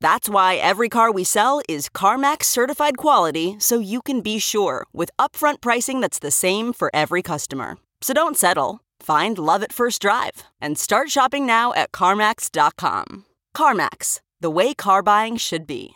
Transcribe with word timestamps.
That's 0.00 0.28
why 0.28 0.56
every 0.56 0.88
car 0.88 1.10
we 1.10 1.24
sell 1.24 1.62
is 1.68 1.88
CarMax 1.88 2.44
certified 2.44 2.96
quality 2.96 3.56
so 3.58 3.78
you 3.78 4.02
can 4.02 4.20
be 4.20 4.38
sure 4.38 4.86
with 4.92 5.10
upfront 5.18 5.60
pricing 5.60 6.00
that's 6.00 6.18
the 6.18 6.30
same 6.30 6.72
for 6.72 6.90
every 6.94 7.22
customer. 7.22 7.78
So 8.00 8.12
don't 8.12 8.36
settle. 8.36 8.80
Find 9.00 9.38
love 9.38 9.62
at 9.62 9.72
first 9.72 10.02
drive 10.02 10.44
and 10.60 10.78
start 10.78 11.10
shopping 11.10 11.46
now 11.46 11.72
at 11.74 11.92
CarMax.com. 11.92 13.24
CarMax, 13.56 14.20
the 14.40 14.50
way 14.50 14.74
car 14.74 15.02
buying 15.02 15.36
should 15.36 15.66
be. 15.66 15.92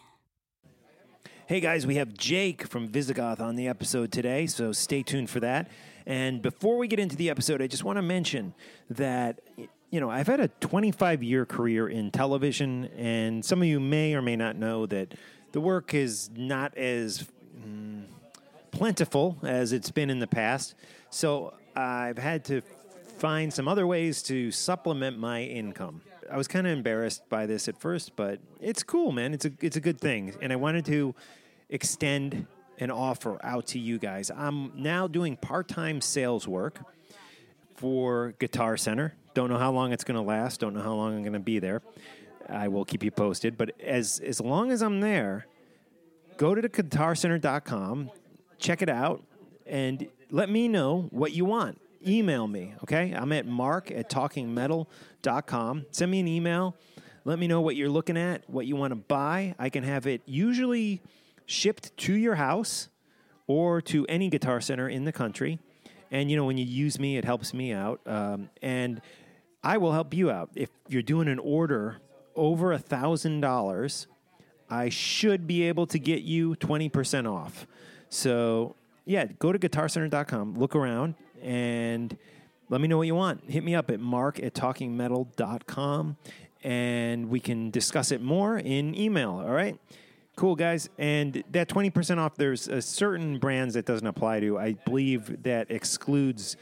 Hey 1.46 1.60
guys, 1.60 1.84
we 1.84 1.96
have 1.96 2.14
Jake 2.14 2.68
from 2.68 2.86
Visigoth 2.86 3.40
on 3.40 3.56
the 3.56 3.66
episode 3.66 4.12
today, 4.12 4.46
so 4.46 4.70
stay 4.70 5.02
tuned 5.02 5.28
for 5.28 5.40
that. 5.40 5.68
And 6.06 6.40
before 6.40 6.78
we 6.78 6.86
get 6.86 7.00
into 7.00 7.16
the 7.16 7.28
episode, 7.28 7.60
I 7.60 7.66
just 7.66 7.82
want 7.82 7.96
to 7.96 8.02
mention 8.02 8.54
that 8.88 9.40
you 9.90 10.00
know, 10.00 10.08
I've 10.08 10.28
had 10.28 10.40
a 10.40 10.48
25 10.48 11.22
year 11.22 11.44
career 11.44 11.88
in 11.88 12.10
television, 12.10 12.86
and 12.96 13.44
some 13.44 13.60
of 13.60 13.68
you 13.68 13.80
may 13.80 14.14
or 14.14 14.22
may 14.22 14.36
not 14.36 14.56
know 14.56 14.86
that 14.86 15.14
the 15.52 15.60
work 15.60 15.94
is 15.94 16.30
not 16.34 16.76
as 16.76 17.26
mm, 17.58 18.04
plentiful 18.70 19.36
as 19.42 19.72
it's 19.72 19.90
been 19.90 20.08
in 20.08 20.20
the 20.20 20.28
past. 20.28 20.74
So 21.10 21.54
I've 21.74 22.18
had 22.18 22.44
to 22.46 22.62
find 23.18 23.52
some 23.52 23.66
other 23.66 23.86
ways 23.86 24.22
to 24.24 24.52
supplement 24.52 25.18
my 25.18 25.42
income. 25.42 26.02
I 26.30 26.36
was 26.36 26.46
kind 26.46 26.66
of 26.68 26.72
embarrassed 26.72 27.28
by 27.28 27.46
this 27.46 27.66
at 27.66 27.76
first, 27.76 28.14
but 28.14 28.38
it's 28.60 28.84
cool, 28.84 29.10
man. 29.10 29.34
It's 29.34 29.44
a 29.44 29.52
it's 29.60 29.76
a 29.76 29.80
good 29.80 30.00
thing, 30.00 30.36
and 30.40 30.52
I 30.52 30.56
wanted 30.56 30.84
to 30.86 31.16
extend 31.68 32.46
an 32.78 32.92
offer 32.92 33.44
out 33.44 33.66
to 33.68 33.80
you 33.80 33.98
guys. 33.98 34.30
I'm 34.30 34.72
now 34.80 35.08
doing 35.08 35.36
part 35.36 35.66
time 35.66 36.00
sales 36.00 36.46
work 36.46 36.80
for 37.74 38.34
Guitar 38.38 38.76
Center. 38.76 39.14
Don't 39.34 39.48
know 39.48 39.58
how 39.58 39.70
long 39.70 39.92
it's 39.92 40.04
going 40.04 40.16
to 40.16 40.22
last. 40.22 40.60
Don't 40.60 40.74
know 40.74 40.82
how 40.82 40.94
long 40.94 41.14
I'm 41.14 41.22
going 41.22 41.32
to 41.34 41.38
be 41.38 41.58
there. 41.58 41.82
I 42.48 42.68
will 42.68 42.84
keep 42.84 43.02
you 43.02 43.10
posted. 43.10 43.56
But 43.56 43.80
as 43.80 44.20
as 44.20 44.40
long 44.40 44.72
as 44.72 44.82
I'm 44.82 45.00
there, 45.00 45.46
go 46.36 46.54
to 46.54 46.60
the 46.60 46.68
guitarcenter.com, 46.68 48.10
check 48.58 48.82
it 48.82 48.88
out, 48.88 49.22
and 49.66 50.08
let 50.30 50.48
me 50.48 50.68
know 50.68 51.08
what 51.10 51.32
you 51.32 51.44
want. 51.44 51.80
Email 52.06 52.48
me, 52.48 52.74
okay? 52.82 53.12
I'm 53.12 53.30
at 53.32 53.46
mark 53.46 53.90
at 53.90 54.08
talkingmetal.com. 54.08 55.86
Send 55.90 56.10
me 56.10 56.20
an 56.20 56.28
email. 56.28 56.76
Let 57.24 57.38
me 57.38 57.46
know 57.46 57.60
what 57.60 57.76
you're 57.76 57.90
looking 57.90 58.16
at, 58.16 58.48
what 58.48 58.66
you 58.66 58.74
want 58.74 58.92
to 58.92 58.96
buy. 58.96 59.54
I 59.58 59.68
can 59.68 59.84
have 59.84 60.06
it 60.06 60.22
usually 60.24 61.02
shipped 61.44 61.94
to 61.98 62.14
your 62.14 62.36
house 62.36 62.88
or 63.46 63.82
to 63.82 64.06
any 64.06 64.30
guitar 64.30 64.60
center 64.60 64.88
in 64.88 65.04
the 65.04 65.12
country. 65.12 65.58
And 66.10 66.30
you 66.30 66.36
know, 66.36 66.44
when 66.44 66.56
you 66.56 66.64
use 66.64 66.98
me, 66.98 67.18
it 67.18 67.24
helps 67.24 67.52
me 67.52 67.72
out. 67.72 68.00
Um, 68.06 68.48
and 68.62 69.02
I 69.62 69.78
will 69.78 69.92
help 69.92 70.14
you 70.14 70.30
out. 70.30 70.50
If 70.54 70.70
you're 70.88 71.02
doing 71.02 71.28
an 71.28 71.38
order 71.38 71.98
over 72.34 72.72
a 72.72 72.78
thousand 72.78 73.40
dollars, 73.40 74.06
I 74.68 74.88
should 74.88 75.46
be 75.46 75.64
able 75.64 75.86
to 75.88 75.98
get 75.98 76.22
you 76.22 76.54
20% 76.56 77.30
off. 77.30 77.66
So 78.08 78.76
yeah, 79.04 79.26
go 79.38 79.52
to 79.52 79.58
guitarcenter.com, 79.58 80.54
look 80.54 80.74
around, 80.74 81.14
and 81.42 82.16
let 82.68 82.80
me 82.80 82.88
know 82.88 82.98
what 82.98 83.06
you 83.06 83.14
want. 83.14 83.50
Hit 83.50 83.64
me 83.64 83.74
up 83.74 83.90
at 83.90 84.00
mark 84.00 84.40
at 84.40 84.54
talkingmetal.com 84.54 86.16
and 86.62 87.28
we 87.28 87.40
can 87.40 87.70
discuss 87.70 88.12
it 88.12 88.22
more 88.22 88.58
in 88.58 88.94
email. 88.94 89.32
All 89.32 89.50
right. 89.50 89.78
Cool, 90.36 90.54
guys. 90.54 90.88
And 90.96 91.42
that 91.50 91.68
20% 91.68 92.18
off, 92.18 92.36
there's 92.36 92.68
a 92.68 92.80
certain 92.80 93.38
brands 93.38 93.74
that 93.74 93.84
doesn't 93.84 94.06
apply 94.06 94.40
to. 94.40 94.58
I 94.58 94.72
believe 94.72 95.42
that 95.42 95.70
excludes 95.70 96.56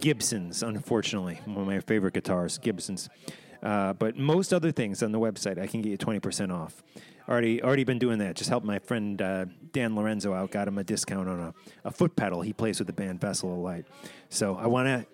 Gibsons, 0.00 0.62
unfortunately. 0.62 1.40
One 1.44 1.58
of 1.58 1.66
my 1.66 1.80
favorite 1.80 2.14
guitars, 2.14 2.58
Gibsons. 2.58 3.08
Uh, 3.62 3.92
but 3.92 4.16
most 4.16 4.52
other 4.52 4.72
things 4.72 5.02
on 5.02 5.12
the 5.12 5.20
website, 5.20 5.58
I 5.58 5.66
can 5.66 5.82
get 5.82 5.90
you 5.90 5.98
20% 5.98 6.52
off. 6.52 6.82
Already, 7.28 7.62
already 7.62 7.84
been 7.84 7.98
doing 8.00 8.18
that. 8.18 8.34
Just 8.34 8.50
helped 8.50 8.66
my 8.66 8.80
friend 8.80 9.22
uh, 9.22 9.46
Dan 9.72 9.94
Lorenzo 9.94 10.34
out. 10.34 10.50
Got 10.50 10.66
him 10.66 10.78
a 10.78 10.84
discount 10.84 11.28
on 11.28 11.38
a, 11.38 11.54
a 11.84 11.90
foot 11.90 12.16
pedal. 12.16 12.40
He 12.42 12.52
plays 12.52 12.80
with 12.80 12.88
the 12.88 12.92
band 12.92 13.20
Vessel 13.20 13.52
of 13.52 13.58
Light. 13.58 13.86
So 14.28 14.56
I 14.56 14.66
want 14.66 14.88
to 14.88 15.06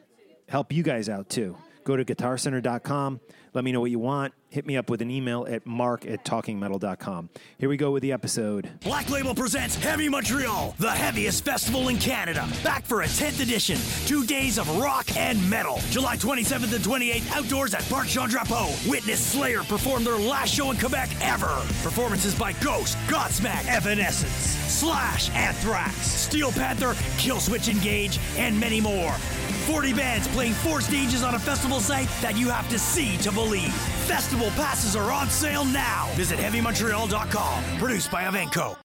help 0.49 0.72
you 0.72 0.83
guys 0.83 1.09
out 1.10 1.28
too. 1.28 1.56
Go 1.88 1.97
to 1.97 2.04
guitarcenter.com. 2.04 3.19
Let 3.54 3.65
me 3.65 3.72
know 3.72 3.81
what 3.81 3.91
you 3.91 3.99
want. 3.99 4.34
Hit 4.50 4.66
me 4.66 4.76
up 4.76 4.91
with 4.91 5.00
an 5.00 5.10
email 5.10 5.47
at 5.49 5.65
mark 5.65 6.04
at 6.04 6.22
talkingmetal.com. 6.22 7.31
Here 7.56 7.69
we 7.71 7.78
go 7.78 7.93
with 7.93 8.03
the 8.03 8.12
episode. 8.12 8.69
Black 8.81 9.09
Label 9.09 9.34
presents 9.34 9.75
Heavy 9.75 10.06
Montreal, 10.06 10.75
the 10.78 10.91
heaviest 10.91 11.47
festival 11.47 11.88
in 11.88 11.97
Canada. 11.97 12.47
Back 12.62 12.84
for 12.84 13.00
a 13.00 13.06
10th 13.06 13.41
edition. 13.41 13.78
Two 14.06 14.27
days 14.27 14.59
of 14.59 14.69
rock 14.78 15.16
and 15.16 15.48
metal. 15.48 15.78
July 15.88 16.19
27th 16.19 16.75
and 16.75 16.84
28th, 16.84 17.34
outdoors 17.34 17.72
at 17.72 17.88
Parc 17.88 18.09
Jean 18.09 18.28
Drapeau. 18.28 18.69
Witness 18.87 19.25
Slayer 19.25 19.62
perform 19.62 20.04
their 20.04 20.19
last 20.19 20.53
show 20.53 20.71
in 20.71 20.77
Quebec 20.77 21.09
ever. 21.22 21.62
Performances 21.82 22.38
by 22.38 22.53
Ghost, 22.53 22.98
Godsmack, 23.06 23.66
Evanescence, 23.66 24.31
Slash, 24.31 25.31
Anthrax, 25.31 25.97
Steel 25.97 26.53
Panther, 26.53 26.93
Killswitch 27.16 27.71
Engage, 27.71 28.19
and 28.37 28.60
many 28.60 28.78
more. 28.78 29.15
40 29.68 29.92
bands 29.92 30.26
playing 30.28 30.54
four 30.54 30.80
stages 30.80 31.22
on 31.22 31.34
a 31.34 31.38
festival 31.38 31.78
site 31.78 32.08
that 32.22 32.38
you 32.38 32.48
have 32.48 32.66
to 32.70 32.78
see 32.78 33.18
to 33.18 33.30
believe. 33.30 33.70
Festival 34.08 34.48
passes 34.52 34.96
are 34.96 35.12
on 35.12 35.28
sale 35.28 35.66
now. 35.66 36.08
Visit 36.14 36.38
HeavyMontreal.com. 36.38 37.64
Produced 37.76 38.10
by 38.10 38.22
Evenko. 38.22 38.76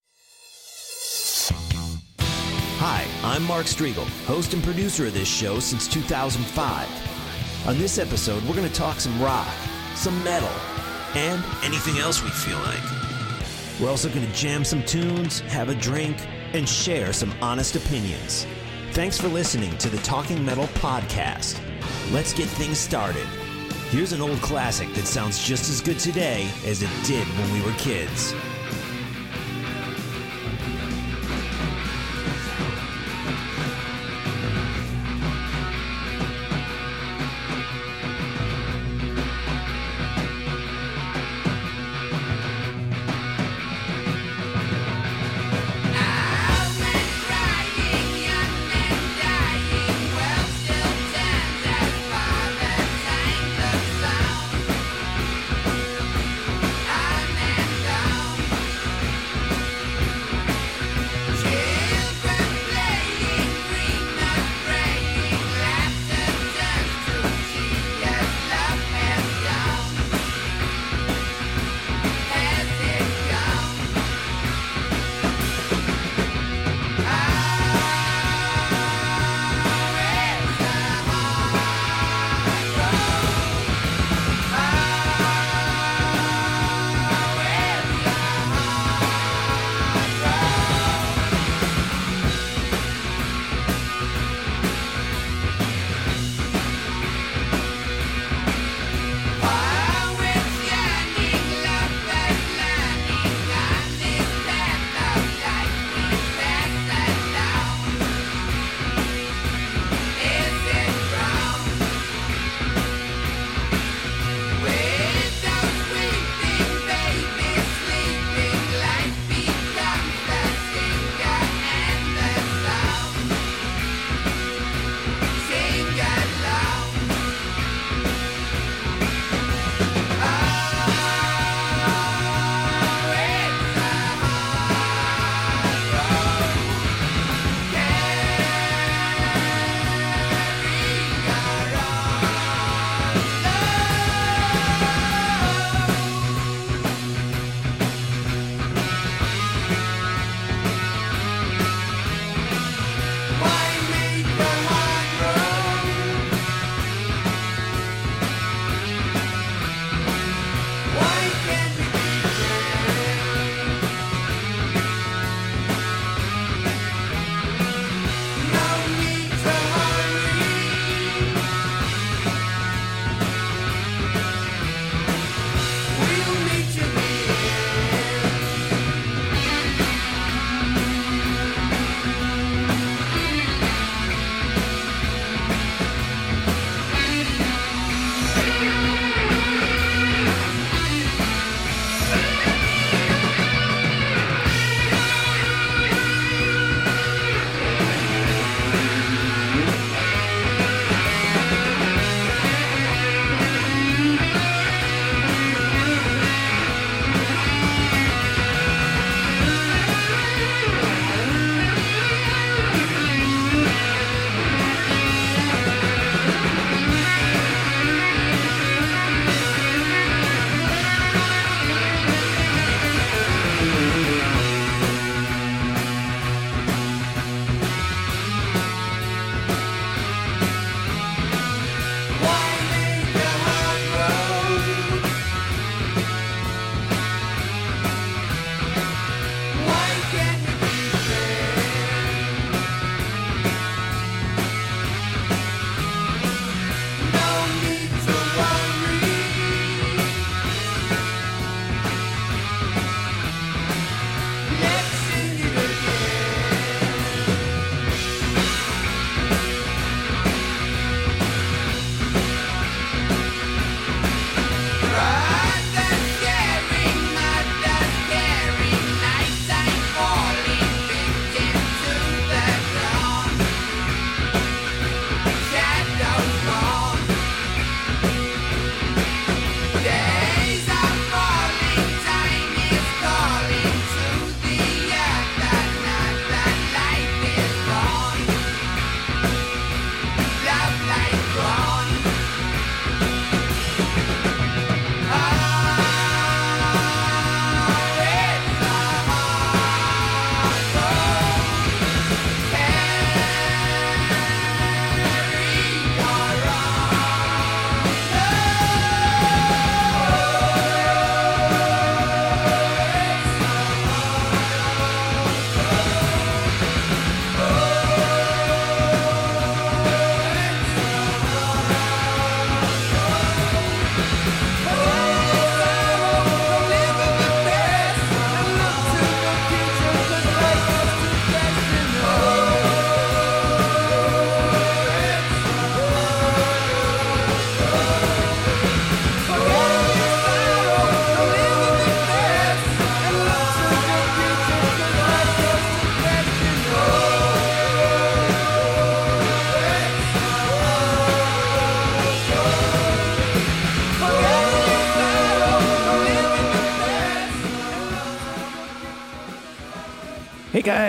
Hi, 2.80 3.08
I'm 3.24 3.44
Mark 3.44 3.66
Strigl, 3.66 4.06
host 4.26 4.54
and 4.54 4.62
producer 4.62 5.08
of 5.08 5.14
this 5.14 5.30
show 5.30 5.62
since 5.62 5.88
2005. 5.88 6.90
On 7.66 7.78
this 7.78 7.98
episode, 7.98 8.44
we're 8.44 8.56
going 8.56 8.68
to 8.68 8.76
talk 8.76 9.00
some 9.00 9.22
rock, 9.22 9.48
some 9.96 10.22
metal, 10.22 10.52
and 11.16 11.42
anything 11.64 11.98
else 12.00 12.22
we 12.22 12.30
feel 12.30 12.60
like. 12.60 12.84
We're 13.80 13.90
also 13.90 14.10
going 14.10 14.28
to 14.28 14.34
jam 14.34 14.66
some 14.66 14.84
tunes, 14.84 15.40
have 15.42 15.70
a 15.70 15.76
drink, 15.76 16.18
and 16.52 16.68
share 16.68 17.14
some 17.14 17.34
honest 17.42 17.78
opinions. 17.78 18.46
Thanks 18.94 19.20
for 19.20 19.28
listening 19.28 19.76
to 19.80 19.90
the 19.90 19.98
Talking 20.04 20.46
Metal 20.46 20.68
Podcast. 20.76 21.60
Let's 22.12 22.32
get 22.32 22.46
things 22.48 22.78
started. 22.78 23.26
Here's 23.90 24.12
an 24.12 24.22
old 24.22 24.40
classic 24.40 24.94
that 24.94 25.08
sounds 25.08 25.44
just 25.44 25.68
as 25.72 25.82
good 25.82 25.98
today 25.98 26.48
as 26.64 26.84
it 26.84 26.92
did 27.04 27.26
when 27.26 27.52
we 27.54 27.62
were 27.64 27.76
kids. 27.80 28.36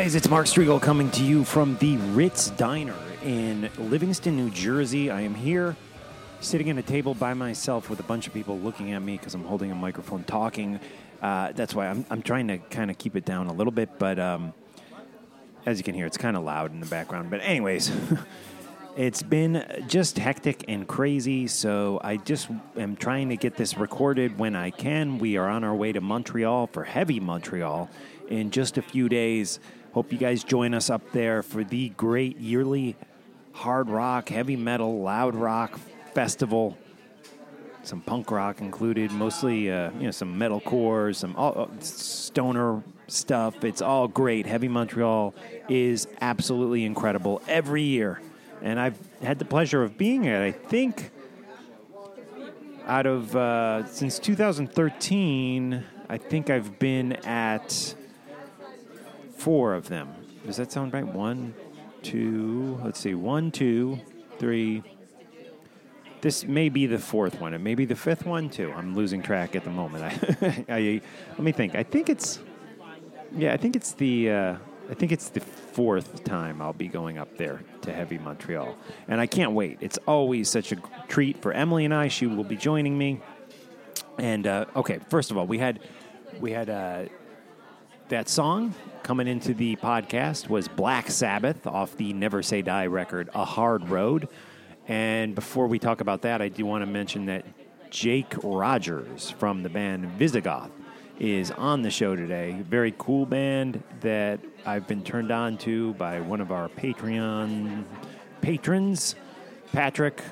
Guys, 0.04 0.14
it's 0.14 0.28
Mark 0.28 0.44
Strigl 0.44 0.82
coming 0.82 1.10
to 1.12 1.24
you 1.24 1.44
from 1.44 1.78
the 1.78 1.96
Ritz 1.96 2.50
Diner 2.50 2.94
in 3.22 3.70
Livingston, 3.78 4.36
New 4.36 4.50
Jersey. 4.50 5.10
I 5.10 5.22
am 5.22 5.34
here 5.34 5.76
sitting 6.40 6.68
at 6.68 6.76
a 6.76 6.82
table 6.82 7.14
by 7.14 7.32
myself 7.32 7.88
with 7.88 8.00
a 8.00 8.02
bunch 8.02 8.26
of 8.26 8.34
people 8.34 8.58
looking 8.58 8.92
at 8.92 8.98
me 9.00 9.16
because 9.16 9.32
I'm 9.32 9.44
holding 9.44 9.72
a 9.72 9.74
microphone 9.74 10.22
talking. 10.22 10.78
Uh, 11.22 11.52
that's 11.52 11.74
why 11.74 11.86
I'm, 11.86 12.04
I'm 12.10 12.20
trying 12.20 12.48
to 12.48 12.58
kind 12.58 12.90
of 12.90 12.98
keep 12.98 13.16
it 13.16 13.24
down 13.24 13.46
a 13.46 13.54
little 13.54 13.70
bit, 13.70 13.98
but 13.98 14.18
um, 14.18 14.52
as 15.64 15.78
you 15.78 15.84
can 15.84 15.94
hear, 15.94 16.04
it's 16.04 16.18
kind 16.18 16.36
of 16.36 16.42
loud 16.42 16.70
in 16.70 16.80
the 16.80 16.86
background. 16.86 17.30
But, 17.30 17.40
anyways, 17.40 17.90
it's 18.98 19.22
been 19.22 19.84
just 19.88 20.18
hectic 20.18 20.66
and 20.68 20.86
crazy, 20.86 21.46
so 21.46 21.98
I 22.04 22.18
just 22.18 22.50
am 22.76 22.94
trying 22.96 23.30
to 23.30 23.38
get 23.38 23.56
this 23.56 23.78
recorded 23.78 24.38
when 24.38 24.54
I 24.54 24.68
can. 24.68 25.16
We 25.16 25.38
are 25.38 25.48
on 25.48 25.64
our 25.64 25.74
way 25.74 25.92
to 25.92 26.02
Montreal 26.02 26.66
for 26.66 26.84
Heavy 26.84 27.20
Montreal 27.20 27.88
in 28.28 28.50
just 28.50 28.76
a 28.76 28.82
few 28.82 29.08
days. 29.08 29.60
Hope 29.94 30.10
you 30.10 30.18
guys 30.18 30.42
join 30.42 30.74
us 30.74 30.90
up 30.90 31.12
there 31.12 31.40
for 31.40 31.62
the 31.62 31.90
great 31.90 32.36
yearly 32.38 32.96
hard 33.52 33.88
rock, 33.88 34.28
heavy 34.28 34.56
metal, 34.56 35.00
loud 35.00 35.36
rock 35.36 35.78
festival. 36.14 36.76
Some 37.84 38.00
punk 38.00 38.32
rock 38.32 38.60
included, 38.60 39.12
mostly 39.12 39.70
uh, 39.70 39.92
you 39.92 40.06
know 40.06 40.10
some 40.10 40.34
metalcore, 40.34 41.14
some 41.14 41.36
all, 41.36 41.56
uh, 41.56 41.80
stoner 41.80 42.82
stuff. 43.06 43.62
It's 43.62 43.80
all 43.80 44.08
great. 44.08 44.46
Heavy 44.46 44.66
Montreal 44.66 45.32
is 45.68 46.08
absolutely 46.20 46.84
incredible 46.84 47.40
every 47.46 47.82
year, 47.82 48.20
and 48.62 48.80
I've 48.80 48.98
had 49.22 49.38
the 49.38 49.44
pleasure 49.44 49.84
of 49.84 49.96
being 49.96 50.26
at. 50.26 50.42
I 50.42 50.50
think 50.50 51.12
out 52.86 53.06
of 53.06 53.36
uh, 53.36 53.86
since 53.86 54.18
2013, 54.18 55.84
I 56.08 56.18
think 56.18 56.50
I've 56.50 56.80
been 56.80 57.12
at 57.24 57.94
four 59.44 59.74
of 59.74 59.90
them. 59.90 60.08
Does 60.46 60.56
that 60.56 60.72
sound 60.72 60.94
right? 60.94 61.06
One, 61.06 61.54
two, 62.02 62.80
let's 62.82 62.98
see, 62.98 63.14
one, 63.14 63.50
two, 63.50 64.00
three. 64.38 64.82
This 66.22 66.44
may 66.44 66.70
be 66.70 66.86
the 66.86 66.98
fourth 66.98 67.38
one. 67.42 67.52
It 67.52 67.58
may 67.58 67.74
be 67.74 67.84
the 67.84 67.94
fifth 67.94 68.24
one, 68.24 68.48
too. 68.48 68.72
I'm 68.74 68.94
losing 68.94 69.20
track 69.20 69.54
at 69.54 69.62
the 69.64 69.70
moment. 69.70 70.02
I, 70.42 70.64
I, 70.70 71.00
let 71.32 71.40
me 71.40 71.52
think. 71.52 71.74
I 71.74 71.82
think 71.82 72.08
it's, 72.08 72.38
yeah, 73.36 73.52
I 73.52 73.58
think 73.58 73.76
it's 73.76 73.92
the, 73.92 74.30
uh, 74.30 74.56
I 74.88 74.94
think 74.94 75.12
it's 75.12 75.28
the 75.28 75.40
fourth 75.40 76.24
time 76.24 76.62
I'll 76.62 76.72
be 76.72 76.88
going 76.88 77.18
up 77.18 77.36
there 77.36 77.60
to 77.82 77.92
Heavy 77.92 78.16
Montreal. 78.16 78.74
And 79.08 79.20
I 79.20 79.26
can't 79.26 79.52
wait. 79.52 79.76
It's 79.82 79.98
always 80.08 80.48
such 80.48 80.72
a 80.72 80.76
treat 81.08 81.42
for 81.42 81.52
Emily 81.52 81.84
and 81.84 81.92
I. 81.92 82.08
She 82.08 82.26
will 82.26 82.44
be 82.44 82.56
joining 82.56 82.96
me. 82.96 83.20
And, 84.16 84.46
uh, 84.46 84.64
okay, 84.74 85.00
first 85.10 85.30
of 85.30 85.36
all, 85.36 85.46
we 85.46 85.58
had, 85.58 85.80
we 86.40 86.52
had, 86.52 86.70
uh, 86.70 87.04
that 88.08 88.28
song 88.28 88.74
coming 89.02 89.26
into 89.26 89.54
the 89.54 89.76
podcast 89.76 90.48
was 90.48 90.68
Black 90.68 91.10
Sabbath 91.10 91.66
off 91.66 91.96
the 91.96 92.12
Never 92.12 92.42
Say 92.42 92.60
Die 92.60 92.86
record, 92.86 93.30
A 93.34 93.44
Hard 93.44 93.88
Road. 93.88 94.28
And 94.88 95.34
before 95.34 95.66
we 95.66 95.78
talk 95.78 96.00
about 96.00 96.22
that, 96.22 96.42
I 96.42 96.48
do 96.48 96.66
want 96.66 96.82
to 96.82 96.86
mention 96.86 97.26
that 97.26 97.46
Jake 97.90 98.34
Rogers 98.42 99.30
from 99.30 99.62
the 99.62 99.70
band 99.70 100.06
Visigoth 100.12 100.70
is 101.18 101.50
on 101.52 101.82
the 101.82 101.90
show 101.90 102.14
today. 102.14 102.62
Very 102.68 102.92
cool 102.98 103.24
band 103.24 103.82
that 104.00 104.40
I've 104.66 104.86
been 104.86 105.02
turned 105.02 105.30
on 105.30 105.56
to 105.58 105.94
by 105.94 106.20
one 106.20 106.40
of 106.40 106.52
our 106.52 106.68
Patreon 106.68 107.84
patrons, 108.42 109.14
Patrick 109.72 110.22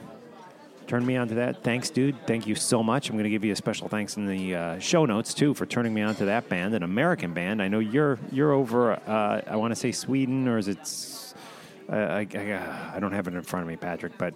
turned 0.93 1.07
me 1.07 1.17
on 1.17 1.27
to 1.27 1.37
that. 1.37 1.63
Thanks, 1.63 1.89
dude. 1.89 2.15
Thank 2.27 2.47
you 2.47 2.55
so 2.55 2.83
much. 2.83 3.09
I'm 3.09 3.15
going 3.15 3.25
to 3.25 3.31
give 3.31 3.47
you 3.47 3.53
a 3.53 3.57
special 3.57 3.89
thanks 3.89 4.19
in 4.19 4.27
the 4.27 4.55
uh, 4.55 4.79
show 4.79 5.07
notes 5.07 5.33
too 5.33 5.55
for 5.55 5.65
turning 5.65 5.95
me 5.95 6.03
on 6.03 6.15
to 6.17 6.27
that 6.27 6.51
band, 6.51 6.75
an 6.75 6.83
American 6.83 7.33
band. 7.33 7.63
I 7.63 7.69
know 7.69 7.79
you're 7.79 8.19
you're 8.31 8.53
over. 8.53 8.93
Uh, 8.93 9.41
I 9.47 9.57
want 9.57 9.71
to 9.71 9.75
say 9.75 9.91
Sweden, 9.91 10.47
or 10.47 10.59
is 10.59 10.69
it? 10.69 11.35
Uh, 11.91 11.97
I, 11.97 12.27
I, 12.35 12.97
I, 12.97 13.01
don't 13.01 13.13
have 13.13 13.27
it 13.27 13.33
in 13.33 13.41
front 13.41 13.63
of 13.63 13.69
me, 13.69 13.77
Patrick, 13.77 14.19
but 14.19 14.35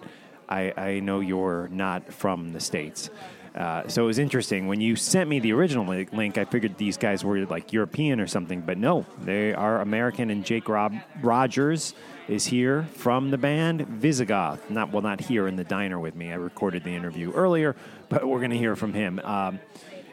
I, 0.49 0.73
I 0.79 1.01
know 1.01 1.21
you're 1.21 1.69
not 1.69 2.11
from 2.11 2.55
the 2.55 2.61
states. 2.61 3.11
Uh, 3.57 3.89
so 3.89 4.03
it 4.05 4.07
was 4.07 4.19
interesting 4.19 4.67
when 4.67 4.81
you 4.81 4.95
sent 4.97 5.31
me 5.31 5.39
the 5.39 5.53
original 5.53 5.87
link. 5.87 6.37
I 6.37 6.45
figured 6.45 6.77
these 6.77 6.99
guys 6.99 7.25
were 7.25 7.47
like 7.47 7.73
European 7.73 8.21
or 8.21 8.27
something, 8.27 8.61
but 8.61 8.77
no, 8.77 9.07
they 9.23 9.55
are 9.55 9.81
American. 9.81 10.31
And 10.31 10.45
Jake 10.45 10.69
Rob 10.69 10.95
Rogers 11.23 11.95
is 12.29 12.47
here 12.47 12.83
from 12.95 13.31
the 13.31 13.39
band 13.39 13.87
Visigoth. 13.89 14.69
Not 14.69 14.93
well, 14.93 15.03
not 15.03 15.21
here 15.21 15.49
in 15.49 15.57
the 15.57 15.65
diner 15.65 15.99
with 15.99 16.15
me. 16.15 16.33
I 16.33 16.35
recorded 16.35 16.85
the 16.85 16.95
interview 16.95 17.33
earlier, 17.33 17.77
but 18.09 18.27
we're 18.27 18.41
going 18.41 18.51
to 18.51 18.59
hear 18.59 18.77
from 18.77 18.93
him 18.93 19.21
um, 19.21 19.59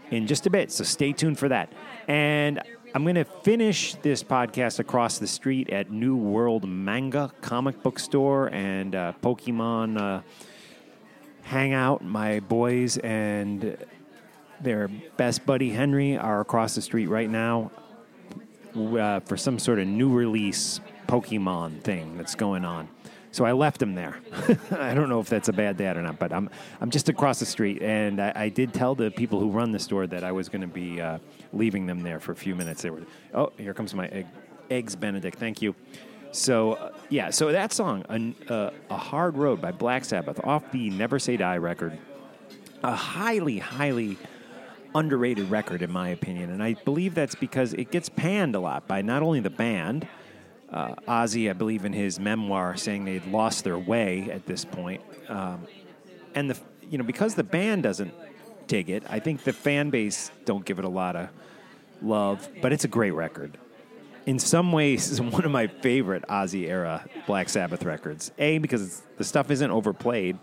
in 0.09 0.25
just 0.25 0.45
a 0.45 0.49
bit. 0.49 0.71
So 0.71 0.85
stay 0.85 1.11
tuned 1.11 1.37
for 1.37 1.49
that. 1.49 1.73
And 2.07 2.61
I'm 2.95 3.03
going 3.03 3.15
to 3.15 3.25
finish 3.25 3.95
this 3.95 4.23
podcast 4.23 4.79
across 4.79 5.17
the 5.17 5.27
street 5.27 5.69
at 5.71 5.91
New 5.91 6.15
World 6.15 6.69
Manga 6.69 7.31
Comic 7.41 7.81
Book 7.81 7.99
Store 7.99 8.47
and 8.53 8.95
uh, 8.95 9.13
Pokemon 9.21 9.99
uh, 9.99 10.21
Hangout. 11.43 12.03
My 12.03 12.39
boys 12.39 12.97
and 12.97 13.77
their 14.61 14.87
best 15.17 15.45
buddy 15.45 15.69
Henry 15.69 16.17
are 16.17 16.41
across 16.41 16.75
the 16.75 16.81
street 16.81 17.07
right 17.07 17.29
now 17.29 17.71
uh, 18.75 19.19
for 19.21 19.37
some 19.37 19.59
sort 19.59 19.79
of 19.79 19.87
new 19.87 20.09
release 20.09 20.79
Pokemon 21.07 21.81
thing 21.81 22.17
that's 22.17 22.35
going 22.35 22.65
on. 22.65 22.87
So 23.31 23.45
I 23.45 23.51
left 23.51 23.81
him 23.81 23.95
there. 23.95 24.19
I 24.71 24.93
don't 24.93 25.09
know 25.09 25.19
if 25.19 25.27
that's 25.27 25.49
a 25.49 25.53
bad 25.53 25.75
dad 25.77 25.97
or 25.97 26.03
not, 26.03 26.19
but 26.19 26.31
I'm 26.31 26.51
I'm 26.79 26.91
just 26.91 27.09
across 27.09 27.39
the 27.39 27.47
street, 27.47 27.81
and 27.81 28.21
I, 28.21 28.31
I 28.35 28.49
did 28.49 28.75
tell 28.75 28.93
the 28.93 29.09
people 29.09 29.39
who 29.39 29.49
run 29.49 29.71
the 29.71 29.79
store 29.79 30.05
that 30.05 30.23
I 30.23 30.31
was 30.31 30.49
going 30.49 30.61
to 30.61 30.67
be 30.67 31.01
uh, 31.01 31.17
leaving 31.51 31.87
them 31.87 32.03
there 32.03 32.19
for 32.19 32.31
a 32.31 32.35
few 32.35 32.53
minutes. 32.53 32.83
They 32.83 32.91
were, 32.91 33.01
oh, 33.33 33.51
here 33.57 33.73
comes 33.73 33.95
my 33.95 34.07
egg, 34.09 34.27
eggs 34.69 34.95
Benedict. 34.95 35.39
Thank 35.39 35.63
you. 35.63 35.73
So 36.33 36.73
uh, 36.73 36.91
yeah, 37.09 37.29
so 37.29 37.51
that 37.51 37.71
song, 37.71 38.03
a, 38.09 38.53
uh, 38.53 38.71
a 38.89 38.97
hard 38.97 39.37
road 39.37 39.61
by 39.61 39.71
Black 39.71 40.03
Sabbath, 40.03 40.39
off 40.43 40.71
the 40.71 40.89
Never 40.89 41.19
Say 41.19 41.37
Die 41.37 41.57
record, 41.57 41.97
a 42.83 42.95
highly 42.95 43.59
highly 43.59 44.17
underrated 44.95 45.49
record 45.49 45.83
in 45.83 45.91
my 45.91 46.09
opinion, 46.09 46.49
and 46.49 46.61
I 46.61 46.73
believe 46.73 47.13
that's 47.13 47.35
because 47.35 47.73
it 47.73 47.91
gets 47.91 48.09
panned 48.09 48.55
a 48.55 48.59
lot 48.59 48.87
by 48.87 49.03
not 49.03 49.21
only 49.21 49.39
the 49.41 49.49
band 49.51 50.07
uh, 50.71 50.95
Ozzy, 51.07 51.51
I 51.51 51.53
believe, 51.53 51.85
in 51.85 51.93
his 51.93 52.19
memoir, 52.19 52.75
saying 52.75 53.05
they'd 53.05 53.27
lost 53.27 53.63
their 53.63 53.77
way 53.77 54.31
at 54.31 54.47
this 54.47 54.65
point. 54.65 55.03
Um, 55.29 55.67
and 56.33 56.49
the 56.49 56.57
you 56.89 56.97
know 56.97 57.03
because 57.03 57.35
the 57.35 57.43
band 57.43 57.83
doesn't 57.83 58.13
dig 58.65 58.89
it, 58.89 59.03
I 59.07 59.19
think 59.19 59.43
the 59.43 59.53
fan 59.53 59.91
base 59.91 60.31
don't 60.45 60.65
give 60.65 60.79
it 60.79 60.85
a 60.85 60.89
lot 60.89 61.15
of 61.15 61.29
love. 62.01 62.49
But 62.59 62.73
it's 62.73 62.85
a 62.85 62.87
great 62.87 63.11
record. 63.11 63.59
In 64.25 64.39
some 64.39 64.71
ways, 64.71 65.09
is 65.09 65.19
one 65.21 65.43
of 65.43 65.51
my 65.51 65.67
favorite 65.67 66.23
Ozzy 66.29 66.67
era 66.67 67.05
Black 67.27 67.49
Sabbath 67.49 67.83
records. 67.83 68.31
A 68.37 68.57
because 68.57 69.01
the 69.17 69.23
stuff 69.23 69.51
isn't 69.51 69.71
overplayed. 69.71 70.37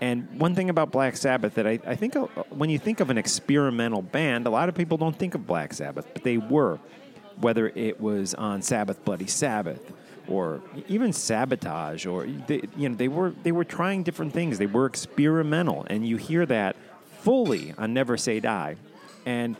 And 0.00 0.38
one 0.38 0.54
thing 0.54 0.70
about 0.70 0.92
Black 0.92 1.16
Sabbath 1.16 1.54
that 1.54 1.66
I, 1.66 1.80
I 1.84 1.96
think 1.96 2.14
uh, 2.14 2.26
when 2.50 2.70
you 2.70 2.78
think 2.78 3.00
of 3.00 3.10
an 3.10 3.18
experimental 3.18 4.02
band, 4.02 4.46
a 4.46 4.50
lot 4.50 4.68
of 4.68 4.76
people 4.76 4.96
don't 4.96 5.18
think 5.18 5.34
of 5.34 5.46
Black 5.46 5.72
Sabbath, 5.72 6.06
but 6.14 6.22
they 6.22 6.38
were 6.38 6.78
whether 7.40 7.68
it 7.68 8.00
was 8.00 8.34
on 8.34 8.62
Sabbath 8.62 9.04
Bloody 9.04 9.26
Sabbath 9.26 9.92
or 10.28 10.60
even 10.88 11.12
sabotage 11.12 12.04
or 12.06 12.26
they, 12.46 12.62
you 12.76 12.88
know 12.88 12.94
they 12.94 13.08
were 13.08 13.32
they 13.42 13.52
were 13.52 13.64
trying 13.64 14.02
different 14.02 14.32
things 14.32 14.58
they 14.58 14.66
were 14.66 14.86
experimental 14.86 15.86
and 15.88 16.06
you 16.06 16.16
hear 16.16 16.44
that 16.44 16.76
fully 17.20 17.72
on 17.78 17.94
never 17.94 18.16
say 18.16 18.38
die 18.38 18.76
and 19.24 19.56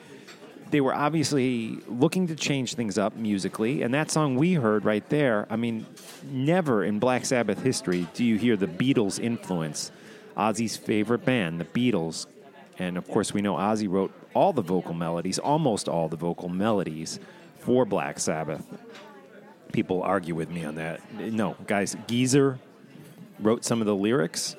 they 0.71 0.81
were 0.81 0.95
obviously 0.95 1.79
looking 1.89 2.27
to 2.27 2.35
change 2.35 2.75
things 2.75 2.99
up 2.99 3.17
musically 3.17 3.83
and 3.83 3.95
that 3.95 4.11
song 4.11 4.37
we 4.37 4.55
heard 4.55 4.85
right 4.85 5.09
there 5.09 5.47
i 5.51 5.57
mean 5.57 5.87
never 6.25 6.85
in 6.85 6.99
black 6.99 7.25
sabbath 7.25 7.63
history 7.63 8.07
do 8.15 8.25
you 8.25 8.37
hear 8.37 8.57
the 8.57 8.67
beatles 8.67 9.19
influence 9.19 9.91
ozzy's 10.37 10.77
favorite 10.77 11.25
band 11.25 11.61
the 11.61 11.65
beatles 11.65 12.27
and 12.79 12.97
of 12.97 13.07
course 13.09 13.33
we 13.33 13.41
know 13.41 13.55
ozzy 13.55 13.89
wrote 13.89 14.13
all 14.35 14.53
the 14.53 14.63
vocal 14.63 14.95
melodies 14.95 15.39
almost 15.39 15.89
all 15.89 16.09
the 16.09 16.17
vocal 16.17 16.49
melodies 16.49 17.19
for 17.69 17.85
Black 17.85 18.19
Sabbath. 18.19 18.65
People 19.73 20.03
argue 20.03 20.35
with 20.35 20.51
me 20.51 20.65
on 20.65 20.77
that. 20.77 21.01
No, 21.19 21.55
guys, 21.67 21.97
Geezer 22.07 22.59
wrote 23.41 23.63
some 23.63 23.83
of 23.83 23.87
the 23.87 23.95
lyrics. 23.95 24.57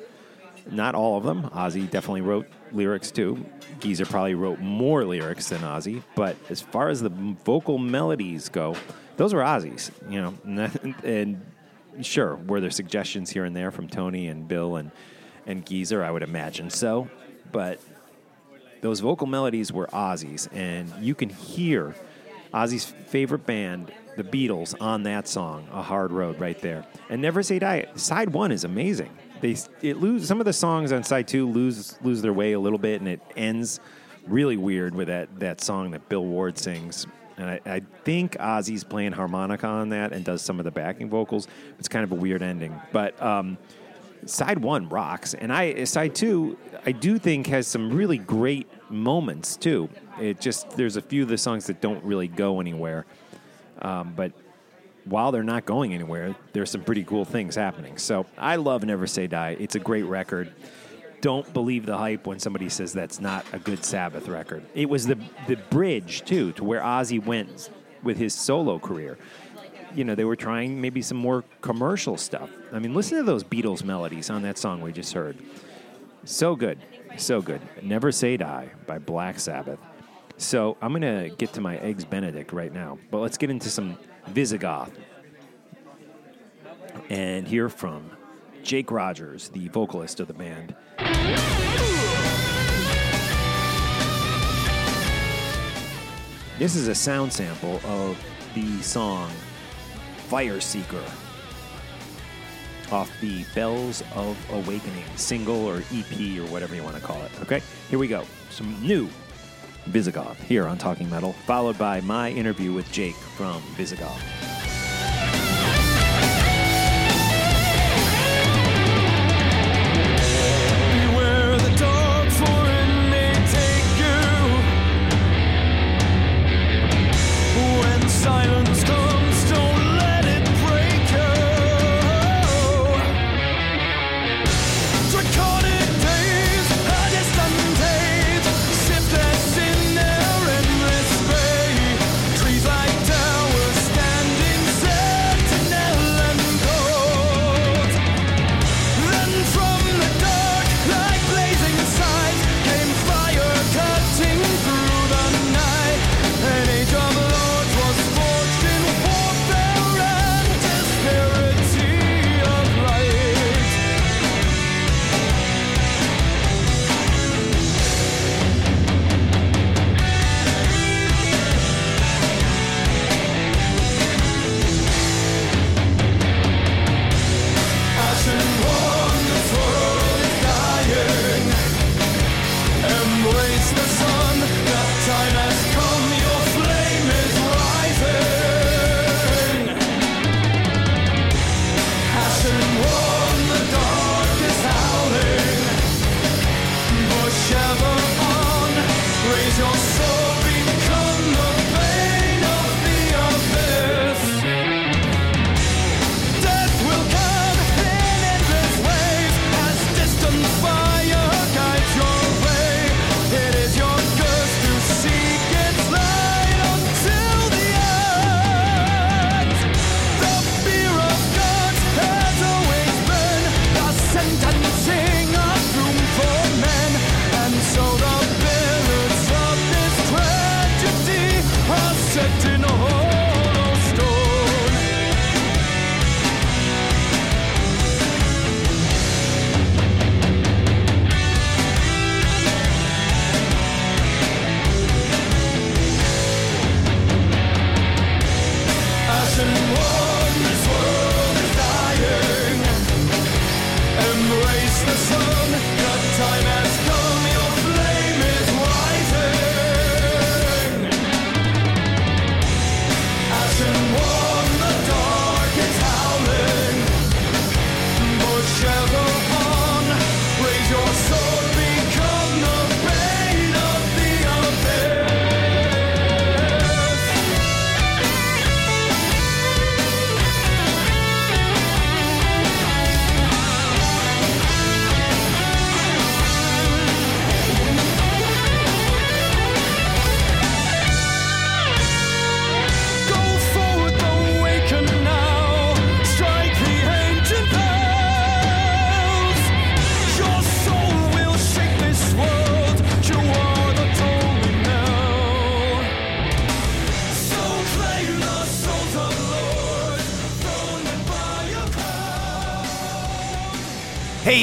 Not 0.69 0.93
all 0.93 1.17
of 1.17 1.23
them. 1.23 1.49
Ozzy 1.49 1.89
definitely 1.89 2.21
wrote 2.21 2.47
lyrics 2.71 3.11
too. 3.11 3.45
Geezer 3.79 4.05
probably 4.05 4.35
wrote 4.35 4.59
more 4.59 5.05
lyrics 5.05 5.49
than 5.49 5.61
Ozzy, 5.61 6.03
but 6.15 6.35
as 6.49 6.61
far 6.61 6.89
as 6.89 7.01
the 7.01 7.09
vocal 7.09 7.77
melodies 7.77 8.49
go, 8.49 8.75
those 9.17 9.33
were 9.33 9.41
Ozzy's, 9.41 9.91
you 10.09 10.21
know. 10.21 10.33
And, 10.43 10.95
and 11.03 12.05
sure, 12.05 12.35
were 12.35 12.61
there 12.61 12.71
suggestions 12.71 13.29
here 13.29 13.45
and 13.45 13.55
there 13.55 13.71
from 13.71 13.87
Tony 13.87 14.27
and 14.27 14.47
Bill 14.47 14.75
and 14.75 14.91
and 15.45 15.65
Geezer? 15.65 16.03
I 16.03 16.11
would 16.11 16.23
imagine 16.23 16.69
so, 16.69 17.09
but 17.51 17.79
those 18.81 18.99
vocal 18.99 19.27
melodies 19.27 19.73
were 19.73 19.87
Ozzy's, 19.87 20.47
and 20.53 20.91
you 21.01 21.15
can 21.15 21.29
hear 21.29 21.95
Ozzy's 22.53 22.85
favorite 22.85 23.45
band, 23.45 23.91
the 24.15 24.23
Beatles, 24.23 24.75
on 24.79 25.03
that 25.03 25.27
song, 25.27 25.67
"A 25.71 25.81
Hard 25.81 26.11
Road," 26.11 26.39
right 26.39 26.59
there. 26.61 26.85
And 27.09 27.21
"Never 27.21 27.43
Say 27.43 27.59
Die." 27.59 27.85
Side 27.95 28.29
one 28.29 28.51
is 28.51 28.63
amazing. 28.63 29.09
They 29.41 29.55
it 29.81 29.97
lose 29.97 30.27
some 30.27 30.39
of 30.39 30.45
the 30.45 30.53
songs 30.53 30.91
on 30.91 31.03
side 31.03 31.27
two 31.27 31.47
lose 31.47 31.97
lose 32.01 32.21
their 32.21 32.33
way 32.33 32.53
a 32.53 32.59
little 32.59 32.79
bit, 32.79 33.01
and 33.01 33.09
it 33.09 33.21
ends 33.35 33.79
really 34.27 34.57
weird 34.57 34.93
with 34.93 35.07
that 35.07 35.39
that 35.39 35.61
song 35.61 35.91
that 35.91 36.07
Bill 36.09 36.25
Ward 36.25 36.57
sings. 36.57 37.07
and 37.37 37.49
I, 37.49 37.59
I 37.65 37.81
think 38.03 38.37
Ozzy's 38.37 38.83
playing 38.83 39.13
harmonica 39.13 39.65
on 39.67 39.89
that 39.89 40.11
and 40.11 40.25
does 40.25 40.41
some 40.41 40.59
of 40.59 40.65
the 40.65 40.71
backing 40.71 41.09
vocals. 41.09 41.47
It's 41.79 41.87
kind 41.87 42.03
of 42.03 42.11
a 42.11 42.15
weird 42.15 42.43
ending, 42.43 42.79
but 42.91 43.19
um, 43.21 43.57
side 44.25 44.59
one 44.59 44.89
rocks, 44.89 45.33
and 45.33 45.51
I 45.51 45.83
side 45.85 46.15
two 46.15 46.57
I 46.85 46.91
do 46.91 47.17
think 47.17 47.47
has 47.47 47.67
some 47.67 47.91
really 47.91 48.17
great 48.17 48.67
moments 48.89 49.55
too. 49.55 49.89
It 50.19 50.41
just 50.41 50.71
there's 50.71 50.97
a 50.97 51.01
few 51.01 51.23
of 51.23 51.29
the 51.29 51.37
songs 51.37 51.67
that 51.67 51.81
don't 51.81 52.03
really 52.03 52.27
go 52.27 52.59
anywhere, 52.59 53.05
um, 53.81 54.13
but 54.15 54.33
while 55.09 55.31
they're 55.31 55.43
not 55.43 55.65
going 55.65 55.93
anywhere, 55.93 56.35
there's 56.53 56.69
some 56.69 56.83
pretty 56.83 57.03
cool 57.03 57.25
things 57.25 57.55
happening. 57.55 57.97
So 57.97 58.25
I 58.37 58.57
love 58.57 58.83
Never 58.83 59.07
Say 59.07 59.27
Die. 59.27 59.57
It's 59.59 59.75
a 59.75 59.79
great 59.79 60.03
record. 60.03 60.51
Don't 61.21 61.51
believe 61.53 61.85
the 61.85 61.97
hype 61.97 62.25
when 62.25 62.39
somebody 62.39 62.69
says 62.69 62.93
that's 62.93 63.19
not 63.19 63.45
a 63.51 63.59
good 63.59 63.83
Sabbath 63.83 64.27
record. 64.27 64.63
It 64.73 64.89
was 64.89 65.05
the 65.05 65.17
the 65.47 65.57
bridge 65.69 66.23
too 66.23 66.53
to 66.53 66.63
where 66.63 66.81
Ozzy 66.81 67.23
went 67.23 67.69
with 68.03 68.17
his 68.17 68.33
solo 68.33 68.79
career. 68.79 69.17
You 69.93 70.03
know, 70.05 70.15
they 70.15 70.23
were 70.23 70.35
trying 70.35 70.79
maybe 70.79 71.01
some 71.01 71.17
more 71.17 71.43
commercial 71.61 72.15
stuff. 72.15 72.49
I 72.71 72.79
mean, 72.79 72.93
listen 72.93 73.17
to 73.17 73.23
those 73.23 73.43
Beatles 73.43 73.83
melodies 73.83 74.29
on 74.29 74.43
that 74.43 74.57
song 74.57 74.81
we 74.81 74.91
just 74.91 75.13
heard. 75.13 75.37
So 76.23 76.55
good. 76.55 76.79
So 77.17 77.41
good. 77.41 77.61
Never 77.81 78.11
Say 78.11 78.37
Die 78.37 78.69
by 78.85 78.99
Black 78.99 79.39
Sabbath. 79.39 79.79
So 80.37 80.77
I'm 80.81 80.93
going 80.93 81.01
to 81.01 81.35
get 81.35 81.51
to 81.53 81.61
my 81.61 81.77
Eggs 81.79 82.05
Benedict 82.05 82.53
right 82.53 82.71
now, 82.71 82.97
but 83.11 83.19
let's 83.19 83.37
get 83.37 83.49
into 83.49 83.69
some 83.69 83.97
Visigoth 84.27 84.91
and 87.09 87.47
hear 87.47 87.69
from 87.69 88.11
Jake 88.63 88.91
Rogers, 88.91 89.49
the 89.49 89.67
vocalist 89.69 90.19
of 90.19 90.27
the 90.27 90.33
band. 90.33 90.75
This 96.57 96.75
is 96.75 96.87
a 96.89 96.95
sound 96.95 97.31
sample 97.31 97.79
of 97.85 98.21
the 98.53 98.81
song 98.81 99.31
Fire 100.27 100.59
Seeker 100.59 101.03
off 102.91 103.11
the 103.21 103.45
Bells 103.55 104.03
of 104.15 104.37
Awakening 104.51 105.05
single 105.15 105.65
or 105.65 105.77
EP 105.93 106.39
or 106.39 106.45
whatever 106.51 106.75
you 106.75 106.83
want 106.83 106.95
to 106.95 107.01
call 107.01 107.21
it. 107.21 107.31
Okay, 107.41 107.61
here 107.89 107.99
we 107.99 108.07
go. 108.07 108.25
Some 108.49 108.79
new 108.81 109.07
Visigoth 109.87 110.41
here 110.43 110.67
on 110.67 110.77
Talking 110.77 111.09
Metal, 111.09 111.33
followed 111.45 111.77
by 111.77 112.01
my 112.01 112.29
interview 112.31 112.73
with 112.73 112.91
Jake 112.91 113.15
from 113.15 113.61
Visigoth. 113.75 114.58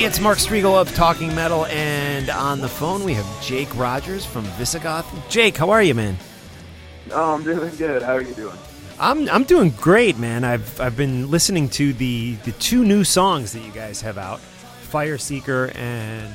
It's 0.06 0.20
Mark 0.20 0.38
Strigl 0.38 0.80
of 0.80 0.94
Talking 0.94 1.34
Metal, 1.34 1.66
and 1.66 2.30
on 2.30 2.60
the 2.60 2.68
phone 2.68 3.02
we 3.02 3.12
have 3.14 3.42
Jake 3.42 3.76
Rogers 3.76 4.24
from 4.24 4.44
Visigoth. 4.44 5.04
Jake, 5.28 5.56
how 5.56 5.70
are 5.70 5.82
you, 5.82 5.96
man? 5.96 6.16
Oh, 7.10 7.34
I'm 7.34 7.42
doing 7.42 7.74
good. 7.74 8.04
How 8.04 8.14
are 8.14 8.22
you 8.22 8.32
doing? 8.34 8.56
I'm 9.00 9.28
I'm 9.28 9.42
doing 9.42 9.70
great, 9.70 10.16
man. 10.16 10.44
I've 10.44 10.80
I've 10.80 10.96
been 10.96 11.28
listening 11.28 11.68
to 11.70 11.92
the 11.92 12.36
the 12.44 12.52
two 12.52 12.84
new 12.84 13.02
songs 13.02 13.52
that 13.54 13.58
you 13.58 13.72
guys 13.72 14.00
have 14.02 14.16
out, 14.16 14.38
Fire 14.38 15.18
Seeker 15.18 15.72
and 15.74 16.32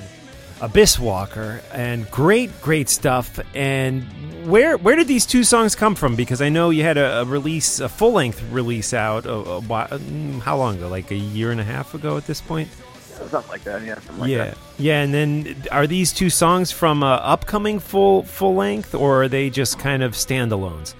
Abyss 0.60 0.99
Walker, 0.99 1.62
and 1.71 2.12
great, 2.12 2.51
great 2.62 2.89
stuff. 2.89 3.39
And 3.55 4.03
where 4.47 4.75
where 4.75 4.97
did 4.97 5.07
these 5.07 5.25
two 5.25 5.45
songs 5.45 5.75
come 5.75 5.95
from? 5.95 6.17
Because 6.17 6.41
I 6.41 6.49
know 6.49 6.71
you 6.71 6.84
had 6.84 6.97
a, 6.97 7.21
a 7.21 7.23
release, 7.23 7.79
a 7.79 7.88
full 7.88 8.12
length 8.12 8.43
release 8.51 8.93
out. 8.93 9.25
A, 9.25 9.34
a, 9.34 9.62
mm, 9.62 10.41
how 10.41 10.57
long 10.57 10.75
ago? 10.75 10.89
Like 10.89 11.10
a 11.12 11.15
year 11.15 11.51
and 11.51 11.62
a 11.62 11.63
half 11.63 11.93
ago 11.93 12.17
at 12.17 12.27
this 12.27 12.41
point. 12.41 12.67
Something 13.29 13.51
like 13.51 13.63
that, 13.63 13.84
yeah. 13.84 13.95
Something 13.95 14.19
like 14.19 14.29
yeah, 14.29 14.38
that. 14.38 14.57
yeah. 14.77 15.01
And 15.01 15.13
then 15.13 15.63
are 15.71 15.88
these 15.88 16.12
two 16.12 16.29
songs 16.29 16.71
from 16.71 17.03
a 17.03 17.15
upcoming 17.23 17.79
full 17.79 18.23
full 18.23 18.55
length, 18.55 18.93
or 18.95 19.23
are 19.23 19.27
they 19.27 19.49
just 19.49 19.79
kind 19.79 20.03
of 20.03 20.13
standalones? 20.13 20.95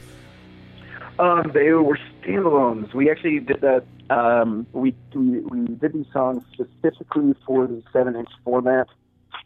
Um, 1.20 1.52
they 1.54 1.72
were 1.72 2.00
standalones. 2.22 2.94
We 2.94 3.12
actually 3.12 3.40
did 3.40 3.62
that. 3.62 3.84
Um, 4.10 4.66
we, 4.74 4.96
we 5.14 5.40
we 5.40 5.68
did 5.76 5.94
these 5.94 6.08
songs 6.12 6.44
specifically 6.52 7.34
for 7.46 7.68
the 7.68 7.82
seven-inch 7.94 8.30
format, 8.44 8.88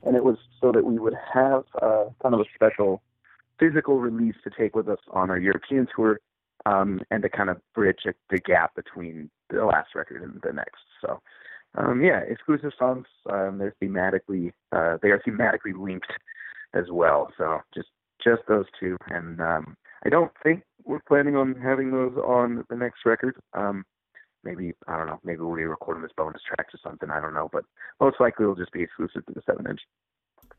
and 0.04 0.16
it 0.16 0.24
was 0.24 0.38
so 0.62 0.72
that 0.72 0.86
we 0.86 0.98
would 0.98 1.16
have 1.34 1.64
uh, 1.82 2.06
kind 2.22 2.34
of 2.34 2.42
a 2.42 2.46
special 2.56 3.02
physical 3.60 4.00
release 4.00 4.36
to 4.44 4.50
take 4.50 4.76
with 4.76 4.90
us 4.90 5.00
on 5.12 5.30
our 5.30 5.38
European 5.38 5.88
tour, 5.96 6.20
um, 6.66 7.02
and 7.12 7.24
to 7.24 7.30
kind 7.30 7.50
of 7.50 7.58
bridge 7.74 8.00
the 8.30 8.38
gap 8.40 8.76
between 8.76 9.30
the 9.50 9.66
last 9.66 9.94
record 9.96 10.22
and 10.24 10.42
the 10.42 10.54
next. 10.54 10.82
So, 11.02 11.22
um, 11.78 12.02
yeah, 12.02 12.20
exclusive 12.28 12.72
songs. 12.78 13.06
Um, 13.30 13.58
they're 13.58 13.76
thematically 13.82 14.52
uh, 14.72 14.98
they 15.02 15.10
are 15.10 15.22
thematically 15.28 15.78
linked 15.78 16.12
as 16.74 16.86
well. 16.92 17.32
So 17.38 17.60
just 17.74 17.90
just 18.24 18.42
those 18.48 18.66
two, 18.80 18.98
and 19.08 19.40
um, 19.42 19.78
I 20.06 20.10
don't 20.10 20.32
think 20.44 20.64
we're 20.84 21.02
planning 21.08 21.36
on 21.36 21.56
having 21.56 21.92
those 21.92 22.16
on 22.18 22.64
the 22.70 22.76
next 22.76 23.00
record. 23.06 23.36
Um, 23.54 23.86
maybe 24.44 24.74
I 24.88 24.98
don't 24.98 25.08
know. 25.08 25.20
Maybe 25.24 25.40
we'll 25.40 25.52
re-record 25.52 25.98
them 25.98 26.06
as 26.06 26.12
bonus 26.16 26.42
tracks 26.48 26.74
or 26.74 26.80
something. 26.84 27.10
I 27.10 27.20
don't 27.20 27.34
know, 27.34 27.50
but 27.52 27.66
most 28.00 28.18
likely 28.20 28.44
it'll 28.44 28.56
just 28.56 28.72
be 28.72 28.84
exclusive 28.84 29.26
to 29.26 29.34
the 29.34 29.42
seven 29.46 29.68
inch. 29.70 29.82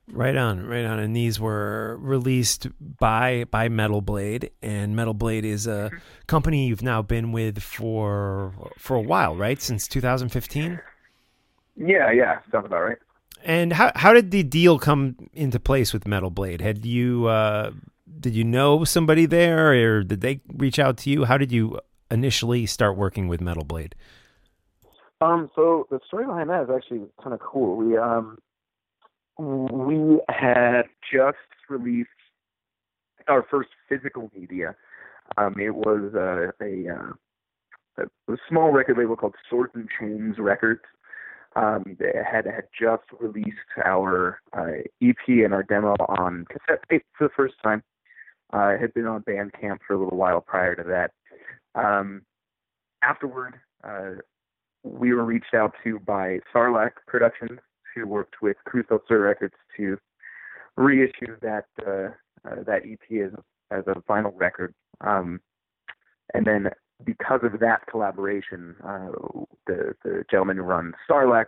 Right 0.09 0.37
on, 0.37 0.66
right 0.66 0.85
on. 0.85 1.00
And 1.00 1.16
these 1.16 1.40
were 1.40 1.96
released 2.00 2.68
by 2.81 3.44
by 3.50 3.68
Metal 3.68 4.00
Blade, 4.00 4.50
and 4.62 4.94
Metal 4.94 5.14
Blade 5.14 5.44
is 5.44 5.66
a 5.66 5.90
company 6.26 6.66
you've 6.66 6.83
now 6.83 7.02
been 7.02 7.33
with 7.33 7.62
for 7.62 8.52
for 8.79 8.96
a 8.96 9.00
while, 9.00 9.35
right? 9.35 9.61
Since 9.61 9.88
2015. 9.88 10.81
Yeah, 11.77 12.11
yeah, 12.11 12.41
sounds 12.51 12.67
about 12.67 12.83
right. 12.83 12.99
And 13.45 13.73
how 13.73 13.93
how 13.95 14.12
did 14.12 14.31
the 14.31 14.43
deal 14.43 14.79
come 14.79 15.17
into 15.33 15.61
place 15.61 15.93
with 15.93 16.07
Metal 16.07 16.31
Blade? 16.31 16.61
Had 16.61 16.85
you 16.85 17.27
uh, 17.27 17.71
did 18.19 18.35
you 18.35 18.45
know 18.45 18.85
somebody 18.85 19.27
there, 19.27 19.73
or 19.73 20.03
did 20.03 20.21
they 20.21 20.41
reach 20.55 20.79
out 20.79 20.97
to 20.99 21.11
you? 21.11 21.25
How 21.25 21.39
did 21.39 21.53
you 21.53 21.79
initially 22.11 22.67
start 22.67 22.97
working 22.97 23.29
with 23.29 23.41
Metal 23.41 23.65
Blade? 23.65 23.95
Um, 25.21 25.51
so 25.55 25.87
the 25.91 26.01
story 26.07 26.27
behind 26.27 26.51
that 26.51 26.65
is 26.65 26.71
actually 26.75 27.07
kind 27.23 27.35
of 27.35 27.41
cool. 27.41 27.77
We 27.77 27.97
um, 27.97 28.39
we 29.39 30.21
had 30.29 30.83
just 31.12 31.37
released 31.69 32.09
our 33.29 33.45
first 33.51 33.71
physical 33.89 34.31
media. 34.35 34.75
Um, 35.37 35.57
it 35.59 35.75
was 35.75 36.12
uh, 36.15 36.65
a, 36.65 36.89
uh, 36.89 38.03
a 38.03 38.33
a 38.33 38.37
small 38.49 38.71
record 38.71 38.99
label 38.99 39.17
called 39.17 39.35
Swords 39.49 39.73
and 39.75 39.89
Chains 39.99 40.37
Records. 40.39 40.83
Um, 41.57 41.97
had 42.31 42.45
had 42.45 42.64
just 42.79 43.05
released 43.19 43.57
our 43.83 44.40
uh, 44.53 44.83
EP 45.03 45.16
and 45.27 45.55
our 45.55 45.62
demo 45.62 45.95
on 46.01 46.45
cassette 46.51 46.85
tape 46.90 47.03
for 47.16 47.29
the 47.29 47.35
first 47.35 47.55
time. 47.64 47.83
Uh, 48.53 48.77
had 48.79 48.92
been 48.95 49.07
on 49.07 49.23
Bandcamp 49.23 49.79
for 49.87 49.95
a 49.95 49.99
little 49.99 50.19
while 50.19 50.40
prior 50.40 50.77
to 50.77 50.85
that. 50.85 51.12
Um, 51.75 52.23
afterward, 53.03 53.55
uh, 53.83 54.21
we 54.83 55.14
were 55.14 55.25
reached 55.25 55.55
out 55.55 55.73
to 55.83 55.99
by 56.01 56.40
Sarlacc 56.55 56.92
Productions, 57.07 57.59
who 57.95 58.07
worked 58.07 58.37
with 58.42 58.57
Cruz 58.66 58.85
Del 58.88 59.03
Sur 59.09 59.21
Records 59.21 59.55
to 59.79 59.99
reissue 60.77 61.37
that 61.40 61.66
uh, 61.87 62.11
uh, 62.47 62.62
that 62.66 62.83
EP 62.85 63.25
as 63.25 63.33
as 63.71 63.85
a 63.87 64.01
vinyl 64.09 64.33
record. 64.37 64.75
Um, 65.01 65.40
and 66.35 66.47
then 66.47 66.69
because 67.04 67.40
of 67.42 67.61
that 67.61 67.87
collaboration, 67.90 68.74
uh, 68.85 69.09
the 69.66 69.94
the 70.04 70.24
gentleman 70.30 70.56
who 70.56 70.62
runs 70.62 70.94
Sarlacc 71.09 71.46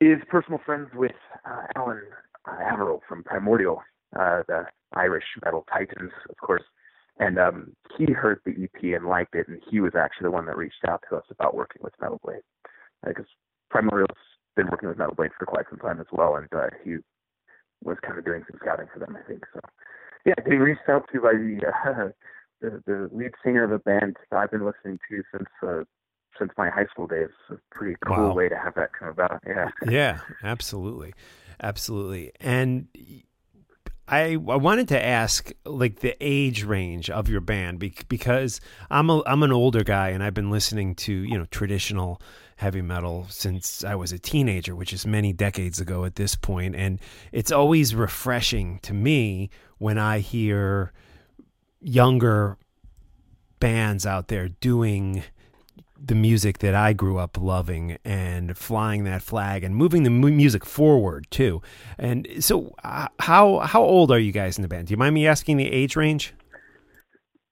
is 0.00 0.18
personal 0.28 0.60
friends 0.64 0.88
with 0.94 1.12
uh, 1.44 1.66
Alan 1.76 2.02
uh, 2.46 2.56
Averill 2.60 3.02
from 3.08 3.24
Primordial, 3.24 3.82
uh, 4.18 4.42
the 4.46 4.66
Irish 4.94 5.24
metal 5.44 5.64
titans, 5.72 6.12
of 6.28 6.36
course. 6.36 6.62
And 7.18 7.38
um, 7.38 7.76
he 7.96 8.12
heard 8.12 8.40
the 8.44 8.52
EP 8.64 8.82
and 8.82 9.06
liked 9.06 9.34
it, 9.36 9.46
and 9.46 9.60
he 9.70 9.80
was 9.80 9.92
actually 9.96 10.24
the 10.24 10.32
one 10.32 10.46
that 10.46 10.56
reached 10.56 10.84
out 10.88 11.02
to 11.08 11.16
us 11.16 11.24
about 11.30 11.54
working 11.54 11.80
with 11.82 11.94
Metal 12.00 12.20
Blade, 12.24 12.42
because 13.06 13.26
Primordial's 13.70 14.18
been 14.56 14.68
working 14.68 14.88
with 14.88 14.98
Metal 14.98 15.14
Blade 15.14 15.30
for 15.38 15.46
quite 15.46 15.66
some 15.70 15.78
time 15.78 16.00
as 16.00 16.06
well, 16.12 16.36
and 16.36 16.48
uh, 16.52 16.70
he 16.82 16.96
was 17.84 17.98
kind 18.04 18.18
of 18.18 18.24
doing 18.24 18.42
some 18.50 18.58
scouting 18.60 18.86
for 18.92 18.98
them, 18.98 19.16
I 19.16 19.26
think. 19.28 19.44
So, 19.52 19.60
yeah, 20.26 20.34
getting 20.42 20.58
reached 20.58 20.88
out 20.88 21.08
to 21.12 21.20
by 21.20 21.32
the 21.32 21.60
uh, 21.88 22.08
the, 22.64 22.82
the 22.86 23.10
lead 23.16 23.32
singer 23.44 23.64
of 23.64 23.72
a 23.72 23.78
band 23.78 24.16
that 24.30 24.36
I've 24.36 24.50
been 24.50 24.64
listening 24.64 24.98
to 25.10 25.22
since 25.32 25.48
uh, 25.62 25.84
since 26.38 26.50
my 26.56 26.70
high 26.70 26.86
school 26.86 27.06
days. 27.06 27.28
It's 27.50 27.60
a 27.60 27.74
pretty 27.76 27.96
cool 28.04 28.28
Wow. 28.28 28.34
way 28.34 28.48
to 28.48 28.56
have 28.56 28.74
that 28.74 28.90
come 28.98 29.08
about. 29.08 29.42
Yeah. 29.46 29.68
yeah, 29.88 30.20
absolutely, 30.42 31.14
absolutely. 31.62 32.32
And 32.40 32.88
I 34.08 34.32
I 34.32 34.56
wanted 34.56 34.88
to 34.88 35.02
ask 35.04 35.52
like 35.64 36.00
the 36.00 36.16
age 36.20 36.64
range 36.64 37.08
of 37.10 37.28
your 37.28 37.40
band 37.40 37.78
bec- 37.78 38.08
because 38.08 38.60
I'm 38.90 39.10
a 39.10 39.22
I'm 39.26 39.42
an 39.42 39.52
older 39.52 39.84
guy 39.84 40.10
and 40.10 40.22
I've 40.22 40.34
been 40.34 40.50
listening 40.50 40.94
to 40.96 41.12
you 41.12 41.38
know 41.38 41.46
traditional 41.46 42.20
heavy 42.56 42.82
metal 42.82 43.26
since 43.30 43.82
I 43.82 43.94
was 43.94 44.12
a 44.12 44.18
teenager, 44.18 44.76
which 44.76 44.92
is 44.92 45.06
many 45.06 45.32
decades 45.32 45.80
ago 45.80 46.04
at 46.04 46.14
this 46.16 46.34
point, 46.36 46.76
and 46.76 47.00
it's 47.32 47.50
always 47.52 47.94
refreshing 47.94 48.78
to 48.80 48.94
me 48.94 49.50
when 49.78 49.98
I 49.98 50.20
hear 50.20 50.92
younger 51.84 52.56
bands 53.60 54.06
out 54.06 54.28
there 54.28 54.48
doing 54.48 55.22
the 56.06 56.14
music 56.14 56.58
that 56.58 56.74
I 56.74 56.92
grew 56.92 57.18
up 57.18 57.38
loving 57.40 57.98
and 58.04 58.56
flying 58.58 59.04
that 59.04 59.22
flag 59.22 59.64
and 59.64 59.74
moving 59.74 60.02
the 60.02 60.10
mu- 60.10 60.32
music 60.32 60.66
forward 60.66 61.26
too. 61.30 61.62
And 61.98 62.28
so, 62.40 62.74
uh, 62.84 63.08
how 63.20 63.60
how 63.60 63.82
old 63.82 64.10
are 64.10 64.18
you 64.18 64.32
guys 64.32 64.58
in 64.58 64.62
the 64.62 64.68
band? 64.68 64.88
Do 64.88 64.92
you 64.92 64.98
mind 64.98 65.14
me 65.14 65.26
asking 65.26 65.56
the 65.56 65.70
age 65.70 65.96
range? 65.96 66.34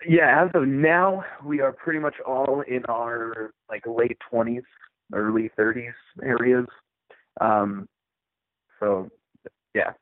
Yeah, 0.07 0.45
as 0.45 0.51
of 0.55 0.67
now, 0.67 1.25
we 1.45 1.61
are 1.61 1.73
pretty 1.73 2.01
much 2.01 2.17
all 2.27 2.63
in 2.63 2.85
our 2.87 3.53
like 3.71 3.85
late 3.87 4.19
twenties, 4.29 4.65
early 5.15 5.51
thirties 5.57 5.95
areas. 6.23 6.67
Um, 7.41 7.89
so, 8.81 9.09
yeah, 9.75 9.93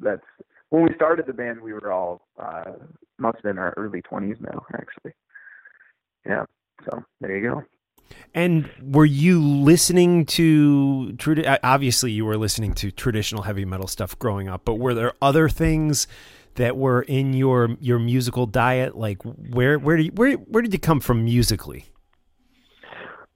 that's 0.00 0.24
when 0.70 0.84
we 0.84 0.94
started 0.94 1.26
the 1.26 1.32
band. 1.32 1.60
We 1.60 1.72
were 1.72 1.92
all 1.92 2.22
uh, 2.38 2.72
must 3.20 3.36
have 3.36 3.42
been 3.42 3.58
our 3.58 3.74
early 3.76 4.02
twenties 4.02 4.36
now, 4.40 4.64
actually. 4.74 5.12
Yeah. 6.26 6.44
So 6.84 7.04
there 7.20 7.36
you 7.36 7.50
go. 7.50 7.64
And 8.34 8.70
were 8.82 9.04
you 9.04 9.40
listening 9.40 10.26
to 10.26 11.16
obviously 11.62 12.10
you 12.12 12.24
were 12.24 12.36
listening 12.36 12.74
to 12.74 12.90
traditional 12.90 13.42
heavy 13.42 13.64
metal 13.64 13.86
stuff 13.86 14.18
growing 14.18 14.48
up, 14.48 14.64
but 14.64 14.74
were 14.74 14.94
there 14.94 15.12
other 15.22 15.48
things 15.48 16.06
that 16.54 16.76
were 16.76 17.02
in 17.02 17.32
your 17.32 17.76
your 17.80 17.98
musical 17.98 18.46
diet? 18.46 18.96
Like 18.96 19.22
where 19.22 19.78
where 19.78 19.96
do 19.96 20.04
you, 20.04 20.12
where 20.12 20.34
where 20.34 20.62
did 20.62 20.72
you 20.72 20.78
come 20.78 21.00
from 21.00 21.24
musically? 21.24 21.86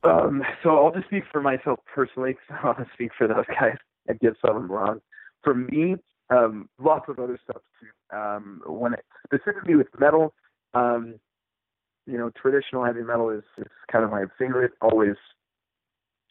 Um, 0.03 0.43
so 0.63 0.77
I'll 0.77 0.93
just 0.93 1.07
speak 1.07 1.25
for 1.33 1.41
myself 1.41 1.81
personally. 1.95 2.37
I 2.51 2.73
to 2.75 2.87
speak 2.93 3.11
for 3.17 3.27
those 3.27 3.47
guys 3.59 3.77
and 4.07 4.19
get 4.21 4.35
some 4.45 4.57
of 4.57 4.63
them 4.63 4.71
wrong. 4.71 5.01
For 5.43 5.55
me, 5.55 5.97
um, 6.31 6.69
lots 6.79 7.09
of 7.09 7.19
other 7.19 7.39
stuff 7.43 7.63
too. 7.81 8.17
Um, 8.17 8.63
when 8.67 8.95
it, 8.95 9.05
specifically 9.27 9.75
with 9.75 9.89
metal, 9.99 10.35
um, 10.75 11.17
you 12.07 12.19
know, 12.19 12.31
traditional 12.41 12.85
heavy 12.85 13.03
metal 13.03 13.31
is, 13.31 13.45
is 13.59 13.67
kind 13.91 14.05
of 14.05 14.11
my 14.11 14.25
favorite. 14.39 14.73
Always, 14.81 15.17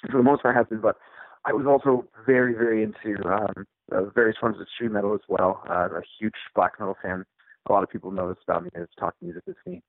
for 0.10 0.18
the 0.18 0.24
most 0.24 0.44
part, 0.44 0.56
has 0.56 0.68
been. 0.68 0.82
But 0.82 0.98
I 1.46 1.54
was 1.54 1.66
also 1.66 2.08
very, 2.26 2.54
very 2.54 2.84
into 2.84 3.28
um, 3.28 3.66
uh, 3.92 4.06
various 4.16 4.38
forms 4.40 4.60
of 4.60 4.68
street 4.74 4.92
metal 4.92 5.14
as 5.14 5.22
well. 5.28 5.64
Uh, 5.70 5.90
a 5.90 6.02
huge 6.20 6.36
black 6.56 6.74
metal 6.80 6.96
fan. 7.02 7.26
A 7.68 7.72
lot 7.72 7.84
of 7.84 7.90
people 7.90 8.12
know 8.12 8.30
this 8.30 8.38
about 8.48 8.64
me 8.64 8.70
as 8.76 8.88
talk 9.00 9.16
music 9.22 9.44
with 9.48 9.58
me. 9.66 9.82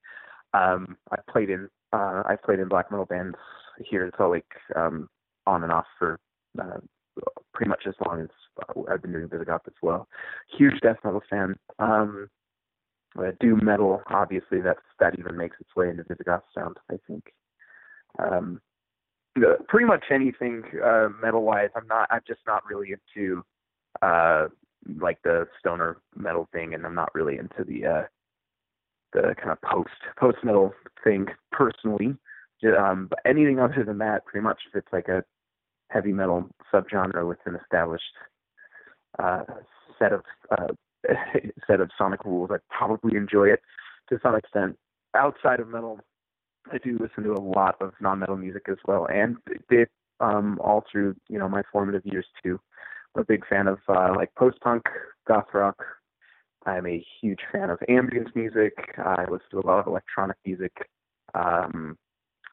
Um, 0.53 0.97
I 1.11 1.17
played 1.31 1.51
in 1.51 1.69
uh, 1.93 2.23
I 2.27 2.37
played 2.43 2.61
in 2.61 2.69
black 2.69 2.91
metal 2.91 3.07
bands 3.07 3.37
here 3.79 4.05
in 4.05 4.13
Salt 4.17 4.33
Lake 4.33 4.53
um, 4.77 5.09
on 5.47 5.63
and 5.63 5.73
off 5.73 5.87
for 5.99 6.19
uh, 6.61 6.79
pretty 7.53 7.69
much 7.69 7.83
as 7.87 7.95
long 8.07 8.21
as 8.21 8.29
I've 8.91 9.03
been 9.03 9.13
doing 9.13 9.29
Visigoth 9.29 9.63
as 9.67 9.75
well. 9.83 10.09
Huge 10.57 10.81
death 10.81 10.99
metal 11.05 11.23
fan. 11.29 11.57
Um, 11.79 12.29
uh, 13.19 13.31
doom 13.41 13.61
metal, 13.65 14.03
obviously, 14.09 14.61
that's 14.61 14.81
that 14.99 15.19
even 15.19 15.37
makes 15.37 15.57
its 15.61 15.71
way 15.77 15.89
into 15.89 16.05
Visigoth 16.05 16.43
sound. 16.55 16.77
I 16.91 16.97
think. 17.07 17.33
Um, 18.19 18.61
pretty 19.69 19.87
much 19.87 20.05
anything 20.11 20.63
uh, 20.85 21.09
metal-wise, 21.23 21.71
I'm 21.77 21.87
not. 21.87 22.09
I'm 22.11 22.23
just 22.27 22.41
not 22.47 22.63
really 22.69 22.93
into 22.93 23.45
uh, 24.03 24.47
like 25.01 25.19
the 25.23 25.47
stoner 25.59 25.99
metal 26.17 26.49
thing, 26.53 26.75
and 26.75 26.85
I'm 26.85 26.95
not 26.95 27.15
really 27.15 27.39
into 27.39 27.65
the 27.65 27.87
uh, 27.87 28.03
the 29.13 29.35
kind 29.37 29.51
of 29.51 29.61
post 29.63 29.91
post 30.19 30.39
metal 30.45 30.73
thing 31.03 31.27
personally. 31.53 32.17
Um, 32.79 33.09
but 33.11 33.19
anything 33.27 33.61
other 33.61 33.85
than 33.85 33.99
that, 33.99 34.25
pretty 34.25 34.43
much 34.43 34.59
if 34.69 34.77
it's 34.77 34.93
like 34.93 35.09
a 35.09 35.23
heavy 35.91 36.13
metal 36.13 36.49
subgenre 36.73 37.29
with 37.29 37.39
an 37.45 37.57
established 37.57 38.05
uh, 39.19 39.45
set 39.99 40.13
of 40.13 40.23
uh, 40.51 40.69
set 41.67 41.81
of 41.81 41.91
sonic 41.97 42.25
rules. 42.25 42.51
I 42.53 42.57
probably 42.71 43.17
enjoy 43.17 43.49
it 43.49 43.61
to 44.09 44.19
some 44.23 44.35
extent. 44.35 44.77
Outside 45.15 45.61
of 45.61 45.69
metal, 45.69 46.01
I 46.73 46.79
do 46.79 46.99
listen 47.01 47.25
to 47.25 47.33
a 47.33 47.41
lot 47.41 47.77
of 47.81 47.93
non-metal 48.01 48.37
music 48.37 48.67
as 48.69 48.79
well, 48.87 49.07
and 49.07 49.37
did 49.69 49.89
um, 50.21 50.59
all 50.63 50.85
through 50.91 51.15
you 51.29 51.39
know 51.39 51.49
my 51.49 51.63
formative 51.73 52.05
years 52.05 52.27
too. 52.43 52.59
I'm 53.15 53.23
a 53.23 53.25
big 53.25 53.47
fan 53.47 53.69
of 53.69 53.79
uh, 53.89 54.13
like 54.17 54.35
post-punk, 54.35 54.85
goth 55.29 55.47
rock. 55.53 55.81
I'm 56.67 56.87
a 56.87 57.05
huge 57.21 57.41
fan 57.53 57.71
of 57.71 57.79
ambient 57.89 58.35
music. 58.35 58.73
I 58.99 59.23
listen 59.31 59.47
to 59.53 59.61
a 59.61 59.67
lot 59.67 59.81
of 59.81 59.87
electronic 59.87 60.37
music. 60.45 60.73
Um, 61.35 61.99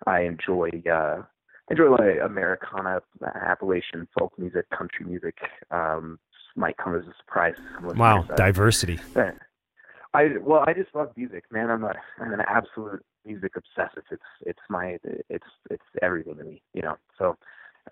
I 0.06 0.22
enjoy 0.22 0.70
uh, 0.92 1.22
enjoy 1.70 1.90
like 1.92 2.18
Americana, 2.24 3.02
Appalachian 3.24 4.08
folk 4.18 4.34
music, 4.38 4.70
country 4.70 5.06
music. 5.06 5.38
Um, 5.72 6.20
might 6.56 6.78
come 6.78 6.96
as 6.96 7.04
a 7.04 7.14
surprise. 7.18 7.56
to 7.56 7.62
some 7.76 7.98
Wow, 7.98 8.22
listeners. 8.22 8.38
Diversity. 8.38 9.00
I 10.14 10.28
well, 10.42 10.64
I 10.68 10.74
just 10.74 10.94
love 10.94 11.12
music, 11.16 11.46
man. 11.52 11.70
I'm 11.70 11.84
a 11.84 11.94
I'm 12.20 12.34
an 12.34 12.42
absolute 12.48 13.04
music 13.26 13.54
obsessive. 13.56 14.04
It's 14.12 14.22
it's 14.42 14.60
my 14.70 14.98
it's 15.30 15.46
it's 15.70 15.84
everything 16.02 16.38
to 16.38 16.44
me, 16.44 16.62
you 16.74 16.82
know. 16.82 16.96
So 17.18 17.38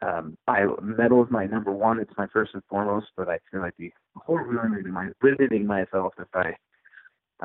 um 0.02 0.38
I 0.48 0.66
metal 0.82 1.24
is 1.24 1.32
my 1.32 1.46
number 1.46 1.72
one. 1.72 2.00
It's 2.00 2.12
my 2.18 2.28
first 2.28 2.54
and 2.54 2.64
foremost, 2.70 3.08
but 3.16 3.30
I 3.30 3.40
feel 3.50 3.62
like 3.62 3.76
the 3.78 3.92
horribly 4.16 4.58
limiting, 4.62 4.92
my, 4.92 5.10
limiting 5.22 5.66
myself 5.66 6.14
if 6.20 6.28
I 6.34 6.56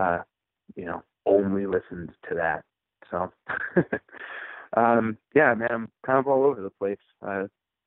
uh 0.00 0.22
you 0.74 0.84
know 0.86 1.02
only 1.24 1.66
listened 1.66 2.10
to 2.28 2.34
that. 2.34 2.64
So 3.10 3.30
um 4.76 5.18
yeah, 5.36 5.54
man, 5.54 5.68
I'm 5.70 5.88
kind 6.04 6.18
of 6.18 6.26
all 6.26 6.44
over 6.44 6.60
the 6.60 6.70
place. 6.70 6.98
Uh 7.24 7.44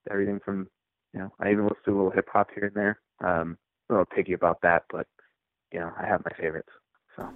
everything 0.09 0.39
from 0.43 0.69
you 1.13 1.19
know, 1.19 1.31
I 1.39 1.51
even 1.51 1.63
listen 1.63 1.83
to 1.85 1.91
a 1.91 1.95
little 1.95 2.11
hip 2.11 2.27
hop 2.31 2.49
here 2.53 2.65
and 2.65 2.75
there. 2.75 2.99
Um 3.23 3.57
a 3.89 3.93
little 3.93 4.05
picky 4.05 4.33
about 4.33 4.61
that, 4.61 4.83
but 4.91 5.07
you 5.71 5.79
know, 5.79 5.91
I 5.97 6.05
have 6.05 6.23
my 6.25 6.35
favorites. 6.37 6.69
So 7.15 7.27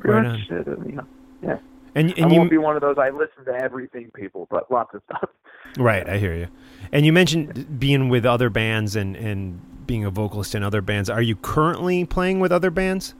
pretty 0.00 0.28
Right 0.28 0.32
much, 0.32 0.66
uh, 0.66 0.70
you 0.86 0.92
know, 0.96 1.06
yeah. 1.42 1.58
And 1.94 2.10
I 2.10 2.14
and 2.18 2.30
won't 2.30 2.44
you 2.44 2.50
be 2.50 2.58
one 2.58 2.76
of 2.76 2.82
those. 2.82 2.96
I 2.98 3.10
listen 3.10 3.44
to 3.46 3.54
everything, 3.54 4.10
people, 4.14 4.46
but 4.50 4.70
lots 4.70 4.94
of 4.94 5.02
stuff. 5.04 5.30
right, 5.78 6.08
I 6.08 6.18
hear 6.18 6.34
you. 6.34 6.48
And 6.92 7.04
you 7.04 7.12
mentioned 7.12 7.78
being 7.80 8.08
with 8.08 8.24
other 8.24 8.50
bands 8.50 8.96
and 8.96 9.16
and 9.16 9.86
being 9.86 10.04
a 10.04 10.10
vocalist 10.10 10.54
in 10.54 10.62
other 10.62 10.82
bands. 10.82 11.10
Are 11.10 11.22
you 11.22 11.34
currently 11.34 12.04
playing 12.04 12.40
with 12.40 12.52
other 12.52 12.70
bands? 12.70 13.14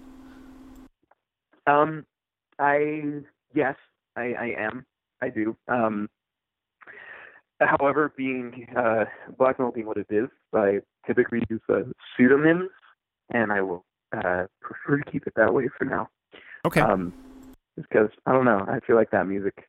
Um, 1.67 2.07
I 2.59 3.23
yes, 3.55 3.77
I, 4.17 4.35
I 4.35 4.55
am. 4.59 4.87
I 5.21 5.31
do. 5.31 5.57
Um, 5.67 6.09
however, 7.61 8.13
being 8.17 8.67
uh, 8.77 9.05
black 9.37 9.59
metal 9.59 9.73
being 9.73 9.87
what 9.87 9.97
it 9.97 10.07
is, 10.11 10.29
I 10.55 10.81
typically 11.07 11.43
use 11.49 11.61
uh, 11.69 11.83
pseudonyms, 12.17 12.71
and 13.31 13.53
I 13.53 13.61
will 13.61 13.85
uh, 14.17 14.45
prefer 14.61 14.99
to 15.03 15.11
keep 15.11 15.27
it 15.27 15.33
that 15.37 15.53
way 15.53 15.69
for 15.77 15.85
now. 15.85 16.09
Okay. 16.67 16.81
Um, 16.81 17.13
because 17.77 18.11
I 18.27 18.33
don't 18.33 18.45
know. 18.45 18.65
I 18.69 18.81
feel 18.87 18.97
like 18.97 19.11
that 19.11 19.27
music 19.27 19.69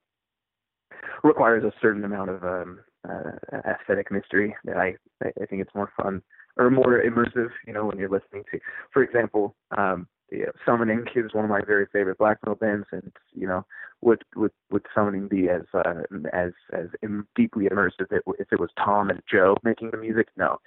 requires 1.23 1.63
a 1.63 1.71
certain 1.81 2.03
amount 2.03 2.29
of 2.29 2.43
um, 2.43 2.79
uh, 3.07 3.31
aesthetic 3.53 4.11
mystery 4.11 4.55
that 4.65 4.77
I 4.77 4.95
I 5.23 5.45
think 5.45 5.61
it's 5.61 5.75
more 5.75 5.91
fun 6.01 6.21
or 6.57 6.69
more 6.69 7.01
immersive. 7.03 7.49
You 7.67 7.73
know, 7.73 7.85
when 7.85 7.97
you're 7.97 8.09
listening 8.09 8.43
to, 8.51 8.59
for 8.91 9.03
example, 9.03 9.55
um, 9.77 10.07
yeah, 10.31 10.45
Summoning 10.65 11.05
is 11.15 11.33
one 11.33 11.45
of 11.45 11.49
my 11.49 11.61
very 11.65 11.87
favorite 11.91 12.17
black 12.17 12.37
metal 12.43 12.55
bands, 12.55 12.87
and 12.91 13.11
you 13.33 13.47
know, 13.47 13.65
would 14.01 14.23
would 14.35 14.51
would 14.71 14.85
Summoning 14.93 15.27
be 15.27 15.49
as 15.49 15.63
uh, 15.73 16.03
as 16.33 16.51
as 16.73 16.87
deeply 17.35 17.65
immersive 17.65 18.01
if 18.01 18.11
it, 18.11 18.23
if 18.39 18.47
it 18.51 18.59
was 18.59 18.69
Tom 18.77 19.09
and 19.09 19.21
Joe 19.31 19.57
making 19.63 19.91
the 19.91 19.97
music? 19.97 20.27
No, 20.37 20.57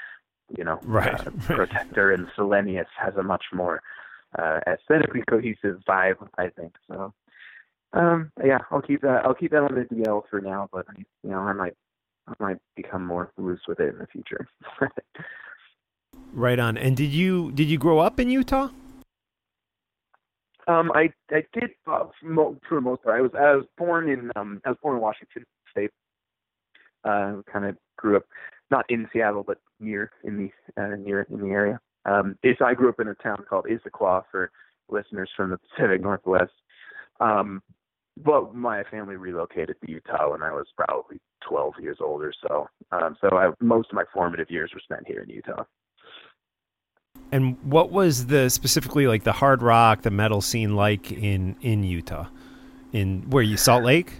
you 0.56 0.64
know, 0.64 0.78
Right, 0.82 1.26
uh. 1.26 1.30
Protector 1.46 2.12
and 2.12 2.26
Silenius 2.36 2.86
has 2.98 3.14
a 3.16 3.22
much 3.22 3.44
more 3.52 3.82
uh, 4.38 4.60
aesthetically 4.66 5.22
cohesive 5.28 5.80
vibe, 5.88 6.28
I 6.38 6.48
think. 6.48 6.74
So, 6.88 7.12
um, 7.92 8.32
yeah, 8.44 8.58
I'll 8.70 8.82
keep 8.82 9.02
that. 9.02 9.24
I'll 9.24 9.34
keep 9.34 9.52
that 9.52 9.62
on 9.62 9.74
the 9.74 9.94
DL 9.94 10.22
for 10.28 10.40
now, 10.40 10.68
but 10.72 10.86
you 10.96 11.30
know, 11.30 11.38
I 11.38 11.52
might 11.52 11.76
I 12.26 12.34
might 12.38 12.58
become 12.76 13.06
more 13.06 13.32
loose 13.36 13.62
with 13.68 13.80
it 13.80 13.92
in 13.92 13.98
the 13.98 14.06
future. 14.06 14.46
Right 16.34 16.58
on. 16.58 16.78
And 16.78 16.96
did 16.96 17.10
you 17.10 17.52
did 17.52 17.68
you 17.68 17.78
grow 17.78 17.98
up 17.98 18.18
in 18.18 18.30
Utah? 18.30 18.70
Um, 20.68 20.92
I 20.94 21.12
I 21.30 21.44
did 21.52 21.70
uh, 21.86 22.04
for, 22.20 22.56
the 22.70 22.80
most 22.80 23.02
part. 23.02 23.18
I 23.18 23.20
was 23.20 23.32
I 23.34 23.54
was 23.54 23.64
born 23.76 24.08
in 24.08 24.30
um 24.36 24.60
I 24.64 24.70
was 24.70 24.78
born 24.82 24.96
in 24.96 25.02
Washington 25.02 25.44
State. 25.70 25.90
Uh, 27.04 27.42
kind 27.52 27.64
of 27.64 27.76
grew 27.96 28.16
up 28.16 28.24
not 28.70 28.84
in 28.88 29.08
Seattle 29.12 29.42
but 29.44 29.58
near 29.80 30.10
in 30.24 30.36
the 30.76 30.82
uh, 30.82 30.96
near 30.96 31.26
in 31.30 31.40
the 31.40 31.48
area. 31.48 31.80
Um, 32.04 32.36
is 32.42 32.56
I 32.64 32.74
grew 32.74 32.88
up 32.88 33.00
in 33.00 33.08
a 33.08 33.14
town 33.14 33.44
called 33.48 33.66
Issaquah 33.66 34.24
for 34.30 34.50
listeners 34.88 35.30
from 35.36 35.50
the 35.50 35.58
Pacific 35.58 36.00
Northwest. 36.00 36.52
Um, 37.20 37.62
but 38.22 38.54
my 38.54 38.82
family 38.84 39.16
relocated 39.16 39.76
to 39.80 39.90
Utah 39.90 40.30
when 40.30 40.42
I 40.42 40.52
was 40.52 40.66
probably 40.76 41.18
12 41.48 41.74
years 41.80 41.98
old 42.00 42.22
or 42.22 42.32
so. 42.46 42.68
Um, 42.90 43.16
so 43.20 43.36
I, 43.36 43.52
most 43.60 43.88
of 43.90 43.94
my 43.94 44.04
formative 44.12 44.50
years 44.50 44.70
were 44.74 44.80
spent 44.80 45.06
here 45.06 45.22
in 45.22 45.30
Utah. 45.30 45.64
And 47.32 47.56
what 47.64 47.90
was 47.90 48.26
the 48.26 48.50
specifically 48.50 49.06
like 49.06 49.24
the 49.24 49.32
hard 49.32 49.62
rock, 49.62 50.02
the 50.02 50.10
metal 50.10 50.40
scene 50.40 50.76
like 50.76 51.10
in 51.10 51.56
in 51.62 51.82
Utah? 51.82 52.26
In 52.92 53.22
where 53.30 53.42
you 53.42 53.56
Salt 53.56 53.84
Lake? 53.84 54.12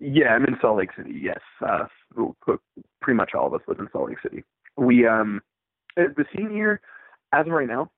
Yeah, 0.00 0.28
I'm 0.34 0.44
in 0.46 0.56
Salt 0.62 0.78
Lake 0.78 0.90
City. 0.96 1.20
Yes, 1.22 1.40
uh, 1.60 1.84
pretty 3.02 3.16
much 3.16 3.32
all 3.34 3.46
of 3.46 3.54
us 3.54 3.60
live 3.68 3.78
in 3.78 3.88
Salt 3.92 4.08
Lake 4.08 4.18
City. 4.22 4.42
We 4.78 5.06
um, 5.06 5.42
uh, 5.98 6.04
the 6.16 6.24
scene 6.34 6.50
here, 6.50 6.80
as 7.32 7.46
of 7.46 7.52
right 7.52 7.68
now, 7.68 7.90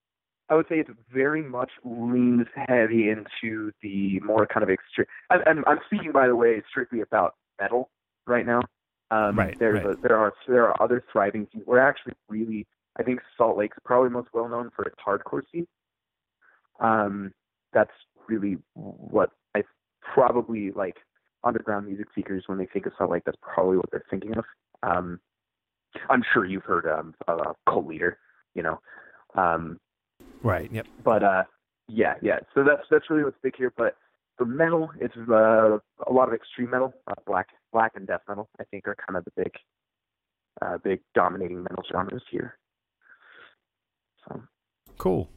I 0.48 0.54
would 0.54 0.66
say 0.68 0.80
it's 0.80 0.90
very 1.12 1.42
much 1.42 1.70
leans 1.84 2.46
heavy 2.54 3.08
into 3.08 3.70
the 3.82 4.18
more 4.20 4.46
kind 4.46 4.64
of 4.64 4.70
extreme. 4.70 5.06
I'm, 5.30 5.64
I'm 5.66 5.78
speaking, 5.86 6.12
by 6.12 6.26
the 6.26 6.36
way, 6.36 6.60
strictly 6.68 7.00
about 7.00 7.36
metal 7.60 7.88
right 8.26 8.44
now. 8.44 8.62
Um, 9.10 9.38
Right, 9.38 9.56
There's 9.58 9.84
right. 9.84 9.96
A, 9.96 10.00
there 10.02 10.16
are 10.16 10.32
there 10.48 10.68
are 10.68 10.82
other 10.82 11.04
thriving 11.12 11.46
scenes. 11.52 11.64
We're 11.66 11.78
actually 11.78 12.14
really, 12.28 12.66
I 12.98 13.02
think 13.02 13.20
Salt 13.36 13.56
Lake's 13.56 13.78
probably 13.84 14.10
most 14.10 14.28
well 14.32 14.48
known 14.48 14.70
for 14.74 14.84
its 14.84 14.96
hardcore 15.06 15.42
scene. 15.50 15.66
Um, 16.80 17.32
that's 17.72 17.90
really 18.28 18.58
what 18.74 19.30
I 19.54 19.62
probably 20.14 20.70
like 20.72 20.96
underground 21.44 21.86
music 21.86 22.06
seekers 22.14 22.44
when 22.46 22.58
they 22.58 22.66
think 22.66 22.86
of 22.86 22.92
Salt 22.98 23.10
Lake. 23.10 23.22
That's 23.24 23.38
probably 23.40 23.76
what 23.76 23.90
they're 23.90 24.04
thinking 24.10 24.36
of. 24.36 24.44
Um, 24.82 25.20
I'm 26.10 26.22
sure 26.32 26.44
you've 26.44 26.64
heard 26.64 26.86
um, 26.86 27.14
of 27.28 27.40
uh, 27.40 27.52
Cult 27.68 27.86
Leader, 27.86 28.18
you 28.54 28.62
know. 28.62 28.80
Um, 29.34 29.78
Right. 30.42 30.70
Yep. 30.72 30.86
but 31.04 31.22
uh 31.22 31.44
yeah 31.88 32.14
yeah 32.22 32.38
so 32.54 32.64
that's 32.64 32.82
that's 32.90 33.10
really 33.10 33.24
what's 33.24 33.36
big 33.42 33.54
here 33.56 33.72
but 33.76 33.96
for 34.36 34.44
metal 34.44 34.90
it's 35.00 35.14
uh, 35.16 35.78
a 36.06 36.12
lot 36.12 36.28
of 36.28 36.34
extreme 36.34 36.70
metal 36.70 36.92
uh, 37.08 37.14
black 37.26 37.48
black 37.72 37.92
and 37.96 38.06
death 38.06 38.22
metal 38.28 38.48
i 38.60 38.64
think 38.64 38.86
are 38.86 38.96
kind 39.06 39.16
of 39.16 39.24
the 39.24 39.30
big 39.36 39.52
uh 40.62 40.78
big 40.82 41.00
dominating 41.14 41.62
metal 41.62 41.82
genres 41.90 42.22
here 42.30 42.56
so 44.28 44.42
Cool. 44.98 45.28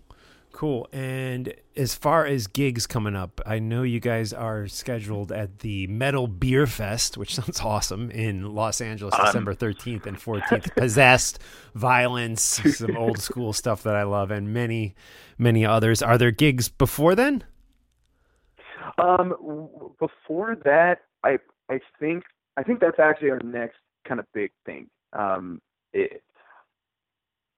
Cool. 0.52 0.88
And 0.94 1.54
as 1.76 1.96
far 1.96 2.26
as 2.26 2.48
gigs 2.48 2.88
coming 2.88 3.14
up, 3.14 3.42
I 3.46 3.60
know 3.60 3.84
you 3.84 4.00
guys 4.00 4.32
are 4.32 4.68
scheduled 4.68 5.32
at 5.34 5.60
the 5.60 5.86
Metal 5.88 6.28
Beer 6.28 6.66
Fest, 6.66 7.18
which 7.18 7.36
sounds 7.40 7.60
awesome, 7.60 8.10
in 8.10 8.54
Los 8.56 8.80
Angeles, 8.80 9.16
Um, 9.20 9.26
December 9.26 9.54
13th 9.54 10.06
and 10.06 10.18
14th. 10.18 10.74
Possessed, 10.76 11.40
Vio-lence, 11.76 12.42
some 12.78 12.96
old 12.96 13.20
school 13.20 13.52
stuff 13.52 13.84
that 13.84 13.96
I 13.96 14.04
love, 14.04 14.32
and 14.32 14.54
many, 14.54 14.96
many 15.38 15.66
others. 15.66 16.02
Are 16.02 16.18
there 16.18 16.32
gigs 16.32 16.70
before 16.70 17.16
then? 17.16 17.44
um 18.98 19.30
w- 19.42 19.92
before 20.00 20.56
that 20.64 21.00
i 21.24 21.38
i 21.70 21.80
think 22.00 22.24
i 22.56 22.64
think 22.64 22.80
that's 22.80 23.00
actually 23.00 23.30
our 23.30 23.42
next 23.44 23.78
kind 24.08 24.20
of 24.20 24.26
big 24.34 24.52
thing 24.66 24.88
um 25.14 25.60
it 25.92 26.24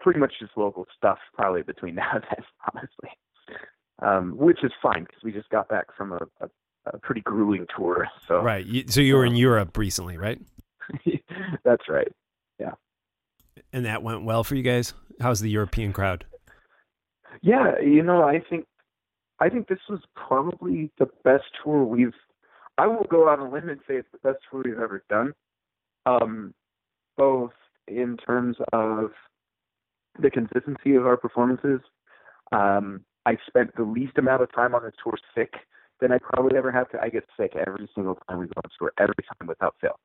pretty 0.08 0.22
much 0.22 0.34
just 0.39 0.56
local 0.56 0.86
stuff 0.96 1.17
probably 1.34 1.63
between 1.63 1.96
now 2.02 2.12
and 2.13 2.24
then 2.24 2.46
honestly 2.74 3.10
um 4.02 4.38
which 4.38 4.63
is 4.63 4.72
fine 4.82 5.04
because 5.04 5.22
we 5.22 5.34
just 5.34 5.50
got 5.50 5.67
back 5.67 5.86
from 5.98 6.13
a, 6.13 6.20
a 6.39 6.50
a 6.93 6.98
pretty 7.00 7.20
grueling 7.20 7.65
tour 7.76 8.08
so 8.30 8.41
Right. 8.41 8.65
You, 8.65 8.86
so 8.88 9.02
you 9.02 9.15
were 9.15 9.26
in 9.26 9.36
Europe 9.36 9.78
recently, 9.78 10.17
right? 10.17 10.39
That's 11.65 11.84
right. 11.89 12.08
Yeah. 12.60 12.72
And 13.74 13.86
that 13.86 14.04
went 14.04 14.24
well 14.24 14.46
for 14.46 14.56
you 14.56 14.63
guys? 14.63 14.93
How's 15.20 15.41
the 15.41 15.50
European 15.50 15.91
crowd? 15.91 16.24
Yeah, 17.41 17.78
you 17.84 18.04
know, 18.04 18.24
I 18.24 18.39
think 18.50 18.65
I 19.41 19.50
think 19.50 19.67
this 19.67 19.80
was 19.89 20.00
probably 20.15 20.89
the 20.98 21.10
best 21.26 21.43
tour 21.62 21.84
we've 21.84 22.13
I 22.78 22.88
will 22.88 23.06
go 23.10 23.28
out 23.28 23.39
on 23.39 23.48
a 23.48 23.52
limb 23.52 23.67
and 23.67 23.82
say 23.88 23.96
it's 23.96 24.08
the 24.13 24.20
best 24.20 24.39
tour 24.50 24.62
we've 24.63 24.80
ever 24.80 25.04
done. 25.10 25.34
Um 26.06 26.54
both 27.17 27.52
in 27.88 28.15
terms 28.15 28.56
of 28.72 29.12
the 30.21 30.30
consistency 30.30 30.95
of 30.95 31.06
our 31.06 31.17
performances. 31.17 31.82
Um 32.51 33.03
I 33.25 33.38
spent 33.45 33.75
the 33.75 33.84
least 33.84 34.17
amount 34.17 34.41
of 34.41 34.53
time 34.53 34.73
on 34.73 34.84
the 34.84 34.91
tour 35.03 35.17
sick 35.36 35.53
than 35.99 36.12
I 36.12 36.17
probably 36.19 36.58
ever 36.58 36.71
have 36.71 36.89
to. 36.91 37.01
I 37.01 37.10
get 37.10 37.25
sick 37.38 37.53
every 37.56 37.89
single 37.93 38.15
time 38.27 38.39
we 38.39 38.45
go 38.45 38.53
on 38.63 38.69
tour, 38.80 38.91
every 38.99 39.15
time 39.15 39.47
without 39.47 39.75
fail. 39.82 39.99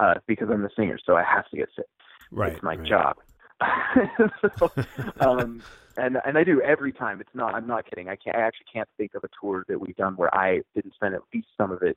Uh 0.00 0.14
because 0.26 0.48
I'm 0.50 0.62
the 0.62 0.70
singer, 0.76 0.98
so 1.04 1.16
I 1.16 1.24
have 1.24 1.48
to 1.50 1.56
get 1.56 1.68
sick. 1.74 1.86
Right. 2.30 2.52
it's 2.52 2.62
my 2.62 2.76
right. 2.76 2.86
job. 2.86 3.16
so, 4.58 4.70
um, 5.20 5.62
and 5.96 6.18
and 6.24 6.38
I 6.38 6.44
do 6.44 6.60
every 6.62 6.92
time. 6.92 7.20
It's 7.20 7.34
not. 7.34 7.54
I'm 7.54 7.66
not 7.66 7.88
kidding. 7.88 8.08
I 8.08 8.16
can't. 8.16 8.36
I 8.36 8.40
actually 8.40 8.66
can't 8.72 8.88
think 8.96 9.14
of 9.14 9.24
a 9.24 9.28
tour 9.40 9.64
that 9.68 9.80
we've 9.80 9.96
done 9.96 10.14
where 10.14 10.32
I 10.34 10.60
didn't 10.74 10.94
spend 10.94 11.14
at 11.14 11.22
least 11.34 11.48
some 11.56 11.72
of 11.72 11.82
it 11.82 11.96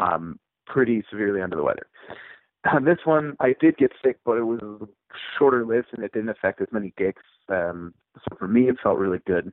um, 0.00 0.38
pretty 0.66 1.04
severely 1.10 1.42
under 1.42 1.56
the 1.56 1.62
weather. 1.62 1.86
On 2.72 2.84
this 2.84 2.98
one, 3.04 3.36
I 3.40 3.54
did 3.60 3.76
get 3.76 3.92
sick, 4.04 4.18
but 4.24 4.38
it 4.38 4.44
was 4.44 4.60
a 4.62 4.86
shorter 5.38 5.64
list 5.64 5.88
and 5.92 6.04
it 6.04 6.12
didn't 6.12 6.30
affect 6.30 6.60
as 6.60 6.68
many 6.72 6.92
gigs. 6.96 7.22
Um, 7.48 7.94
so 8.16 8.36
for 8.38 8.48
me, 8.48 8.68
it 8.68 8.76
felt 8.82 8.98
really 8.98 9.20
good. 9.26 9.52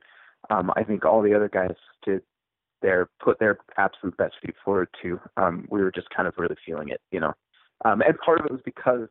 Um, 0.50 0.70
I 0.76 0.82
think 0.82 1.04
all 1.04 1.22
the 1.22 1.34
other 1.34 1.48
guys 1.48 1.74
did 2.04 2.22
their 2.80 3.08
put 3.22 3.38
their 3.38 3.58
absolute 3.76 4.16
best 4.16 4.34
feet 4.42 4.54
forward 4.64 4.88
too. 5.00 5.20
Um, 5.36 5.66
we 5.70 5.82
were 5.82 5.92
just 5.92 6.10
kind 6.10 6.26
of 6.26 6.34
really 6.36 6.56
feeling 6.66 6.88
it, 6.88 7.00
you 7.10 7.20
know. 7.20 7.32
Um, 7.84 8.02
and 8.02 8.18
part 8.18 8.40
of 8.40 8.46
it 8.46 8.52
was 8.52 8.60
because 8.64 9.08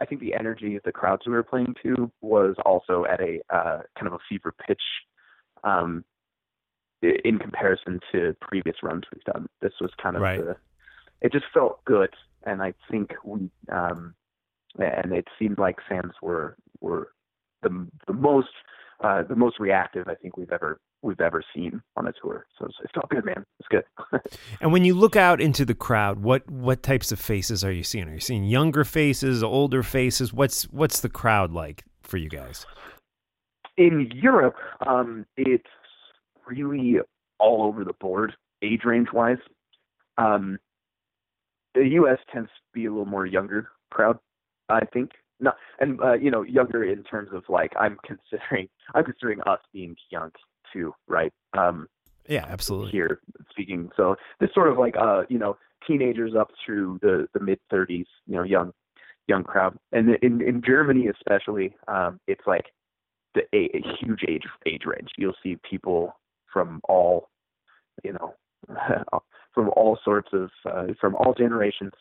I 0.00 0.06
think 0.06 0.20
the 0.20 0.34
energy 0.34 0.76
of 0.76 0.82
the 0.84 0.92
crowds 0.92 1.22
we 1.26 1.32
were 1.32 1.42
playing 1.42 1.74
to 1.82 2.10
was 2.22 2.56
also 2.64 3.04
at 3.04 3.20
a 3.20 3.40
uh, 3.50 3.82
kind 3.98 4.06
of 4.06 4.14
a 4.14 4.18
fever 4.28 4.54
pitch 4.66 4.82
um, 5.64 6.04
in 7.02 7.38
comparison 7.38 8.00
to 8.12 8.34
previous 8.40 8.76
runs 8.82 9.04
we've 9.12 9.24
done. 9.24 9.48
This 9.60 9.72
was 9.80 9.90
kind 10.02 10.16
of 10.16 10.22
Right. 10.22 10.40
the, 10.44 10.56
it 11.20 11.32
just 11.32 11.44
felt 11.52 11.84
good, 11.84 12.10
and 12.46 12.62
I 12.62 12.74
think 12.90 13.12
we 13.24 13.50
um, 13.70 14.14
and 14.78 15.12
it 15.12 15.26
seemed 15.38 15.58
like 15.58 15.76
fans 15.88 16.12
were 16.22 16.56
were 16.80 17.12
the 17.62 17.86
the 18.06 18.12
most 18.12 18.48
uh, 19.02 19.22
the 19.22 19.36
most 19.36 19.58
reactive 19.58 20.08
I 20.08 20.14
think 20.14 20.36
we've 20.36 20.52
ever 20.52 20.80
we've 21.02 21.20
ever 21.20 21.42
seen 21.54 21.82
on 21.96 22.06
a 22.06 22.12
tour. 22.12 22.46
So 22.58 22.66
it's- 22.66 22.84
it 22.84 22.90
felt 22.94 23.08
good, 23.10 23.24
man. 23.24 23.44
It's 23.58 23.68
good. 23.68 23.84
And 24.60 24.72
when 24.72 24.84
you 24.84 24.94
look 24.94 25.16
out 25.16 25.40
into 25.40 25.64
the 25.64 25.74
crowd, 25.74 26.20
what 26.22 26.48
what 26.50 26.82
types 26.82 27.10
of 27.10 27.18
faces 27.18 27.64
are 27.64 27.72
you 27.72 27.82
seeing? 27.82 28.08
Are 28.08 28.14
you 28.14 28.20
seeing 28.20 28.44
younger 28.44 28.84
faces, 28.84 29.42
older 29.42 29.82
faces? 29.82 30.32
What's 30.32 30.64
what's 30.70 31.00
the 31.00 31.08
crowd 31.08 31.52
like 31.52 31.84
for 32.02 32.16
you 32.18 32.28
guys? 32.28 32.66
in 33.76 34.10
Europe, 34.14 34.56
um, 34.86 35.24
it's 35.36 35.64
really 36.46 36.96
all 37.38 37.64
over 37.64 37.84
the 37.84 37.94
board, 37.94 38.34
age 38.62 38.82
range 38.84 39.08
wise. 39.12 39.38
Um, 40.18 40.58
the 41.74 41.86
U.S. 42.00 42.18
tends 42.32 42.48
to 42.48 42.62
be 42.72 42.86
a 42.86 42.90
little 42.90 43.06
more 43.06 43.26
younger 43.26 43.68
crowd, 43.90 44.18
I 44.68 44.84
think. 44.92 45.12
No, 45.40 45.52
and 45.80 46.00
uh, 46.00 46.14
you 46.14 46.30
know, 46.30 46.42
younger 46.42 46.84
in 46.84 47.02
terms 47.02 47.30
of 47.32 47.42
like 47.48 47.72
I'm 47.78 47.96
considering 48.04 48.68
I'm 48.94 49.04
considering 49.04 49.40
us 49.46 49.60
being 49.72 49.96
young 50.10 50.30
too, 50.72 50.94
right? 51.08 51.32
Um, 51.56 51.88
Yeah, 52.28 52.46
absolutely. 52.48 52.92
here 52.92 53.20
speaking. 53.50 53.90
So 53.96 54.16
this 54.40 54.50
sort 54.54 54.68
of 54.68 54.78
like 54.78 54.94
uh 54.96 55.22
you 55.28 55.38
know 55.38 55.56
teenagers 55.86 56.34
up 56.38 56.50
through 56.64 56.98
the 57.02 57.28
the 57.34 57.40
mid 57.40 57.58
30s, 57.72 58.06
you 58.26 58.36
know, 58.36 58.44
young 58.44 58.72
young 59.26 59.42
crowd. 59.44 59.76
And 59.92 60.10
in 60.22 60.40
in 60.40 60.62
Germany 60.64 61.08
especially, 61.08 61.74
um 61.88 62.20
it's 62.28 62.46
like 62.46 62.66
the 63.34 63.42
a, 63.52 63.68
a 63.76 63.82
huge 64.00 64.22
age 64.28 64.44
age 64.66 64.82
range. 64.86 65.10
You'll 65.18 65.34
see 65.42 65.56
people 65.68 66.14
from 66.52 66.80
all 66.88 67.28
you 68.04 68.12
know 68.12 68.34
from 69.54 69.68
all 69.76 69.98
sorts 70.04 70.28
of 70.32 70.50
uh, 70.64 70.86
from 71.00 71.14
all 71.16 71.34
generations 71.34 71.92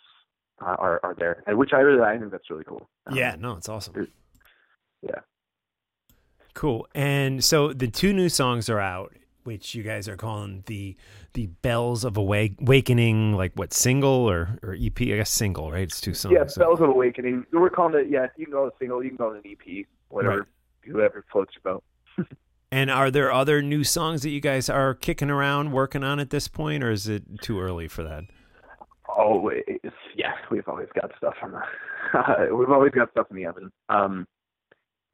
uh, 0.62 0.76
are 0.80 1.00
are 1.04 1.16
there, 1.18 1.44
and 1.48 1.58
which 1.58 1.72
I 1.74 1.80
really 1.80 2.02
I 2.02 2.18
think 2.18 2.32
that's 2.32 2.50
really 2.50 2.64
cool. 2.66 2.88
Um, 3.08 3.16
Yeah, 3.16 3.36
no, 3.40 3.54
it's 3.58 3.70
awesome. 3.70 4.08
yeah. 5.02 5.20
Cool. 6.54 6.88
And 6.94 7.44
so 7.44 7.72
the 7.74 7.88
two 7.88 8.12
new 8.14 8.28
songs 8.30 8.70
are 8.70 8.80
out, 8.80 9.14
which 9.44 9.74
you 9.74 9.84
guys 9.84 10.08
are 10.10 10.18
calling 10.18 10.64
the 10.66 10.96
the 11.34 11.48
Bells 11.48 12.04
of 12.04 12.18
Awakening, 12.18 13.34
like 13.34 13.54
what 13.56 13.74
single 13.74 14.30
or 14.30 14.60
or 14.62 14.74
EP? 14.80 15.00
I 15.02 15.06
guess 15.06 15.30
single, 15.30 15.72
right? 15.72 15.84
It's 15.84 16.02
two 16.02 16.14
songs. 16.14 16.34
Yeah, 16.34 16.44
Bells 16.58 16.82
of 16.82 16.90
Awakening. 16.90 17.46
We're 17.54 17.70
calling 17.70 17.96
it. 17.96 18.10
Yeah, 18.10 18.28
you 18.36 18.46
can 18.46 18.54
call 18.54 18.68
it 18.68 18.74
a 18.74 18.78
single. 18.80 19.02
You 19.02 19.10
can 19.10 19.18
call 19.18 19.34
it 19.34 19.46
an 19.46 19.52
EP. 19.52 19.86
Whatever, 20.10 20.38
Right. 20.40 20.48
whoever 20.92 21.24
floats 21.32 21.54
your 21.64 21.74
boat. 21.74 21.84
And 22.72 22.90
are 22.90 23.12
there 23.12 23.32
other 23.32 23.62
new 23.62 23.84
songs 23.84 24.22
that 24.22 24.30
you 24.30 24.40
guys 24.40 24.70
are 24.70 24.94
kicking 24.94 25.30
around, 25.30 25.74
working 25.74 26.06
on 26.06 26.20
at 26.20 26.30
this 26.30 26.48
point, 26.48 26.84
or 26.84 26.92
is 26.92 27.08
it 27.08 27.24
too 27.42 27.60
early 27.60 27.90
for 27.90 28.02
that? 28.04 28.24
Always, 29.10 29.64
yeah. 30.16 30.32
We've 30.50 30.68
always 30.68 30.88
got 31.00 31.12
stuff 31.18 31.34
on 31.44 31.52
the. 31.52 32.56
we've 32.56 32.70
always 32.70 32.94
got 32.94 33.12
stuff 33.12 33.28
in 33.30 33.36
the 33.36 33.46
oven. 33.46 33.72
Um, 33.90 34.26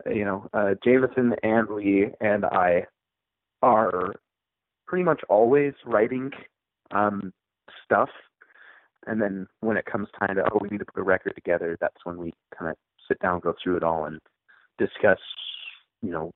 you 0.06 0.24
know, 0.24 0.48
uh, 0.54 0.76
Jamison 0.84 1.34
and 1.41 1.67
Lee 1.70 2.10
and 2.22 2.46
I 2.46 2.86
are 3.63 4.13
pretty 4.86 5.04
much 5.04 5.22
always 5.28 5.74
writing 5.84 6.30
um, 6.91 7.34
stuff, 7.84 8.10
and 9.08 9.20
then 9.20 9.48
when 9.62 9.78
it 9.78 9.86
comes 9.86 10.08
time 10.20 10.36
to 10.36 10.43
oh 10.43 10.60
we 10.62 10.70
need 10.70 10.78
to 10.78 10.86
put 10.86 11.00
a 11.00 11.04
record 11.04 11.34
together, 11.34 11.76
that's 11.82 11.98
when 12.04 12.17
we 12.17 12.34
kind 12.58 12.70
of 12.70 12.78
sit 13.08 13.20
down, 13.20 13.39
go 13.39 13.56
through 13.62 13.78
it 13.78 13.84
all, 13.84 14.06
and 14.06 14.20
discuss, 14.78 15.20
you 16.04 16.12
know, 16.12 16.32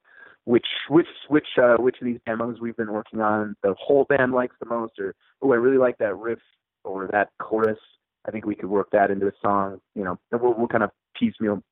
which 0.46 0.66
which 0.90 1.08
which 1.28 1.48
uh, 1.62 1.76
which 1.78 1.98
of 2.02 2.06
these 2.06 2.20
demos 2.26 2.60
we've 2.60 2.78
been 2.78 2.92
working 2.92 3.22
on 3.22 3.56
the 3.64 3.76
whole 3.80 4.06
band 4.06 4.34
likes 4.34 4.56
the 4.60 4.66
most, 4.66 4.94
or 5.00 5.16
oh 5.42 5.52
I 5.52 5.56
really 5.56 5.78
like 5.78 5.98
that 6.00 6.16
riff 6.16 6.40
or 6.84 7.08
that 7.12 7.30
chorus. 7.40 7.80
I 8.28 8.32
think 8.32 8.46
we 8.46 8.56
could 8.56 8.70
work 8.70 8.90
that 8.92 9.12
into 9.12 9.28
a 9.28 9.32
song, 9.42 9.82
you 9.96 10.04
know, 10.04 10.18
and 10.32 10.42
we'll, 10.42 10.54
we'll 10.54 10.68
kind 10.68 10.84
of 10.84 10.92
piecemeal 11.16 11.64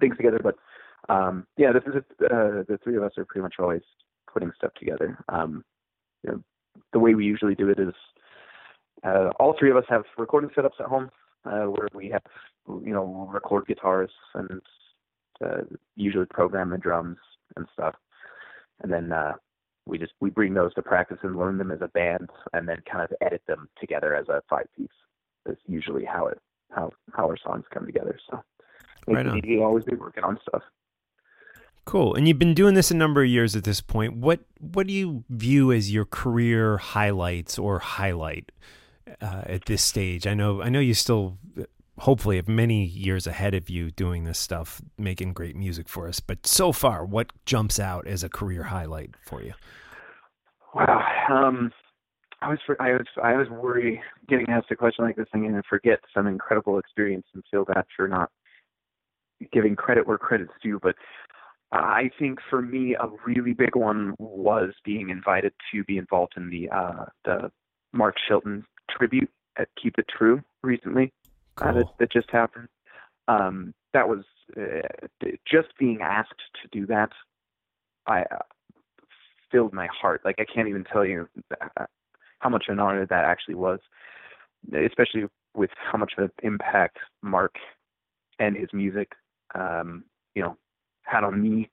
things 0.00 0.16
together. 0.16 0.40
But 0.42 0.56
um, 1.08 1.46
yeah, 1.56 1.72
this 1.72 1.82
is 1.86 1.94
uh, 1.96 2.64
the 2.68 2.78
three 2.82 2.96
of 2.96 3.02
us 3.02 3.12
are 3.16 3.24
pretty 3.24 3.42
much 3.42 3.54
always 3.58 3.82
putting 4.32 4.50
stuff 4.56 4.72
together. 4.74 5.22
Um, 5.28 5.64
you 6.22 6.32
know, 6.32 6.42
the 6.92 6.98
way 6.98 7.14
we 7.14 7.24
usually 7.24 7.54
do 7.54 7.68
it 7.68 7.78
is 7.78 7.94
uh, 9.02 9.30
all 9.38 9.54
three 9.58 9.70
of 9.70 9.76
us 9.76 9.84
have 9.88 10.04
recording 10.18 10.50
setups 10.50 10.80
at 10.80 10.86
home 10.86 11.10
uh, 11.44 11.64
where 11.64 11.88
we 11.94 12.08
have, 12.10 12.22
you 12.66 12.92
know, 12.92 13.02
we'll 13.02 13.26
record 13.26 13.66
guitars 13.66 14.10
and 14.34 14.60
uh, 15.44 15.62
usually 15.96 16.26
program 16.26 16.70
the 16.70 16.78
drums 16.78 17.18
and 17.56 17.66
stuff, 17.72 17.94
and 18.82 18.92
then 18.92 19.12
uh, 19.12 19.32
we 19.86 19.98
just 19.98 20.12
we 20.20 20.30
bring 20.30 20.54
those 20.54 20.74
to 20.74 20.82
practice 20.82 21.18
and 21.22 21.36
learn 21.36 21.58
them 21.58 21.70
as 21.70 21.80
a 21.82 21.88
band, 21.88 22.30
and 22.52 22.68
then 22.68 22.78
kind 22.90 23.04
of 23.04 23.12
edit 23.20 23.42
them 23.46 23.68
together 23.80 24.14
as 24.14 24.28
a 24.28 24.42
five 24.48 24.66
piece. 24.76 24.88
That's 25.46 25.60
usually 25.66 26.04
how 26.04 26.26
it 26.26 26.38
how 26.70 26.90
how 27.12 27.26
our 27.26 27.36
songs 27.36 27.64
come 27.72 27.86
together. 27.86 28.18
So 28.30 28.42
Right 29.06 29.26
on. 29.26 29.40
you 29.44 29.62
always 29.62 29.84
be 29.84 29.96
working 29.96 30.24
on 30.24 30.38
stuff. 30.48 30.62
Cool. 31.84 32.14
And 32.14 32.26
you've 32.26 32.38
been 32.38 32.54
doing 32.54 32.74
this 32.74 32.90
a 32.90 32.96
number 32.96 33.22
of 33.22 33.28
years 33.28 33.54
at 33.54 33.64
this 33.64 33.80
point. 33.80 34.16
What 34.16 34.40
what 34.58 34.86
do 34.86 34.92
you 34.92 35.24
view 35.28 35.70
as 35.70 35.92
your 35.92 36.06
career 36.06 36.78
highlights 36.78 37.58
or 37.58 37.78
highlight 37.78 38.50
uh, 39.20 39.42
at 39.44 39.66
this 39.66 39.82
stage? 39.82 40.26
I 40.26 40.32
know 40.32 40.62
I 40.62 40.70
know 40.70 40.80
you 40.80 40.94
still 40.94 41.36
hopefully 41.98 42.36
have 42.36 42.48
many 42.48 42.84
years 42.84 43.26
ahead 43.26 43.54
of 43.54 43.70
you 43.70 43.90
doing 43.90 44.24
this 44.24 44.38
stuff, 44.38 44.82
making 44.98 45.32
great 45.32 45.56
music 45.56 45.88
for 45.88 46.08
us. 46.08 46.20
But 46.20 46.46
so 46.46 46.72
far, 46.72 47.04
what 47.04 47.32
jumps 47.46 47.78
out 47.78 48.06
as 48.06 48.22
a 48.24 48.28
career 48.28 48.64
highlight 48.64 49.14
for 49.22 49.42
you? 49.42 49.54
Wow. 50.74 51.04
Um, 51.30 51.72
I 52.42 52.48
was 52.50 52.58
I 52.80 52.92
was 52.92 53.06
I 53.22 53.36
was 53.36 53.48
worried 53.48 54.00
getting 54.28 54.46
asked 54.48 54.70
a 54.70 54.76
question 54.76 55.04
like 55.04 55.16
this 55.16 55.26
and 55.32 55.42
going 55.42 55.54
to 55.54 55.62
forget 55.68 56.00
some 56.12 56.26
incredible 56.26 56.78
experience 56.78 57.26
and 57.32 57.42
feel 57.50 57.64
bad 57.64 57.84
for 57.96 58.08
not 58.08 58.30
giving 59.52 59.76
credit 59.76 60.06
where 60.06 60.18
credit's 60.18 60.52
due. 60.62 60.78
But 60.82 60.96
I 61.72 62.10
think 62.18 62.40
for 62.50 62.60
me, 62.60 62.94
a 62.94 63.08
really 63.26 63.52
big 63.52 63.76
one 63.76 64.14
was 64.18 64.72
being 64.84 65.10
invited 65.10 65.52
to 65.72 65.84
be 65.84 65.96
involved 65.96 66.34
in 66.36 66.50
the 66.50 66.68
uh, 66.70 67.06
the 67.24 67.50
Mark 67.92 68.16
Shelton 68.28 68.64
tribute 68.90 69.30
at 69.56 69.68
Keep 69.80 69.98
It 69.98 70.06
True 70.08 70.42
recently. 70.62 71.12
Uh, 71.60 71.72
that, 71.72 71.86
that 71.98 72.12
just 72.12 72.30
happened. 72.30 72.68
Um, 73.28 73.74
that 73.92 74.08
was 74.08 74.24
uh, 74.56 75.06
just 75.50 75.68
being 75.78 76.00
asked 76.02 76.42
to 76.62 76.68
do 76.78 76.86
that. 76.86 77.10
I 78.06 78.22
uh, 78.22 78.38
filled 79.50 79.72
my 79.72 79.86
heart. 79.86 80.22
Like 80.24 80.36
I 80.38 80.44
can't 80.44 80.68
even 80.68 80.84
tell 80.84 81.04
you 81.04 81.28
uh, 81.60 81.86
how 82.40 82.50
much 82.50 82.64
an 82.68 82.80
honor 82.80 83.06
that 83.06 83.24
actually 83.24 83.54
was, 83.54 83.78
especially 84.72 85.24
with 85.54 85.70
how 85.90 85.98
much 85.98 86.12
of 86.18 86.24
an 86.24 86.30
impact 86.42 86.98
Mark 87.22 87.54
and 88.38 88.56
his 88.56 88.68
music, 88.72 89.12
um, 89.54 90.04
you 90.34 90.42
know, 90.42 90.56
had 91.04 91.24
on 91.24 91.40
me. 91.40 91.70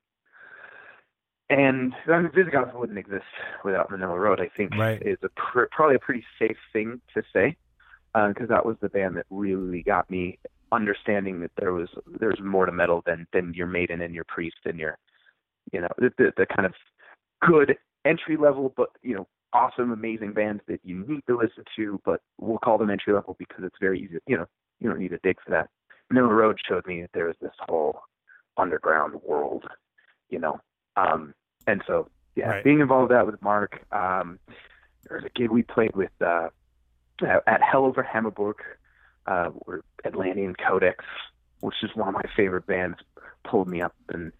And 1.50 1.92
I 2.10 2.20
mean, 2.20 2.30
Visigoth 2.34 2.72
wouldn't 2.74 2.98
exist 2.98 3.24
without 3.64 3.90
Manilla 3.90 4.18
Road. 4.18 4.40
I 4.40 4.48
think 4.56 4.74
Right. 4.74 5.02
is 5.02 5.18
a 5.22 5.28
pr- 5.30 5.64
probably 5.70 5.96
a 5.96 5.98
pretty 5.98 6.24
safe 6.38 6.56
thing 6.72 7.00
to 7.14 7.22
say, 7.32 7.56
because 8.14 8.48
that 8.48 8.66
was 8.66 8.76
the 8.80 8.88
band 8.88 9.16
that 9.16 9.26
really 9.30 9.82
got 9.82 10.10
me 10.10 10.38
understanding 10.70 11.40
that 11.40 11.50
there 11.58 11.72
was 11.72 11.88
there's 12.18 12.40
more 12.42 12.66
to 12.66 12.72
metal 12.72 13.02
than 13.06 13.26
than 13.32 13.52
your 13.54 13.66
Maiden 13.66 14.00
and 14.00 14.14
your 14.14 14.24
Priest 14.24 14.56
and 14.64 14.78
your, 14.78 14.98
you 15.72 15.80
know, 15.80 15.88
the 15.98 16.12
the, 16.18 16.32
the 16.36 16.46
kind 16.46 16.66
of 16.66 16.74
good 17.46 17.76
entry 18.04 18.36
level, 18.36 18.72
but 18.76 18.90
you 19.02 19.14
know, 19.14 19.26
awesome, 19.52 19.92
amazing 19.92 20.32
bands 20.32 20.62
that 20.68 20.80
you 20.84 21.04
need 21.06 21.22
to 21.28 21.36
listen 21.36 21.64
to, 21.76 22.00
but 22.04 22.20
we'll 22.38 22.58
call 22.58 22.78
them 22.78 22.90
entry 22.90 23.12
level 23.12 23.36
because 23.38 23.64
it's 23.64 23.76
very 23.80 24.00
easy. 24.00 24.18
You 24.26 24.38
know, 24.38 24.46
you 24.80 24.88
don't 24.88 24.98
need 24.98 25.10
to 25.10 25.18
dig 25.22 25.36
for 25.44 25.50
that. 25.50 25.68
Manilla 26.12 26.28
Road 26.36 26.58
showed 26.68 26.86
me 26.86 27.02
that 27.02 27.10
there 27.14 27.26
was 27.26 27.36
this 27.40 27.52
whole 27.68 28.00
underground 28.56 29.14
world, 29.22 29.64
you 30.30 30.38
know. 30.38 30.60
Um, 30.96 31.34
and 31.66 31.82
so, 31.86 32.08
yeah, 32.34 32.48
Right. 32.50 32.64
being 32.64 32.80
involved 32.80 33.10
with 33.10 33.18
that 33.18 33.26
with 33.26 33.40
Mark. 33.42 33.80
Um, 33.92 34.38
there 35.08 35.16
was 35.18 35.24
a 35.24 35.38
gig 35.38 35.50
we 35.50 35.62
played 35.62 35.94
with 35.94 36.10
uh, 36.24 36.48
at 37.22 37.62
Hell 37.62 37.84
Over 37.84 38.02
Hammaburg, 38.02 38.56
uh, 39.26 39.50
or 39.66 39.82
Atlantean 40.04 40.54
Kodex, 40.54 40.96
which 41.60 41.76
is 41.82 41.90
one 41.94 42.08
of 42.08 42.14
my 42.14 42.24
favorite 42.36 42.66
bands, 42.66 42.98
pulled 43.44 43.68
me 43.68 43.80
up 43.80 43.94
and 44.08 44.32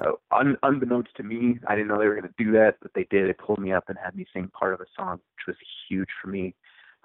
uh, 0.00 0.12
un- 0.32 0.56
unbeknownst 0.62 1.14
to 1.16 1.22
me, 1.22 1.58
I 1.66 1.74
didn't 1.74 1.88
know 1.88 1.98
they 1.98 2.06
were 2.06 2.14
going 2.14 2.32
to 2.32 2.44
do 2.44 2.52
that, 2.52 2.76
but 2.80 2.92
they 2.94 3.06
did. 3.10 3.28
They 3.28 3.34
pulled 3.34 3.58
me 3.58 3.72
up 3.72 3.84
and 3.88 3.98
had 4.02 4.14
me 4.14 4.26
sing 4.32 4.48
part 4.48 4.74
of 4.74 4.80
a 4.80 4.86
song, 4.96 5.20
which 5.36 5.46
was 5.48 5.56
huge 5.88 6.08
for 6.22 6.28
me. 6.28 6.54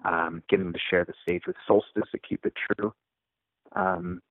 Um, 0.04 0.44
getting 0.50 0.74
to 0.74 0.80
share 0.90 1.06
the 1.06 1.14
stage 1.24 1.44
with 1.48 1.56
Solstice 1.66 2.10
to 2.12 2.20
keep 2.20 2.46
it 2.46 2.54
true. 2.56 2.94
Um, 3.76 4.22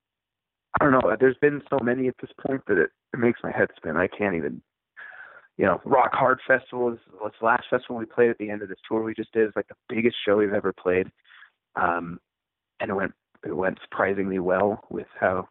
I 0.79 0.83
don't 0.83 0.93
know. 0.93 1.15
There's 1.19 1.37
been 1.41 1.61
so 1.69 1.79
many 1.81 2.07
at 2.07 2.15
this 2.21 2.29
point 2.45 2.61
that 2.67 2.77
it, 2.77 2.91
it 3.13 3.19
makes 3.19 3.39
my 3.43 3.51
head 3.51 3.69
spin. 3.75 3.97
I 3.97 4.07
can't 4.07 4.35
even. 4.35 4.61
You 5.57 5.65
know, 5.65 5.81
Rock 5.85 6.11
Hard 6.13 6.39
Festival 6.45 6.91
is 6.91 6.99
what's 7.19 7.37
the 7.39 7.45
last 7.45 7.65
festival 7.69 7.95
we 7.95 8.05
played 8.05 8.29
at 8.29 8.37
the 8.37 8.49
end 8.49 8.61
of 8.61 8.69
this 8.69 8.77
tour 8.87 9.03
we 9.03 9.13
just 9.13 9.31
did. 9.31 9.47
It's 9.47 9.55
like 9.55 9.67
the 9.67 9.75
biggest 9.87 10.17
show 10.25 10.37
we've 10.37 10.53
ever 10.53 10.73
played, 10.73 11.07
um, 11.75 12.19
and 12.79 12.91
it 12.91 12.93
went 12.93 13.13
it 13.45 13.55
went 13.55 13.79
surprisingly 13.83 14.39
well 14.39 14.83
with 14.89 15.07
how 15.19 15.47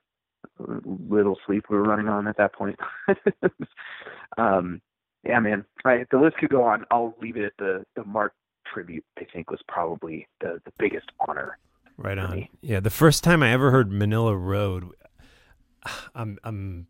little 1.08 1.38
sleep 1.46 1.64
we 1.70 1.76
were 1.76 1.84
running 1.84 2.08
on 2.08 2.28
at 2.28 2.36
that 2.36 2.52
point. 2.52 2.78
um, 4.38 4.80
yeah, 5.24 5.40
man. 5.40 5.64
Right, 5.84 6.06
the 6.10 6.18
list 6.18 6.36
could 6.36 6.50
go 6.50 6.62
on. 6.62 6.84
I'll 6.90 7.14
leave 7.20 7.36
it 7.36 7.44
at 7.44 7.52
the 7.58 7.84
the 7.96 8.04
Mark 8.04 8.34
tribute. 8.72 9.04
I 9.18 9.26
think 9.32 9.50
was 9.50 9.62
probably 9.68 10.26
the 10.40 10.60
the 10.64 10.72
biggest 10.78 11.10
honor. 11.26 11.58
Right 11.96 12.18
on. 12.18 12.30
me. 12.32 12.50
Yeah, 12.60 12.80
the 12.80 12.90
first 12.90 13.22
time 13.22 13.42
I 13.42 13.52
ever 13.52 13.70
heard 13.70 13.90
Manilla 13.90 14.36
Road, 14.36 14.90
I'm 16.14 16.38
I'm 16.44 16.88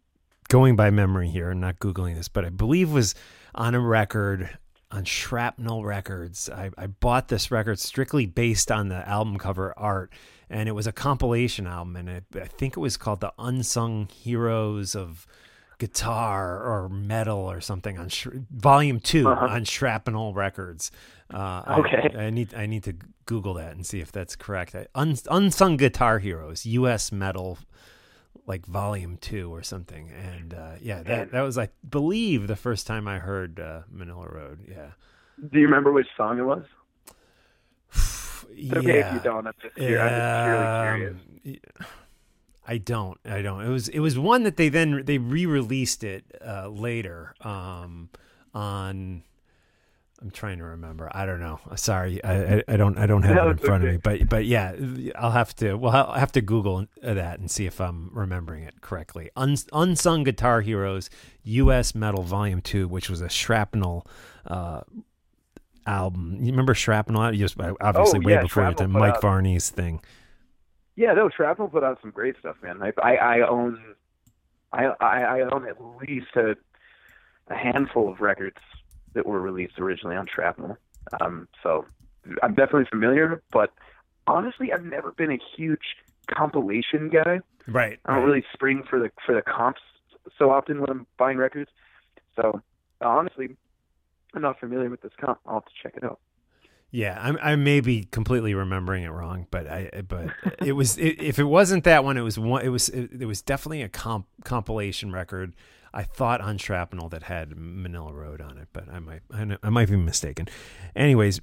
going 0.49 0.77
by 0.77 0.91
memory 0.91 1.29
here 1.29 1.51
and 1.51 1.61
not 1.61 1.79
googling 1.79 2.15
this, 2.15 2.29
but 2.29 2.45
I 2.45 2.49
believe 2.51 2.93
was 2.93 3.15
on 3.55 3.75
a 3.75 3.81
record 3.81 4.59
on 4.91 5.05
Shrapnel 5.05 5.85
Records. 5.85 6.49
I, 6.51 6.71
I 6.79 6.87
bought 6.87 7.29
this 7.29 7.51
record 7.51 7.79
strictly 7.79 8.27
based 8.27 8.71
on 8.71 8.89
the 8.89 9.09
album 9.09 9.39
cover 9.39 9.75
art, 9.77 10.13
and 10.49 10.69
it 10.69 10.73
was 10.73 10.87
a 10.87 10.93
compilation 10.93 11.67
album, 11.67 11.97
and 11.97 12.09
it, 12.09 12.25
I 12.37 12.47
think 12.47 12.77
it 12.77 12.81
was 12.81 12.97
called 12.97 13.21
the 13.21 13.33
Unsung 13.39 14.09
Heroes 14.13 14.95
of 14.95 15.27
Guitar 15.79 16.63
or 16.63 16.89
Metal 16.89 17.39
or 17.51 17.61
something 17.61 17.99
on 17.99 18.09
sh- 18.09 18.29
Volume 18.51 19.01
2 19.01 19.29
Uh-huh. 19.29 19.47
on 19.47 19.65
Shrapnel 19.65 20.33
Records. 20.35 20.93
Uh, 21.33 21.63
I- 21.67 21.77
Okay. 21.81 22.15
I, 22.17 22.31
need 22.31 22.55
I 22.55 22.67
need 22.67 22.85
to 22.85 22.95
Google 23.27 23.55
that 23.55 23.73
and 23.75 23.85
see 23.85 23.99
if 24.01 24.13
that's 24.13 24.37
correct. 24.37 24.75
I, 24.77 24.87
Un, 24.95 25.17
Unsung 25.31 25.77
Guitar 25.77 26.21
Heroes, 26.21 26.65
U.S. 26.67 27.11
Metal, 27.11 27.59
like 28.47 28.67
Volume 28.67 29.17
Two 29.21 29.53
or 29.53 29.63
something. 29.63 30.11
And 30.11 30.55
uh, 30.55 30.73
yeah, 30.81 31.03
that 31.03 31.33
that 31.33 31.43
was 31.43 31.59
I 31.59 31.69
believe 31.89 32.47
the 32.47 32.57
first 32.57 32.87
time 32.87 33.09
I 33.09 33.19
heard 33.19 33.59
uh, 33.61 33.83
Manilla 33.95 34.33
Road. 34.33 34.61
Yeah, 34.69 34.91
Do 35.51 35.59
you 35.59 35.67
remember 35.67 35.93
which 35.93 36.09
song 36.17 36.39
it 36.39 36.43
was? 36.43 36.65
It's 37.93 38.73
okay 38.77 38.99
yeah. 38.99 39.09
if 39.09 39.15
you 39.15 39.21
don't. 39.21 39.47
I'm 39.47 39.55
just, 39.63 39.75
curious. 39.75 40.01
I'm 40.03 40.11
just 40.11 40.47
really 40.49 40.97
curious. 40.99 41.17
Um, 41.17 41.61
y- 41.81 41.85
I 42.67 42.79
don't. 42.79 43.19
I 43.27 43.43
don't. 43.43 43.61
It 43.63 43.69
was. 43.69 43.89
It 43.89 44.01
was 44.01 44.19
one 44.19 44.43
that 44.45 44.57
they 44.57 44.69
then 44.69 45.05
they 45.05 45.19
re-released 45.19 46.03
it 46.03 46.25
uh, 46.45 46.69
later 46.69 47.35
um, 47.43 48.09
on. 48.55 49.23
I'm 50.23 50.31
trying 50.31 50.59
to 50.59 50.65
remember. 50.65 51.11
I 51.13 51.27
don't 51.27 51.41
know. 51.41 51.61
Sorry, 51.77 52.23
I, 52.25 52.57
I, 52.57 52.63
I 52.69 52.77
don't. 52.77 52.97
I 52.97 53.07
don't 53.07 53.23
have 53.23 53.35
No, 53.37 53.49
it 53.49 53.51
in 53.53 53.59
front 53.59 53.85
of 53.85 53.91
me. 53.91 53.97
But 53.99 54.29
but 54.29 54.47
yeah, 54.47 54.75
I'll 55.17 55.33
have 55.33 55.55
to. 55.57 55.75
Well, 55.75 55.93
I'll 55.95 56.19
have 56.19 56.33
to 56.33 56.41
Google 56.41 56.87
that 57.03 57.41
and 57.41 57.51
see 57.51 57.67
if 57.67 57.81
I'm 57.81 58.11
remembering 58.13 58.63
it 58.63 58.81
correctly. 58.81 59.31
Uns, 59.37 59.67
Unsung 59.73 60.23
Guitar 60.25 60.61
Heroes, 60.63 61.11
U.S. 61.43 61.95
Metal 61.95 62.23
Volume 62.23 62.61
Two, 62.63 62.89
which 62.89 63.11
was 63.11 63.21
a 63.21 63.29
Shrapnel. 63.29 64.07
Uh, 64.47 64.81
album 65.87 66.39
you 66.41 66.51
remember 66.51 66.73
shrapnel 66.75 67.31
You 67.35 67.39
just 67.45 67.61
obviously 67.61 68.21
Oh, 68.21 68.27
way 68.27 68.33
yeah, 68.33 68.43
before 68.43 68.63
you 68.63 68.69
Shrapnel 68.71 68.87
did 68.87 68.93
put 68.95 68.99
mike 69.01 69.15
out- 69.17 69.21
varney's 69.21 69.69
thing 69.69 70.01
Yeah, 70.97 71.13
no, 71.13 71.29
Shrapnel 71.29 71.69
put 71.69 71.85
out 71.85 71.99
some 72.01 72.11
great 72.11 72.37
stuff, 72.39 72.57
man. 72.63 72.81
I 72.83 72.93
I, 73.03 73.17
I 73.17 73.49
own 73.49 73.79
I, 74.73 74.87
I 75.01 75.21
I 75.23 75.41
own 75.53 75.69
at 75.69 75.77
least 76.01 76.29
a, 76.37 76.57
a 77.49 77.55
handful 77.55 78.11
of 78.11 78.21
records 78.21 78.57
that 79.15 79.27
were 79.27 79.41
released 79.41 79.79
originally 79.79 80.17
on 80.17 80.27
Shrapnel. 80.33 80.77
Um, 81.21 81.49
so 81.63 81.87
I'm 82.43 82.55
definitely 82.55 82.87
familiar, 82.91 83.43
but 83.53 83.73
honestly, 84.27 84.73
I've 84.73 84.85
never 84.85 85.13
been 85.13 85.31
a 85.31 85.39
huge 85.57 85.97
compilation 86.27 87.11
guy. 87.11 87.41
right 87.67 87.99
I 88.07 88.17
don't 88.17 88.25
really 88.25 88.45
spring 88.53 88.83
for 88.89 88.99
the 88.99 89.11
for 89.27 89.35
the 89.35 89.43
comps 89.43 89.81
so 90.39 90.51
often 90.51 90.81
when 90.81 90.91
I'm 90.91 91.07
buying 91.19 91.37
records. 91.37 91.71
So 92.37 92.61
honestly, 93.01 93.57
I'm 94.35 94.43
not 94.43 94.59
familiar 94.59 94.91
with 94.91 95.03
this 95.03 95.13
comp. 95.21 95.39
I'll 95.47 95.55
have 95.55 95.65
to 95.65 95.71
check 95.83 95.95
it 95.97 96.05
out. 96.05 96.21
Yeah, 96.95 97.19
I'm, 97.21 97.37
I 97.43 97.57
may 97.57 97.81
be 97.81 98.05
completely 98.05 98.55
remembering 98.55 99.03
it 99.03 99.09
wrong, 99.09 99.49
but 99.51 99.67
I 99.67 100.03
but 100.07 100.29
it 100.65 100.75
was 100.75 100.97
it, 100.97 101.21
if 101.21 101.41
it 101.41 101.45
wasn't 101.45 101.83
that 101.83 102.05
one, 102.05 102.17
it 102.17 102.21
was 102.21 102.39
one. 102.39 102.65
It 102.65 102.69
was 102.69 102.89
it, 102.89 103.11
it 103.21 103.27
was 103.27 103.43
definitely 103.43 103.83
a 103.83 103.89
comp, 103.89 104.29
compilation 104.45 105.11
record. 105.11 105.57
I 105.93 106.05
thought 106.05 106.41
on 106.41 106.57
Shrapnel 106.57 107.09
that 107.09 107.25
had 107.25 107.51
Manilla 107.57 108.13
Road 108.13 108.41
on 108.41 108.59
it, 108.59 108.69
but 108.73 108.89
I 108.89 109.01
might 109.01 109.23
I, 109.33 109.59
I 109.61 109.71
might 109.71 109.89
be 109.89 109.97
mistaken. 109.97 110.47
Anyways, 110.95 111.41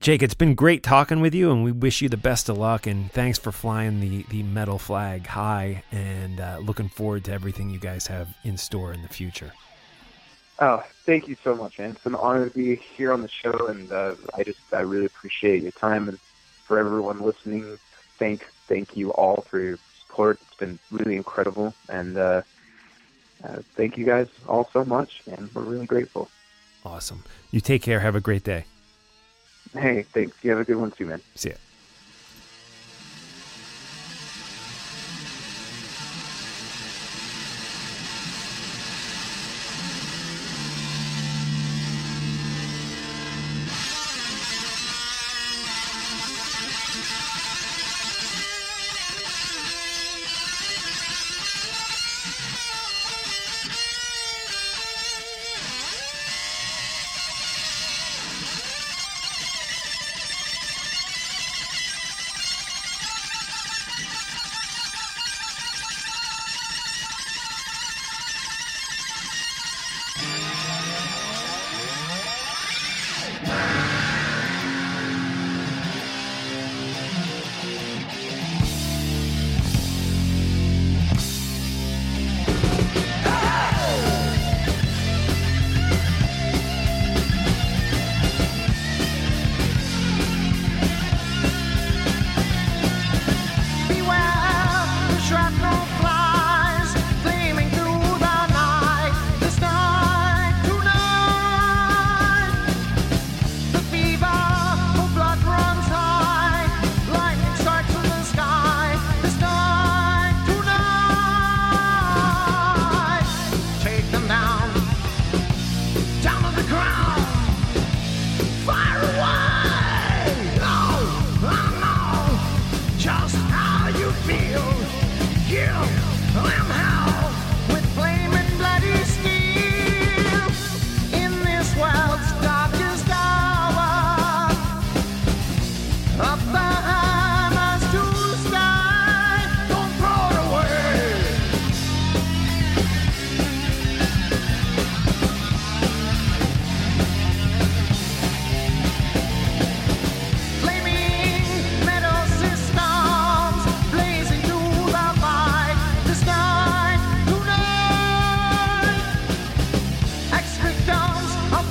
Jake, 0.00 0.24
it's 0.24 0.34
been 0.34 0.56
great 0.56 0.82
talking 0.82 1.20
with 1.20 1.36
you, 1.36 1.52
and 1.52 1.62
we 1.62 1.70
wish 1.70 2.02
you 2.02 2.08
the 2.08 2.16
best 2.16 2.48
of 2.48 2.58
luck. 2.58 2.88
And 2.88 3.12
thanks 3.12 3.38
for 3.38 3.52
flying 3.52 4.00
the 4.00 4.24
the 4.30 4.42
metal 4.42 4.80
flag 4.80 5.24
high, 5.24 5.84
and 5.92 6.40
uh, 6.40 6.58
looking 6.60 6.88
forward 6.88 7.26
to 7.26 7.32
everything 7.32 7.70
you 7.70 7.78
guys 7.78 8.08
have 8.08 8.26
in 8.42 8.56
store 8.56 8.92
in 8.92 9.02
the 9.02 9.08
future. 9.08 9.52
Oh, 10.60 10.82
thank 11.06 11.26
you 11.26 11.36
so 11.42 11.54
much, 11.54 11.78
man. 11.78 11.92
It's 11.92 12.04
an 12.04 12.14
honor 12.14 12.48
to 12.48 12.54
be 12.54 12.76
here 12.76 13.12
on 13.12 13.22
the 13.22 13.28
show, 13.28 13.66
and 13.68 13.90
uh, 13.90 14.14
I 14.34 14.42
just 14.42 14.58
I 14.72 14.80
really 14.80 15.06
appreciate 15.06 15.62
your 15.62 15.72
time 15.72 16.08
and 16.08 16.18
for 16.66 16.78
everyone 16.78 17.20
listening. 17.20 17.78
Thank 18.18 18.46
thank 18.68 18.94
you 18.94 19.10
all 19.12 19.46
for 19.48 19.58
your 19.58 19.78
support. 20.02 20.38
It's 20.42 20.56
been 20.58 20.78
really 20.90 21.16
incredible, 21.16 21.74
and 21.88 22.18
uh, 22.18 22.42
uh, 23.42 23.62
thank 23.74 23.96
you 23.96 24.04
guys 24.04 24.28
all 24.46 24.68
so 24.72 24.84
much, 24.84 25.22
and 25.26 25.52
we're 25.54 25.62
really 25.62 25.86
grateful. 25.86 26.28
Awesome. 26.84 27.24
You 27.50 27.60
take 27.60 27.82
care. 27.82 28.00
Have 28.00 28.14
a 28.14 28.20
great 28.20 28.44
day. 28.44 28.66
Hey, 29.72 30.04
thanks. 30.12 30.36
You 30.42 30.50
have 30.50 30.60
a 30.60 30.64
good 30.64 30.76
one 30.76 30.90
too, 30.90 31.06
man. 31.06 31.22
See 31.36 31.50
ya. 31.50 31.56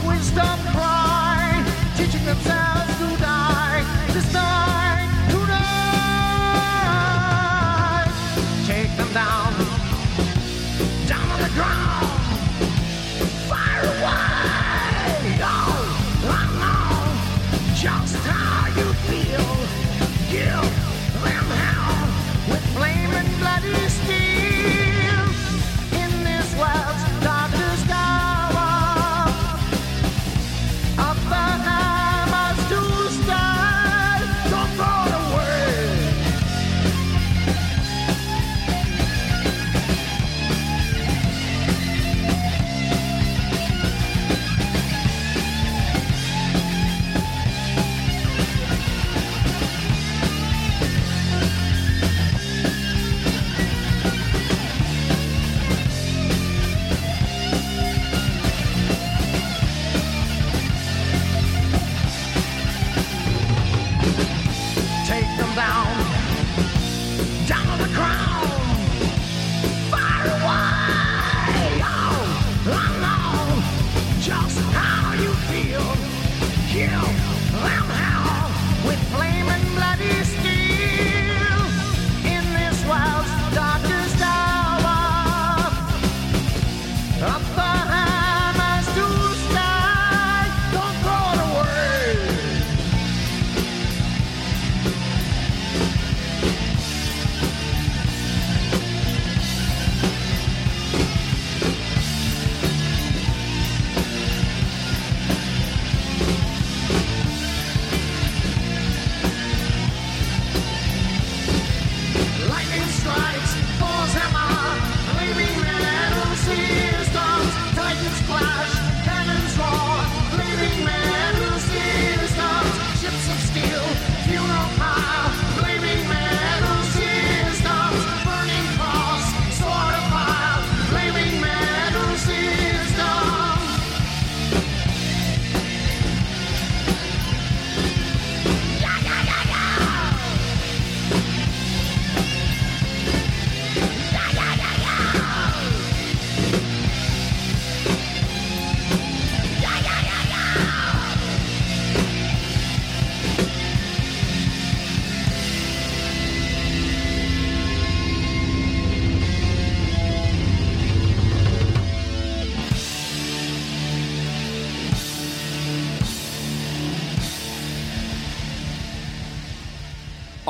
wisdom. 0.08 0.79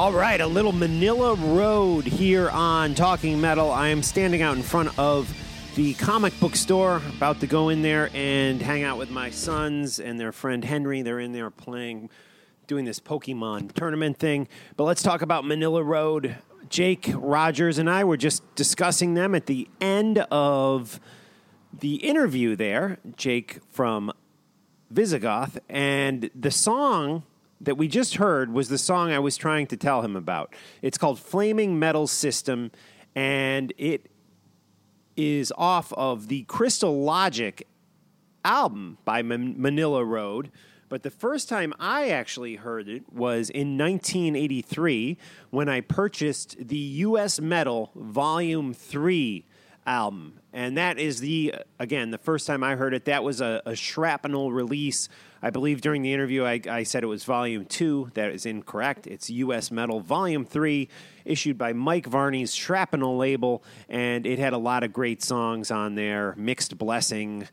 All 0.09 0.15
right, 0.15 0.41
a 0.41 0.47
little 0.47 0.71
Manilla 0.71 1.35
Road 1.55 2.03
here 2.03 2.49
on 2.49 2.95
Talking 2.95 3.39
Metal. 3.39 3.71
I 3.71 3.89
am 3.89 4.01
standing 4.01 4.41
out 4.41 4.57
in 4.57 4.63
front 4.63 4.97
of 4.97 5.31
the 5.75 5.93
comic 5.93 6.37
book 6.39 6.55
store, 6.55 6.99
about 7.15 7.41
to 7.41 7.47
go 7.47 7.69
in 7.69 7.83
there 7.83 8.09
and 8.15 8.59
hang 8.59 8.81
out 8.81 8.97
with 8.97 9.11
my 9.11 9.29
sons 9.29 9.99
and 9.99 10.19
their 10.19 10.31
friend 10.31 10.65
Henry. 10.65 11.03
They're 11.03 11.19
in 11.19 11.31
there 11.31 11.51
playing, 11.51 12.09
doing 12.65 12.85
this 12.85 12.99
Pokemon 12.99 13.73
tournament 13.73 14.17
thing. 14.17 14.47
But 14.77 14.85
let's 14.85 15.03
talk 15.03 15.21
about 15.21 15.43
Manilla 15.43 15.85
Road. 15.85 16.37
Jake 16.69 17.11
Rogers 17.13 17.77
and 17.77 17.87
I 17.87 18.03
were 18.03 18.17
just 18.17 18.55
discussing 18.55 19.13
them 19.13 19.35
at 19.35 19.45
the 19.45 19.67
end 19.79 20.17
of 20.31 20.99
the 21.71 21.97
interview 21.97 22.55
there. 22.55 22.97
Jake 23.15 23.59
from 23.69 24.11
Visigoth, 24.89 25.59
and 25.69 26.31
the 26.33 26.49
song 26.49 27.21
that 27.61 27.77
we 27.77 27.87
just 27.87 28.15
heard 28.15 28.53
was 28.53 28.69
the 28.69 28.77
song 28.77 29.11
I 29.11 29.19
was 29.19 29.35
trying 29.37 29.67
to 29.67 29.77
tell 29.77 30.01
him 30.01 30.15
about. 30.15 30.55
It's 30.81 30.97
called 30.97 31.19
Flaming 31.19 31.77
Metal 31.77 32.07
System, 32.07 32.71
and 33.15 33.73
it 33.77 34.09
is 35.17 35.51
off 35.57 35.91
of 35.93 36.29
the 36.29 36.43
Crystal 36.43 37.03
Logic 37.03 37.67
album 38.45 38.97
by 39.03 39.21
Man- 39.21 39.55
Manilla 39.55 40.07
Road. 40.07 40.51
But 40.87 41.03
the 41.03 41.11
first 41.11 41.47
time 41.47 41.73
I 41.79 42.09
actually 42.09 42.55
heard 42.55 42.89
it 42.89 43.11
was 43.13 43.49
in 43.49 43.77
1983 43.77 45.17
when 45.51 45.69
I 45.69 45.81
purchased 45.81 46.67
the 46.67 46.77
US 46.77 47.39
Metal 47.39 47.91
Volume 47.95 48.73
3 48.73 49.45
album. 49.85 50.39
And 50.51 50.77
that 50.77 50.97
is 50.97 51.19
the, 51.19 51.55
again, 51.79 52.11
the 52.11 52.17
first 52.17 52.47
time 52.47 52.63
I 52.63 52.75
heard 52.75 52.93
it. 52.93 53.05
That 53.05 53.23
was 53.23 53.39
a, 53.39 53.61
a 53.65 53.75
shrapnel 53.75 54.51
release. 54.51 55.09
I 55.41 55.49
believe 55.49 55.81
during 55.81 56.01
the 56.01 56.13
interview 56.13 56.43
I, 56.43 56.61
I 56.69 56.83
said 56.83 57.03
it 57.03 57.07
was 57.07 57.23
Volume 57.23 57.65
2. 57.65 58.11
That 58.13 58.31
is 58.31 58.45
incorrect. 58.45 59.07
It's 59.07 59.29
US 59.29 59.71
Metal 59.71 59.99
Volume 59.99 60.45
3, 60.45 60.89
issued 61.25 61.57
by 61.57 61.73
Mike 61.73 62.05
Varney's 62.05 62.53
Shrapnel 62.53 63.17
label. 63.17 63.63
And 63.87 64.25
it 64.25 64.39
had 64.39 64.53
a 64.53 64.57
lot 64.57 64.83
of 64.83 64.91
great 64.91 65.23
songs 65.23 65.71
on 65.71 65.95
there 65.95 66.33
Mixed 66.37 66.77
Blessing. 66.77 67.47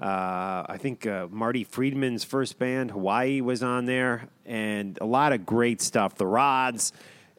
Uh, 0.00 0.66
I 0.68 0.78
think 0.78 1.06
uh, 1.06 1.28
Marty 1.30 1.64
Friedman's 1.64 2.24
first 2.24 2.58
band, 2.58 2.90
Hawaii, 2.90 3.40
was 3.40 3.62
on 3.62 3.84
there, 3.84 4.28
and 4.44 4.98
a 5.00 5.04
lot 5.06 5.32
of 5.32 5.46
great 5.46 5.80
stuff. 5.80 6.16
The 6.16 6.26
Rods, 6.26 6.92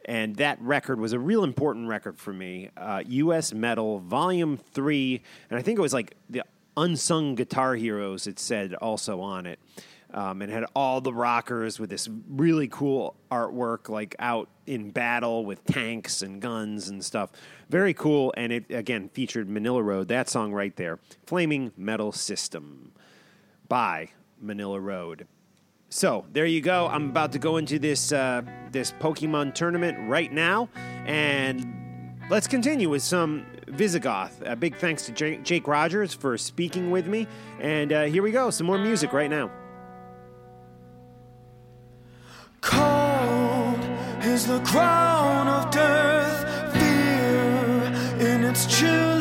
and 0.06 0.36
that 0.36 0.58
record 0.62 0.98
was 0.98 1.12
a 1.12 1.18
real 1.18 1.44
important 1.44 1.88
record 1.88 2.18
for 2.18 2.32
me. 2.32 2.70
Uh, 2.74 3.02
U.S. 3.06 3.52
Metal, 3.52 3.98
Volume 3.98 4.56
Three, 4.56 5.20
and 5.50 5.58
I 5.58 5.62
think 5.62 5.78
it 5.78 5.82
was 5.82 5.92
like 5.92 6.16
the 6.30 6.42
unsung 6.74 7.34
guitar 7.34 7.74
heroes. 7.74 8.26
It 8.26 8.38
said 8.38 8.72
also 8.74 9.20
on 9.20 9.44
it, 9.44 9.58
um, 10.14 10.40
and 10.40 10.50
had 10.50 10.64
all 10.74 11.00
the 11.00 11.12
rockers 11.12 11.78
with 11.80 11.90
this 11.90 12.08
really 12.28 12.68
cool 12.68 13.16
artwork, 13.30 13.88
like 13.88 14.14
out 14.20 14.48
in 14.66 14.90
battle 14.90 15.44
with 15.44 15.64
tanks 15.64 16.22
and 16.22 16.40
guns 16.40 16.88
and 16.88 17.04
stuff. 17.04 17.30
Very 17.68 17.92
cool, 17.92 18.32
and 18.36 18.52
it 18.52 18.64
again 18.70 19.08
featured 19.08 19.48
Manilla 19.48 19.84
Road. 19.84 20.08
That 20.08 20.28
song 20.28 20.52
right 20.52 20.74
there, 20.76 21.00
"Flaming 21.26 21.72
Metal 21.76 22.12
System" 22.12 22.92
by 23.68 24.10
Manilla 24.42 24.80
Road. 24.80 25.26
So 25.88 26.24
there 26.32 26.46
you 26.46 26.60
go. 26.60 26.86
I'm 26.86 27.10
about 27.10 27.32
to 27.32 27.38
go 27.38 27.56
into 27.56 27.78
this 27.78 28.12
uh, 28.12 28.42
this 28.70 28.92
Pokemon 29.00 29.54
tournament 29.54 30.08
right 30.08 30.32
now, 30.32 30.68
and 31.06 32.16
let's 32.30 32.46
continue 32.46 32.88
with 32.88 33.02
some 33.02 33.46
Visigoth. 33.66 34.42
A 34.46 34.54
big 34.54 34.76
thanks 34.76 35.06
to 35.06 35.12
Jake, 35.12 35.66
Rogers 35.66 36.14
for 36.14 36.38
speaking 36.38 36.92
with 36.92 37.08
me, 37.08 37.26
and 37.60 37.92
uh, 37.92 38.04
here 38.04 38.22
we 38.22 38.30
go. 38.30 38.50
Some 38.50 38.68
more 38.68 38.78
music 38.78 39.12
right 39.12 39.30
now. 39.30 39.50
Cold 42.64 43.78
is 44.22 44.46
the 44.46 44.58
crown 44.60 45.46
of 45.48 45.70
death, 45.70 46.72
fear 46.72 48.26
in 48.26 48.42
its 48.42 48.64
chilling 48.66 49.13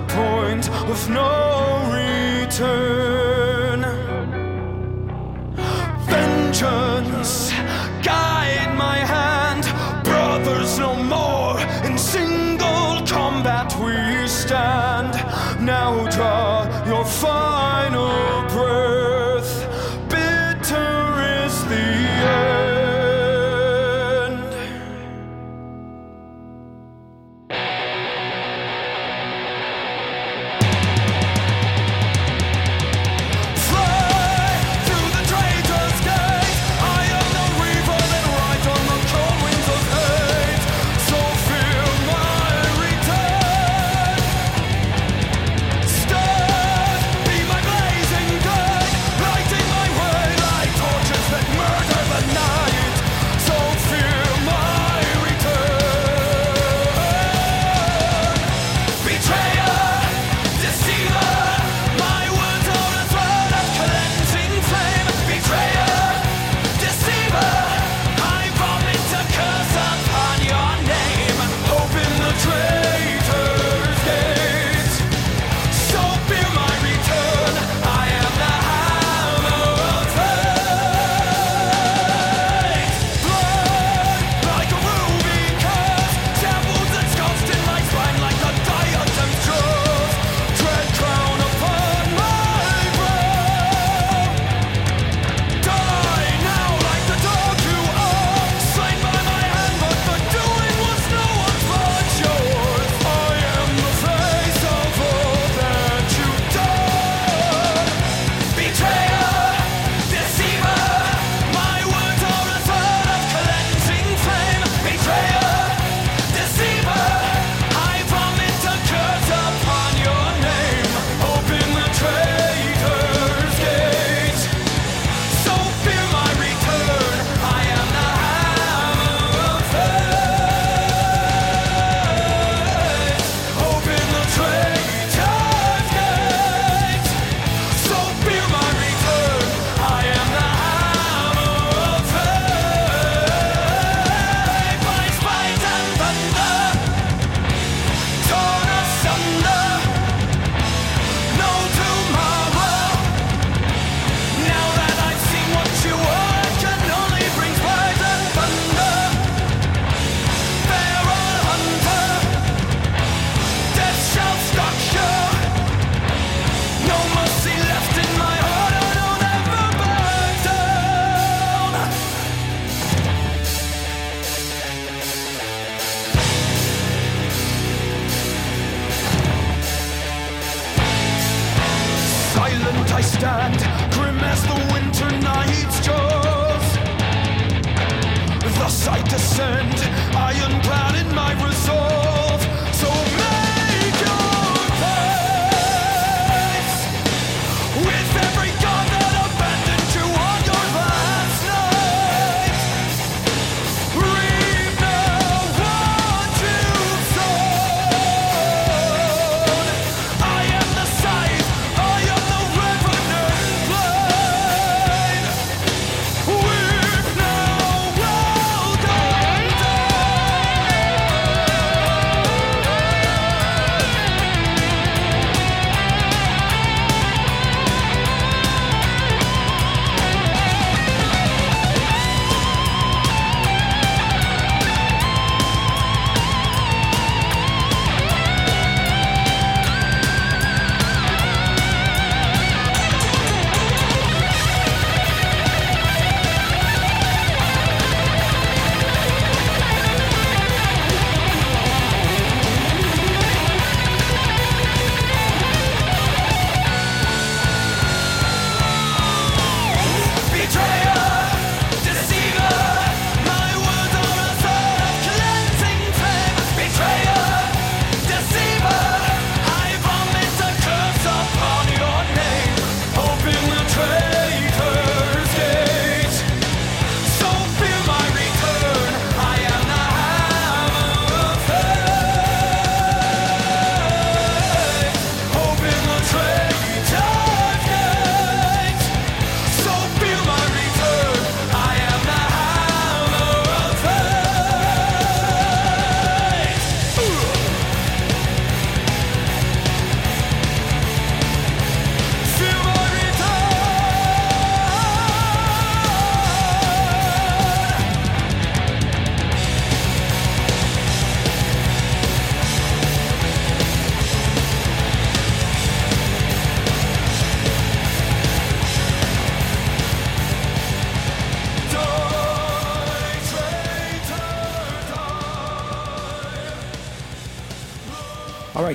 the 0.00 0.14
point 0.14 0.68
of 0.88 1.08
no 1.08 1.28
return. 2.42 3.80
Vengeance, 6.06 6.89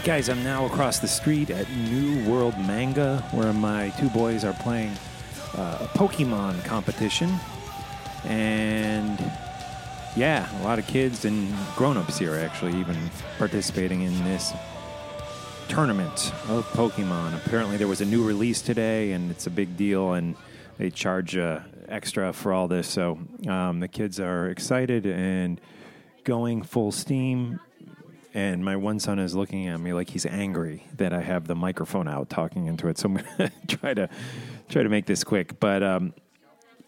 guys, 0.06 0.30
I'm 0.30 0.44
now 0.44 0.68
across 0.68 1.00
the 1.00 1.08
street 1.08 1.50
at 1.50 1.68
New 1.72 2.30
World 2.30 2.56
Manga, 2.60 3.28
where 3.32 3.52
my 3.52 3.90
two 4.00 4.08
boys 4.12 4.44
are 4.44 4.54
playing 4.54 4.92
uh, 5.58 5.80
a 5.82 5.98
Pokemon 5.98 6.64
competition. 6.64 7.40
And 8.24 9.18
yeah, 10.16 10.48
a 10.62 10.64
lot 10.64 10.78
of 10.78 10.86
kids 10.86 11.26
and 11.26 11.52
grown 11.76 11.98
ups 11.98 12.20
here 12.20 12.36
actually 12.36 12.80
even 12.80 12.96
participating 13.40 14.04
in 14.04 14.14
this 14.24 14.54
tournament 15.70 16.32
of 16.50 16.68
Pokemon. 16.74 17.36
Apparently, 17.44 17.76
there 17.76 17.88
was 17.88 18.02
a 18.02 18.06
new 18.06 18.24
release 18.24 18.62
today, 18.62 19.14
and 19.14 19.32
it's 19.32 19.48
a 19.48 19.52
big 19.52 19.76
deal, 19.76 20.14
and 20.14 20.36
they 20.78 20.92
charge 20.92 21.36
uh, 21.36 21.62
extra 21.88 22.32
for 22.32 22.54
all 22.54 22.68
this. 22.68 22.88
So 22.88 23.18
um, 23.48 23.80
the 23.80 23.88
kids 23.88 24.20
are 24.20 24.52
excited 24.52 25.08
and 25.08 25.60
going 26.24 26.62
full 26.62 26.92
steam. 26.92 27.60
And 28.36 28.66
my 28.66 28.76
one 28.76 29.00
son 29.00 29.18
is 29.18 29.34
looking 29.34 29.70
at 29.70 29.80
me 29.80 29.94
like 29.94 30.10
he's 30.10 30.26
angry 30.26 30.86
that 30.98 31.14
I 31.14 31.22
have 31.22 31.48
the 31.48 31.56
microphone 31.56 32.10
out 32.10 32.30
talking 32.30 32.68
into 32.68 32.90
it. 32.90 32.98
So 32.98 33.08
I'm 33.08 33.16
gonna 33.38 33.52
try 33.70 33.94
to 33.94 34.10
try 34.68 34.84
to 34.84 34.90
make 34.90 35.06
this 35.06 35.24
quick. 35.24 35.58
But 35.58 35.82
um, 35.82 36.14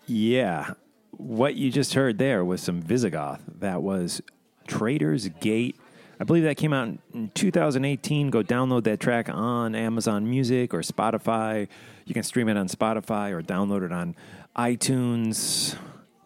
yeah, 0.05 0.73
what 1.11 1.55
you 1.55 1.71
just 1.71 1.93
heard 1.93 2.17
there 2.17 2.43
was 2.43 2.61
some 2.61 2.81
Visigoth. 2.81 3.39
That 3.59 3.81
was 3.81 4.21
Traitor's 4.67 5.29
Gate. 5.39 5.77
I 6.19 6.25
believe 6.25 6.43
that 6.43 6.57
came 6.57 6.73
out 6.73 6.89
in 7.13 7.31
2018. 7.33 8.29
Go 8.29 8.43
download 8.43 8.83
that 8.83 8.99
track 8.99 9.29
on 9.29 9.73
Amazon 9.73 10.29
Music 10.29 10.73
or 10.73 10.79
Spotify. 10.79 11.69
You 12.05 12.13
can 12.13 12.23
stream 12.23 12.49
it 12.49 12.57
on 12.57 12.67
Spotify 12.67 13.31
or 13.31 13.41
download 13.41 13.85
it 13.85 13.93
on 13.93 14.17
iTunes. 14.57 15.77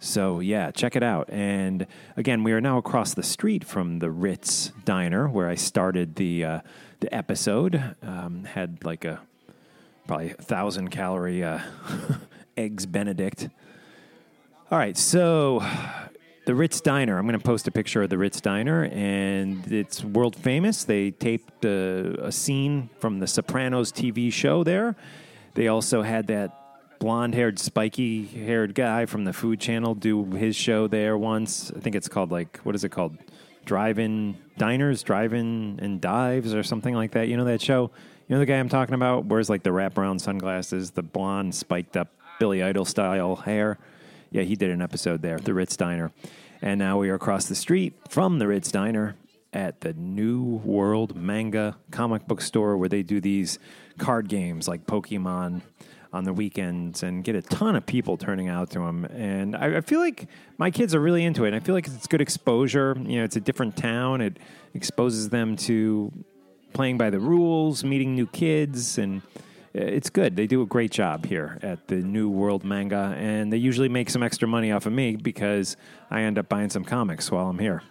So 0.04 0.40
yeah, 0.40 0.72
check 0.72 0.96
it 0.96 1.04
out. 1.04 1.30
And 1.30 1.86
again, 2.18 2.44
we 2.44 2.54
are 2.54 2.60
now 2.60 2.80
across 2.80 3.14
the 3.14 3.22
street 3.22 3.64
from 3.64 4.00
the 4.00 4.10
Ritz 4.10 4.72
Diner 4.84 5.30
where 5.30 5.48
I 5.48 5.54
started 5.54 6.16
the 6.16 6.44
uh, 6.44 6.60
the 7.02 7.14
episode. 7.14 7.96
Um, 8.02 8.46
had 8.46 8.84
like 8.84 9.06
a 9.06 9.22
probably 10.08 10.32
a 10.32 10.34
thousand 10.34 10.90
calorie 10.90 11.44
uh, 11.44 11.60
eggs 12.58 12.88
Benedict. 12.88 13.50
All 14.72 14.80
right, 14.80 14.98
so 14.98 15.64
the 16.46 16.56
Ritz 16.56 16.82
Diner. 16.82 17.20
I'm 17.20 17.28
going 17.28 17.38
to 17.38 17.46
post 17.46 17.68
a 17.68 17.72
picture 17.72 18.02
of 18.02 18.10
the 18.10 18.18
Ritz 18.18 18.42
Diner, 18.42 18.86
and 18.86 19.72
it's 19.72 20.04
world 20.04 20.36
famous. 20.36 20.84
They 20.84 21.12
taped 21.12 21.64
a, 21.64 22.26
a 22.26 22.32
scene 22.32 22.90
from 23.00 23.20
the 23.20 23.28
Sopranos 23.28 23.92
TV 23.92 24.34
show 24.34 24.64
there. 24.64 24.96
They 25.54 25.68
also 25.68 26.02
had 26.02 26.26
that 26.28 26.61
blonde 27.02 27.34
haired, 27.34 27.58
spiky 27.58 28.26
haired 28.26 28.76
guy 28.76 29.08
from 29.08 29.26
the 29.26 29.34
Food 29.34 29.60
Channel 29.60 29.96
do 29.96 30.24
his 30.34 30.56
show 30.56 30.86
there 30.86 31.18
once. 31.18 31.72
I 31.76 31.80
think 31.80 31.96
it's 31.96 32.08
called, 32.08 32.32
like, 32.32 32.60
what 32.60 32.76
is 32.76 32.84
it 32.84 32.90
called? 32.90 33.18
Drive 33.66 33.98
in 33.98 34.38
diners, 34.60 35.02
drive 35.02 35.34
in 35.34 35.80
and 35.82 36.00
dives, 36.00 36.54
or 36.54 36.62
something 36.62 36.94
like 36.94 37.14
that. 37.14 37.28
You 37.28 37.38
know 37.38 37.46
that 37.46 37.60
show? 37.60 37.90
You 38.28 38.36
know 38.36 38.40
the 38.40 38.46
guy 38.46 38.60
I'm 38.60 38.70
talking 38.70 38.94
about? 38.94 39.26
Wears 39.26 39.50
like 39.50 39.64
the 39.64 39.72
wraparound 39.72 40.22
sunglasses, 40.22 40.92
the 40.92 41.02
blonde, 41.02 41.56
spiked 41.56 41.98
up 41.98 42.10
Billy 42.40 42.62
Idol 42.62 42.86
style 42.86 43.36
hair. 43.36 43.80
Yeah, 44.30 44.44
he 44.44 44.56
did 44.56 44.70
an 44.70 44.84
episode 44.84 45.24
there, 45.24 45.40
the 45.40 45.56
Ritz 45.56 45.76
Diner. 45.76 46.12
And 46.62 46.78
now 46.78 47.00
we 47.00 47.10
are 47.10 47.16
across 47.16 47.48
the 47.48 47.56
street 47.56 47.96
from 48.10 48.38
the 48.38 48.46
Ritz 48.46 48.72
Diner 48.72 49.16
at 49.54 49.82
the 49.82 49.94
New 49.94 50.62
World 50.64 51.16
Manga 51.16 51.78
comic 51.90 52.28
book 52.28 52.42
store 52.42 52.78
where 52.78 52.90
they 52.90 53.02
do 53.02 53.20
these 53.20 53.58
card 53.98 54.30
games 54.30 54.68
like 54.68 54.86
Pokemon 54.86 55.62
on 56.14 56.26
the 56.26 56.34
weekends 56.34 57.04
and 57.04 57.24
get 57.24 57.36
a 57.36 57.42
ton 57.42 57.76
of 57.76 57.86
people 57.86 58.18
turning 58.18 58.50
out 58.50 58.70
to 58.72 58.80
them. 58.80 59.06
And 59.06 59.56
I, 59.56 59.78
I 59.78 59.82
feel 59.82 60.00
like 60.00 60.28
my 60.58 60.70
kids 60.70 60.94
are 60.94 61.00
really 61.00 61.24
into 61.24 61.46
it. 61.46 61.50
And 61.50 61.56
I 61.56 61.60
feel 61.60 61.74
like 61.74 61.88
it's 61.88 62.08
good 62.08 62.22
exposure. 62.22 62.96
You 63.00 63.20
know, 63.20 63.24
it's 63.24 63.38
a 63.38 63.42
different 63.42 63.78
town. 63.78 64.22
It 64.22 64.38
exposes 64.74 65.30
them 65.30 65.56
to 65.58 66.12
playing 66.74 66.98
by 66.98 67.10
the 67.10 67.20
rules, 67.20 67.84
meeting 67.84 68.16
new 68.16 68.28
kids, 68.28 68.98
and 68.98 69.22
eh, 69.76 69.80
it's 69.80 70.10
good. 70.10 70.36
They 70.36 70.48
do 70.48 70.62
a 70.62 70.66
great 70.66 70.92
job 70.92 71.26
here 71.26 71.60
at 71.62 71.88
the 71.88 71.96
New 71.96 72.30
World 72.30 72.64
Manga, 72.64 73.16
and 73.18 73.52
they 73.52 73.58
usually 73.58 73.90
make 73.90 74.10
some 74.10 74.24
extra 74.24 74.48
money 74.48 74.72
off 74.72 74.86
of 74.86 74.94
me 74.94 75.16
because 75.16 75.78
I 76.10 76.22
end 76.22 76.38
up 76.38 76.50
buying 76.50 76.70
some 76.70 76.84
comics 76.84 77.32
while 77.32 77.48
I'm 77.48 77.60
here. 77.60 77.84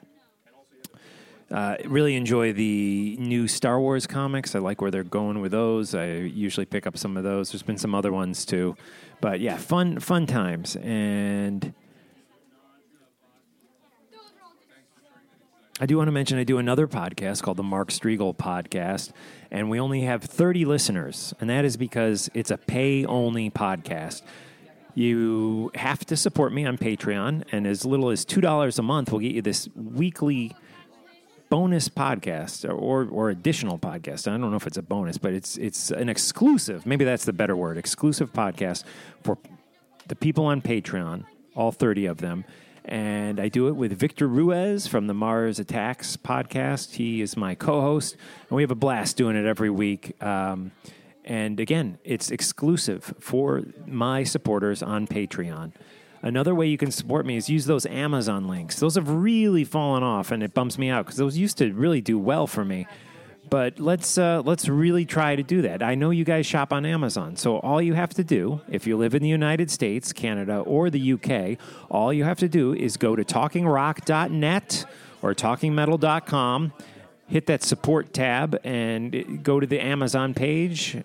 Uh, 1.51 1.77
really 1.87 2.15
enjoy 2.15 2.53
the 2.53 3.17
new 3.19 3.49
Star 3.49 3.81
Wars 3.81 4.07
comics. 4.07 4.55
I 4.55 4.61
like 4.61 4.81
where 4.81 4.91
they're 4.93 5.03
going 5.03 5.41
with 5.41 5.51
those. 5.51 5.95
I 5.97 6.07
usually 6.07 6.65
pick 6.67 6.87
up 6.87 6.97
some 6.97 7.17
of 7.17 7.25
those. 7.25 7.51
There's 7.51 7.63
been 7.65 7.79
some 7.79 7.93
other 7.95 8.13
ones 8.13 8.45
too, 8.45 8.77
but 9.21 9.41
yeah, 9.41 9.57
fun 9.57 9.99
fun 9.99 10.27
times. 10.27 10.77
And 10.77 11.75
I 15.81 15.87
do 15.87 15.97
want 15.97 16.09
to 16.09 16.13
mention 16.13 16.39
I 16.39 16.45
do 16.45 16.59
another 16.59 16.87
podcast 16.87 17.43
called 17.43 17.57
the 17.57 17.63
Mark 17.63 17.89
Strigl 17.89 18.37
Podcast, 18.37 19.13
and 19.51 19.71
we 19.71 19.81
only 19.81 20.03
have 20.03 20.23
30 20.23 20.67
listeners, 20.67 21.33
and 21.41 21.49
that 21.49 21.65
is 21.65 21.77
because 21.79 22.29
it's 22.35 22.51
a 22.51 22.59
pay 22.59 23.05
only 23.07 23.51
podcast. 23.51 24.23
you 24.95 25.71
have 25.75 26.05
to 26.05 26.17
support 26.17 26.53
me 26.53 26.67
on 26.67 26.77
Patreon, 26.77 27.45
and 27.51 27.67
as 27.67 27.85
little 27.85 28.11
as 28.11 28.25
two 28.25 28.41
dollars 28.41 28.79
a 28.79 28.83
month 28.83 29.11
will 29.11 29.21
get 29.21 29.33
you 29.33 29.41
this 29.43 29.69
weekly 29.75 30.55
bonus 31.51 31.89
podcast 31.89 32.67
or 32.67 33.07
or 33.11 33.29
additional 33.29 33.79
podcast. 33.79 34.27
I 34.27 34.39
don't 34.39 34.51
know 34.51 34.57
if 34.57 34.67
it's 34.67 34.79
a 34.79 34.83
bonus, 34.83 35.19
but 35.19 35.35
it's 35.35 35.59
it's 35.59 35.91
an 35.91 36.09
exclusive. 36.09 36.87
Maybe 36.87 37.05
that's 37.05 37.27
the 37.27 37.33
better 37.35 37.57
word. 37.57 37.77
Exclusive 37.77 38.33
podcast 38.33 38.85
for 39.23 39.37
the 40.07 40.17
people 40.17 40.47
on 40.47 40.63
Patreon, 40.63 41.25
all 41.55 41.73
30 41.73 42.07
of 42.07 42.19
them. 42.19 42.45
And 42.85 43.39
I 43.39 43.49
do 43.49 43.69
it 43.69 43.77
with 43.77 43.93
Victor 43.93 44.27
Ruiz 44.27 44.87
from 44.87 45.07
the 45.07 45.15
Mars 45.15 45.59
Attacks 45.59 46.17
podcast. 46.17 46.95
He 46.95 47.21
is 47.21 47.37
my 47.37 47.55
co 47.55 47.83
host, 47.83 48.17
and 48.49 48.57
we 48.57 48.63
have 48.63 48.71
a 48.71 48.77
blast 48.77 49.17
doing 49.17 49.37
it 49.37 49.45
every 49.45 49.71
week. 49.71 50.21
Um, 50.23 50.73
and 51.25 51.61
again, 51.61 51.99
it's 52.05 52.31
exclusive 52.31 53.15
for 53.21 53.63
my 53.87 54.25
supporters 54.25 54.83
on 54.83 55.07
Patreon. 55.07 55.73
Another 56.23 56.55
way 56.55 56.67
you 56.67 56.77
can 56.77 56.91
support 56.91 57.25
me 57.25 57.37
is 57.37 57.49
use 57.49 57.65
those 57.65 57.87
Amazon 57.87 58.47
links. 58.47 58.79
Those 58.79 58.97
have 58.97 59.09
really 59.09 59.65
fallen 59.65 60.03
off, 60.03 60.31
and 60.31 60.43
it 60.43 60.53
bumps 60.53 60.77
me 60.77 60.91
out 60.91 61.07
because 61.07 61.17
those 61.17 61.39
used 61.39 61.57
to 61.59 61.73
really 61.73 62.03
do 62.03 62.19
well 62.19 62.47
for 62.47 62.65
me. 62.65 62.87
But 63.49 63.81
let's 63.81 64.19
uh, 64.19 64.43
let's 64.45 64.69
really 64.69 65.05
try 65.07 65.35
to 65.35 65.43
do 65.43 65.63
that. 65.63 65.83
I 65.83 65.95
know 65.95 66.11
you 66.11 66.25
guys 66.25 66.47
shop 66.47 66.73
on 66.73 66.85
Amazon, 66.85 67.37
so 67.37 67.59
all 67.59 67.81
you 67.81 67.95
have 67.95 68.15
to 68.15 68.23
do, 68.23 68.61
if 68.71 68.87
you 68.87 68.97
live 68.97 69.15
in 69.15 69.23
the 69.23 69.29
United 69.29 69.71
States, 69.71 70.13
Canada, 70.13 70.59
or 70.59 70.91
the 70.91 71.15
UK, 71.15 71.59
all 71.91 72.13
you 72.13 72.25
have 72.25 72.39
to 72.41 72.49
do 72.49 72.75
is 72.75 72.97
go 72.97 73.17
to 73.17 73.25
talkingrock.net 73.25 74.85
or 75.23 75.35
talkingmetal.com, 75.35 76.73
hit 77.27 77.47
that 77.47 77.63
support 77.63 78.13
tab, 78.13 78.61
and 78.63 79.43
go 79.43 79.59
to 79.59 79.67
the 79.67 79.81
Amazon 79.81 80.33
page, 80.33 80.99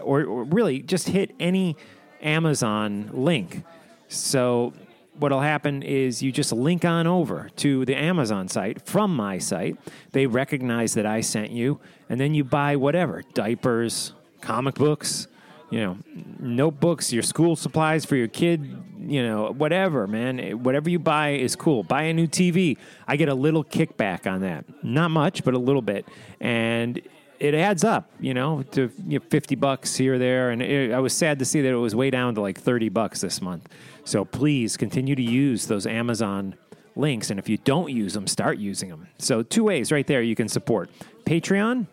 or, 0.00 0.24
or 0.24 0.44
really 0.44 0.80
just 0.80 1.08
hit 1.08 1.34
any 1.38 1.76
Amazon 2.22 3.10
link. 3.12 3.64
So 4.08 4.72
what'll 5.18 5.40
happen 5.40 5.82
is 5.82 6.22
you 6.22 6.32
just 6.32 6.52
link 6.52 6.84
on 6.84 7.06
over 7.06 7.50
to 7.56 7.84
the 7.84 7.96
Amazon 7.96 8.48
site 8.48 8.82
from 8.82 9.14
my 9.14 9.38
site. 9.38 9.76
They 10.12 10.26
recognize 10.26 10.94
that 10.94 11.06
I 11.06 11.20
sent 11.20 11.50
you, 11.50 11.80
and 12.08 12.20
then 12.20 12.34
you 12.34 12.44
buy 12.44 12.76
whatever 12.76 13.22
diapers, 13.34 14.12
comic 14.40 14.74
books, 14.74 15.28
you 15.70 15.80
know, 15.80 15.98
notebooks, 16.38 17.12
your 17.12 17.22
school 17.22 17.56
supplies 17.56 18.04
for 18.04 18.14
your 18.14 18.28
kid, 18.28 18.76
you 19.00 19.22
know, 19.22 19.52
whatever, 19.52 20.06
man. 20.06 20.38
Whatever 20.62 20.88
you 20.88 20.98
buy 20.98 21.30
is 21.30 21.56
cool. 21.56 21.82
Buy 21.82 22.02
a 22.02 22.12
new 22.12 22.28
TV. 22.28 22.76
I 23.06 23.16
get 23.16 23.28
a 23.28 23.34
little 23.34 23.64
kickback 23.64 24.30
on 24.30 24.42
that. 24.42 24.64
Not 24.84 25.10
much, 25.10 25.44
but 25.44 25.54
a 25.54 25.58
little 25.58 25.82
bit. 25.82 26.06
And 26.40 27.00
it 27.38 27.54
adds 27.54 27.84
up, 27.84 28.10
you 28.20 28.34
know, 28.34 28.62
to 28.72 28.90
you 29.06 29.18
know, 29.18 29.24
50 29.28 29.54
bucks 29.56 29.96
here 29.96 30.14
or 30.14 30.18
there. 30.18 30.50
And 30.50 30.62
it, 30.62 30.92
I 30.92 30.98
was 30.98 31.12
sad 31.12 31.38
to 31.38 31.44
see 31.44 31.60
that 31.60 31.68
it 31.68 31.76
was 31.76 31.94
way 31.94 32.10
down 32.10 32.34
to 32.34 32.40
like 32.40 32.58
30 32.58 32.88
bucks 32.88 33.20
this 33.20 33.40
month. 33.40 33.68
So 34.04 34.24
please 34.24 34.76
continue 34.76 35.14
to 35.14 35.22
use 35.22 35.66
those 35.66 35.86
Amazon 35.86 36.54
links. 36.96 37.30
And 37.30 37.38
if 37.38 37.48
you 37.48 37.58
don't 37.58 37.90
use 37.90 38.14
them, 38.14 38.26
start 38.26 38.58
using 38.58 38.88
them. 38.88 39.08
So, 39.18 39.42
two 39.42 39.64
ways 39.64 39.92
right 39.92 40.06
there 40.06 40.22
you 40.22 40.34
can 40.34 40.48
support 40.48 40.90
Patreon, 41.24 41.86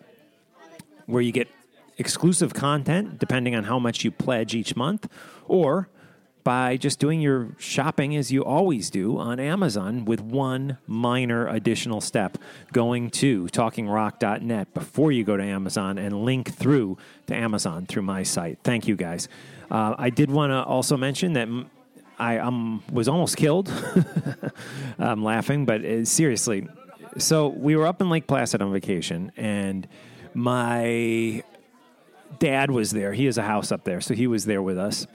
where 1.05 1.21
you 1.21 1.31
get 1.31 1.49
exclusive 1.97 2.53
content 2.53 3.19
depending 3.19 3.55
on 3.55 3.65
how 3.65 3.77
much 3.77 4.03
you 4.03 4.11
pledge 4.11 4.55
each 4.55 4.75
month, 4.75 5.07
or 5.47 5.89
by 6.43 6.77
just 6.77 6.99
doing 6.99 7.21
your 7.21 7.49
shopping 7.57 8.15
as 8.15 8.31
you 8.31 8.43
always 8.43 8.89
do 8.89 9.17
on 9.17 9.39
Amazon 9.39 10.05
with 10.05 10.21
one 10.21 10.77
minor 10.87 11.47
additional 11.47 12.01
step 12.01 12.37
going 12.71 13.09
to 13.09 13.45
talkingrock.net 13.47 14.73
before 14.73 15.11
you 15.11 15.23
go 15.23 15.37
to 15.37 15.43
Amazon 15.43 15.97
and 15.97 16.25
link 16.25 16.53
through 16.53 16.97
to 17.27 17.35
Amazon 17.35 17.85
through 17.85 18.01
my 18.01 18.23
site. 18.23 18.59
Thank 18.63 18.87
you 18.87 18.95
guys. 18.95 19.27
Uh, 19.71 19.95
I 19.97 20.09
did 20.09 20.29
want 20.29 20.51
to 20.51 20.63
also 20.63 20.97
mention 20.97 21.33
that 21.33 21.47
I 22.19 22.37
um, 22.37 22.83
was 22.91 23.07
almost 23.07 23.37
killed. 23.37 23.71
I'm 24.99 25.23
laughing, 25.23 25.65
but 25.65 25.83
uh, 25.83 26.05
seriously. 26.05 26.67
So 27.17 27.47
we 27.47 27.75
were 27.75 27.87
up 27.87 28.01
in 28.01 28.09
Lake 28.09 28.27
Placid 28.27 28.61
on 28.61 28.71
vacation, 28.71 29.31
and 29.37 29.87
my 30.33 31.43
dad 32.39 32.71
was 32.71 32.91
there. 32.91 33.13
He 33.13 33.25
has 33.25 33.37
a 33.37 33.43
house 33.43 33.71
up 33.71 33.83
there, 33.83 34.01
so 34.01 34.13
he 34.13 34.27
was 34.27 34.45
there 34.45 34.61
with 34.61 34.77
us. 34.77 35.07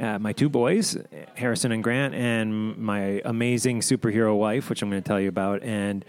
Uh, 0.00 0.18
my 0.18 0.32
two 0.32 0.48
boys, 0.48 0.96
Harrison 1.34 1.72
and 1.72 1.84
Grant, 1.84 2.14
and 2.14 2.78
my 2.78 3.20
amazing 3.24 3.80
superhero 3.80 4.34
wife, 4.34 4.70
which 4.70 4.80
I'm 4.80 4.88
going 4.88 5.02
to 5.02 5.06
tell 5.06 5.20
you 5.20 5.28
about. 5.28 5.62
And 5.62 6.06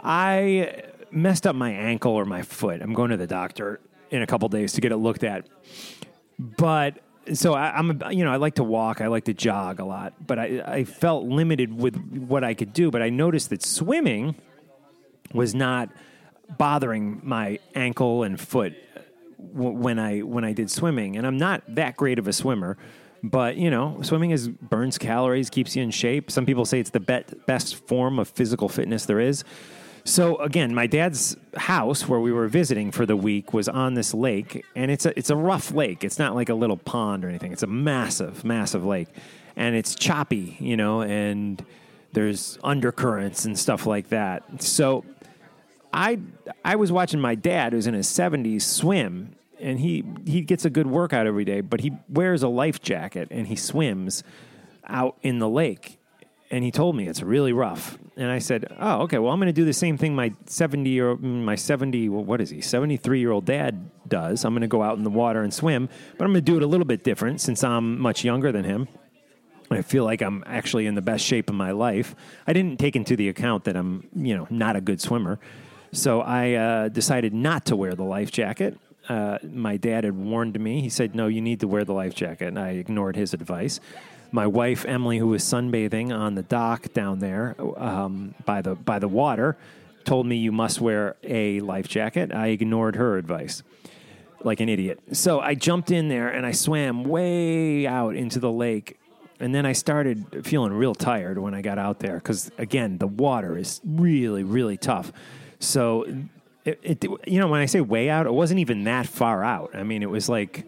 I 0.00 0.84
messed 1.10 1.44
up 1.44 1.56
my 1.56 1.72
ankle 1.72 2.12
or 2.12 2.24
my 2.24 2.42
foot. 2.42 2.80
I'm 2.80 2.94
going 2.94 3.10
to 3.10 3.16
the 3.16 3.26
doctor 3.26 3.80
in 4.10 4.22
a 4.22 4.26
couple 4.26 4.48
days 4.48 4.72
to 4.74 4.80
get 4.80 4.92
it 4.92 4.98
looked 4.98 5.24
at. 5.24 5.48
But 6.38 7.00
so 7.32 7.54
I, 7.54 7.76
I'm, 7.76 8.00
you 8.10 8.24
know, 8.24 8.32
I 8.32 8.36
like 8.36 8.54
to 8.54 8.64
walk, 8.64 9.00
I 9.00 9.08
like 9.08 9.24
to 9.24 9.34
jog 9.34 9.80
a 9.80 9.84
lot, 9.84 10.14
but 10.24 10.38
I, 10.38 10.62
I 10.64 10.84
felt 10.84 11.24
limited 11.24 11.72
with 11.72 11.96
what 11.96 12.44
I 12.44 12.54
could 12.54 12.72
do. 12.72 12.90
But 12.92 13.02
I 13.02 13.10
noticed 13.10 13.50
that 13.50 13.64
swimming 13.64 14.36
was 15.32 15.56
not 15.56 15.90
bothering 16.56 17.20
my 17.24 17.58
ankle 17.74 18.22
and 18.22 18.40
foot 18.40 18.74
when 19.38 19.98
I 19.98 20.20
when 20.20 20.44
I 20.44 20.52
did 20.52 20.70
swimming, 20.70 21.16
and 21.16 21.26
I'm 21.26 21.36
not 21.36 21.62
that 21.74 21.96
great 21.96 22.18
of 22.18 22.28
a 22.28 22.32
swimmer. 22.32 22.76
But 23.22 23.56
you 23.56 23.70
know, 23.70 24.00
swimming 24.02 24.30
is 24.30 24.48
burns 24.48 24.98
calories, 24.98 25.50
keeps 25.50 25.74
you 25.74 25.82
in 25.82 25.90
shape. 25.90 26.30
Some 26.30 26.46
people 26.46 26.64
say 26.64 26.80
it's 26.80 26.90
the 26.90 27.00
bet, 27.00 27.46
best 27.46 27.76
form 27.86 28.18
of 28.18 28.28
physical 28.28 28.68
fitness 28.68 29.06
there 29.06 29.20
is. 29.20 29.44
So 30.04 30.36
again, 30.36 30.74
my 30.74 30.86
dad's 30.86 31.36
house 31.56 32.08
where 32.08 32.20
we 32.20 32.32
were 32.32 32.48
visiting 32.48 32.92
for 32.92 33.04
the 33.04 33.16
week 33.16 33.52
was 33.52 33.68
on 33.68 33.94
this 33.94 34.14
lake, 34.14 34.64
and 34.74 34.90
it's 34.90 35.04
a 35.04 35.16
it's 35.18 35.30
a 35.30 35.36
rough 35.36 35.72
lake. 35.72 36.02
It's 36.04 36.18
not 36.18 36.34
like 36.34 36.48
a 36.48 36.54
little 36.54 36.78
pond 36.78 37.24
or 37.24 37.28
anything. 37.28 37.52
It's 37.52 37.62
a 37.62 37.66
massive, 37.68 38.44
massive 38.44 38.86
lake, 38.86 39.08
and 39.56 39.76
it's 39.76 39.94
choppy, 39.94 40.56
you 40.60 40.76
know, 40.76 41.02
and 41.02 41.62
there's 42.12 42.58
undercurrents 42.64 43.44
and 43.44 43.58
stuff 43.58 43.84
like 43.84 44.08
that. 44.08 44.62
So 44.62 45.04
I 45.92 46.20
I 46.64 46.76
was 46.76 46.90
watching 46.90 47.20
my 47.20 47.34
dad, 47.34 47.72
who's 47.72 47.86
in 47.86 47.94
his 47.94 48.08
seventies, 48.08 48.64
swim, 48.64 49.34
and 49.60 49.80
he 49.80 50.04
he 50.26 50.42
gets 50.42 50.64
a 50.64 50.70
good 50.70 50.86
workout 50.86 51.26
every 51.26 51.44
day. 51.44 51.60
But 51.60 51.80
he 51.80 51.92
wears 52.08 52.42
a 52.42 52.48
life 52.48 52.80
jacket 52.80 53.28
and 53.30 53.46
he 53.46 53.56
swims 53.56 54.22
out 54.86 55.16
in 55.22 55.38
the 55.38 55.48
lake. 55.48 55.98
And 56.50 56.64
he 56.64 56.70
told 56.70 56.96
me 56.96 57.06
it's 57.06 57.22
really 57.22 57.52
rough. 57.52 57.98
And 58.16 58.30
I 58.30 58.38
said, 58.38 58.74
"Oh, 58.80 59.02
okay. 59.02 59.18
Well, 59.18 59.32
I'm 59.32 59.38
going 59.38 59.48
to 59.48 59.52
do 59.52 59.66
the 59.66 59.72
same 59.74 59.98
thing 59.98 60.14
my 60.14 60.32
seventy 60.46 60.90
year 60.90 61.14
my 61.16 61.56
seventy 61.56 62.08
well, 62.08 62.24
what 62.24 62.40
is 62.40 62.50
he 62.50 62.60
seventy 62.62 62.96
three 62.96 63.20
year 63.20 63.32
old 63.32 63.44
dad 63.44 63.90
does. 64.08 64.44
I'm 64.44 64.54
going 64.54 64.62
to 64.62 64.68
go 64.68 64.82
out 64.82 64.96
in 64.96 65.04
the 65.04 65.10
water 65.10 65.42
and 65.42 65.52
swim, 65.52 65.88
but 66.16 66.24
I'm 66.24 66.32
going 66.32 66.42
to 66.44 66.50
do 66.50 66.56
it 66.56 66.62
a 66.62 66.66
little 66.66 66.86
bit 66.86 67.04
different 67.04 67.40
since 67.40 67.62
I'm 67.62 68.00
much 68.00 68.24
younger 68.24 68.50
than 68.50 68.64
him." 68.64 68.88
I 69.70 69.82
feel 69.82 70.04
like 70.04 70.22
I'm 70.22 70.42
actually 70.46 70.86
in 70.86 70.94
the 70.94 71.02
best 71.02 71.24
shape 71.24 71.50
of 71.50 71.54
my 71.54 71.72
life. 71.72 72.14
I 72.46 72.54
didn't 72.54 72.78
take 72.78 72.96
into 72.96 73.16
the 73.16 73.28
account 73.28 73.64
that 73.64 73.76
I'm, 73.76 74.08
you 74.16 74.34
know, 74.34 74.46
not 74.50 74.76
a 74.76 74.80
good 74.80 75.00
swimmer. 75.00 75.38
So 75.92 76.20
I 76.20 76.54
uh, 76.54 76.88
decided 76.88 77.34
not 77.34 77.66
to 77.66 77.76
wear 77.76 77.94
the 77.94 78.04
life 78.04 78.30
jacket. 78.30 78.78
Uh, 79.08 79.38
my 79.42 79.76
dad 79.76 80.04
had 80.04 80.16
warned 80.16 80.58
me. 80.60 80.80
He 80.80 80.88
said, 80.88 81.14
"No, 81.14 81.26
you 81.26 81.40
need 81.40 81.60
to 81.60 81.68
wear 81.68 81.84
the 81.84 81.94
life 81.94 82.14
jacket," 82.14 82.48
and 82.48 82.58
I 82.58 82.70
ignored 82.70 83.16
his 83.16 83.34
advice. 83.34 83.80
My 84.30 84.46
wife 84.46 84.84
Emily, 84.84 85.18
who 85.18 85.28
was 85.28 85.42
sunbathing 85.42 86.14
on 86.14 86.34
the 86.34 86.42
dock 86.42 86.92
down 86.92 87.18
there 87.20 87.56
um, 87.76 88.34
by 88.44 88.60
the 88.60 88.74
by 88.74 88.98
the 88.98 89.08
water, 89.08 89.56
told 90.04 90.26
me 90.26 90.36
you 90.36 90.52
must 90.52 90.80
wear 90.80 91.16
a 91.22 91.60
life 91.60 91.88
jacket. 91.88 92.32
I 92.32 92.48
ignored 92.48 92.96
her 92.96 93.16
advice 93.16 93.62
like 94.44 94.60
an 94.60 94.68
idiot. 94.68 95.00
So 95.12 95.40
I 95.40 95.54
jumped 95.54 95.90
in 95.90 96.08
there 96.08 96.28
and 96.28 96.46
I 96.46 96.52
swam 96.52 97.04
way 97.04 97.86
out 97.86 98.14
into 98.14 98.38
the 98.38 98.50
lake. 98.50 98.98
And 99.40 99.54
then 99.54 99.64
I 99.66 99.72
started 99.72 100.44
feeling 100.44 100.72
real 100.72 100.94
tired 100.94 101.38
when 101.38 101.54
I 101.54 101.62
got 101.62 101.78
out 101.78 102.00
there 102.00 102.14
because, 102.14 102.50
again, 102.58 102.98
the 102.98 103.06
water 103.06 103.56
is 103.56 103.80
really, 103.84 104.42
really 104.42 104.76
tough. 104.76 105.12
So, 105.60 106.06
it, 106.68 107.04
it, 107.04 107.10
you 107.26 107.40
know, 107.40 107.48
when 107.48 107.60
I 107.60 107.66
say 107.66 107.80
way 107.80 108.10
out, 108.10 108.26
it 108.26 108.32
wasn't 108.32 108.60
even 108.60 108.84
that 108.84 109.06
far 109.06 109.44
out. 109.44 109.74
I 109.74 109.82
mean, 109.82 110.02
it 110.02 110.10
was 110.10 110.28
like, 110.28 110.66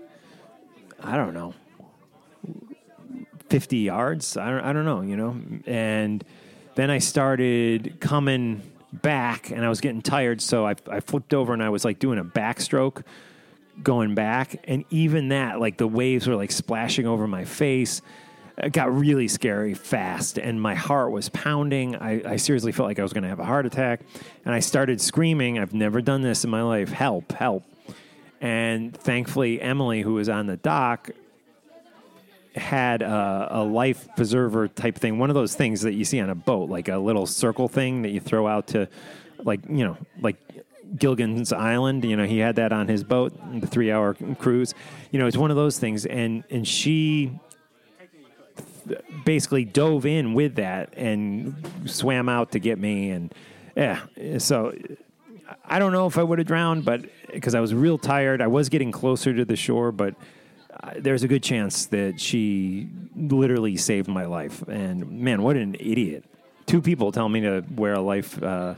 I 1.03 1.17
don't 1.17 1.35
know, 1.35 1.55
50 3.49 3.79
yards. 3.79 4.37
I 4.37 4.51
don't, 4.51 4.61
I 4.61 4.73
don't 4.73 4.85
know, 4.85 5.03
you 5.03 5.17
know. 5.17 5.41
And 5.67 6.25
then 6.75 6.91
I 6.91 6.99
started 6.99 7.97
coming 8.01 8.63
back 8.93 9.51
and 9.51 9.65
I 9.65 9.69
was 9.69 9.81
getting 9.81 10.03
tired. 10.03 10.41
So 10.41 10.67
I, 10.67 10.77
I 10.89 11.01
flipped 11.01 11.35
over 11.35 11.53
and 11.53 11.63
I 11.63 11.69
was 11.69 11.85
like 11.85 11.99
doing 11.99 12.19
a 12.19 12.25
backstroke 12.25 13.03
going 13.83 14.15
back. 14.15 14.61
And 14.65 14.85
even 14.91 15.29
that, 15.29 15.61
like 15.61 15.77
the 15.77 15.89
waves 15.89 16.27
were 16.27 16.37
like 16.37 16.53
splashing 16.53 17.07
over 17.07 17.27
my 17.27 17.45
face. 17.45 18.03
It 18.59 18.73
got 18.73 18.95
really 18.97 19.29
scary 19.29 19.75
fast 19.75 20.39
and 20.39 20.61
my 20.61 20.75
heart 20.75 21.13
was 21.13 21.29
pounding. 21.29 21.97
I, 21.97 22.33
I 22.33 22.37
seriously 22.37 22.73
felt 22.73 22.89
like 22.89 22.99
I 22.99 23.03
was 23.03 23.13
going 23.13 23.23
to 23.23 23.29
have 23.29 23.41
a 23.41 23.45
heart 23.45 23.67
attack. 23.67 24.01
And 24.45 24.55
I 24.55 24.61
started 24.61 25.01
screaming, 25.01 25.59
I've 25.59 25.75
never 25.75 26.01
done 26.01 26.23
this 26.23 26.45
in 26.45 26.51
my 26.51 26.63
life 26.63 26.91
help, 26.91 27.33
help. 27.33 27.65
And 28.41 28.97
thankfully, 28.97 29.61
Emily, 29.61 30.03
who 30.03 30.15
was 30.15 30.29
on 30.29 30.47
the 30.47 30.57
dock, 30.57 31.11
had 32.57 33.03
a, 33.03 33.49
a 33.51 33.63
life 33.63 34.09
preserver 34.17 34.69
type 34.69 34.97
thing, 34.97 35.19
one 35.19 35.31
of 35.31 35.35
those 35.35 35.55
things 35.55 35.83
that 35.83 35.93
you 35.93 36.05
see 36.05 36.21
on 36.21 36.31
a 36.31 36.35
boat, 36.35 36.69
like 36.69 36.89
a 36.89 36.99
little 36.99 37.27
circle 37.27 37.69
thing 37.69 38.03
that 38.03 38.11
you 38.11 38.21
throw 38.21 38.47
out 38.47 38.69
to, 38.69 38.89
like 39.45 39.61
you 39.69 39.85
know, 39.85 39.97
like 40.21 40.37
Gilligan's 40.97 41.53
Island. 41.53 42.05
You 42.05 42.17
know, 42.17 42.25
he 42.25 42.39
had 42.39 42.57
that 42.57 42.73
on 42.73 42.89
his 42.89 43.05
boat, 43.05 43.33
the 43.61 43.67
three-hour 43.67 44.17
cruise. 44.39 44.75
You 45.11 45.19
know, 45.19 45.27
it's 45.27 45.37
one 45.37 45.51
of 45.51 45.57
those 45.57 45.79
things, 45.79 46.07
and 46.07 46.45
and 46.51 46.67
she 46.67 47.39
basically 49.25 49.65
dove 49.65 50.07
in 50.07 50.35
with 50.35 50.57
that 50.57 50.93
and 50.97 51.55
swam 51.87 52.29
out 52.29 52.53
to 52.53 52.59
get 52.59 52.79
me. 52.79 53.11
And 53.11 53.35
yeah, 53.77 54.01
so 54.39 54.75
I 55.65 55.79
don't 55.79 55.93
know 55.93 56.07
if 56.07 56.19
I 56.19 56.23
would 56.23 56.39
have 56.39 56.47
drowned, 56.47 56.85
but 56.85 57.05
because 57.33 57.55
I 57.55 57.61
was 57.61 57.75
real 57.75 57.99
tired, 57.99 58.41
I 58.41 58.47
was 58.47 58.69
getting 58.69 58.93
closer 58.93 59.35
to 59.35 59.45
the 59.45 59.57
shore, 59.57 59.93
but 59.93 60.15
uh, 60.83 60.93
there's 60.97 61.23
a 61.23 61.29
good 61.29 61.43
chance 61.43 61.87
that 61.87 62.21
she 62.21 62.89
literally 63.15 63.77
saved 63.77 64.09
my 64.09 64.25
life. 64.25 64.63
And 64.69 65.11
man, 65.11 65.43
what 65.43 65.57
an 65.57 65.77
idiot! 65.79 66.25
Two 66.67 66.81
people 66.81 67.13
tell 67.13 67.29
me 67.29 67.41
to 67.41 67.65
wear 67.75 67.95
a 67.95 68.01
life 68.01 68.41
uh, 68.43 68.75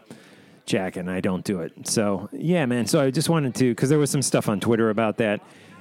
jacket, 0.67 1.01
and 1.01 1.11
I 1.11 1.21
don't 1.21 1.45
do 1.45 1.61
it. 1.61 1.87
So 1.87 2.29
yeah, 2.33 2.67
man. 2.67 2.87
So 2.87 3.01
I 3.01 3.11
just 3.11 3.29
wanted 3.29 3.55
to 3.57 3.71
because 3.71 3.89
there 3.89 3.99
was 3.99 4.11
some 4.11 4.23
stuff 4.23 4.49
on 4.49 4.61
Twitter 4.61 4.91
about 4.91 5.19
that. 5.19 5.41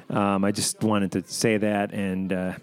Um, 0.09 0.43
I 0.43 0.51
just 0.51 0.83
wanted 0.83 1.13
to 1.13 1.23
say 1.31 1.57
that, 1.57 1.93
and 1.93 2.33
uh, 2.33 2.53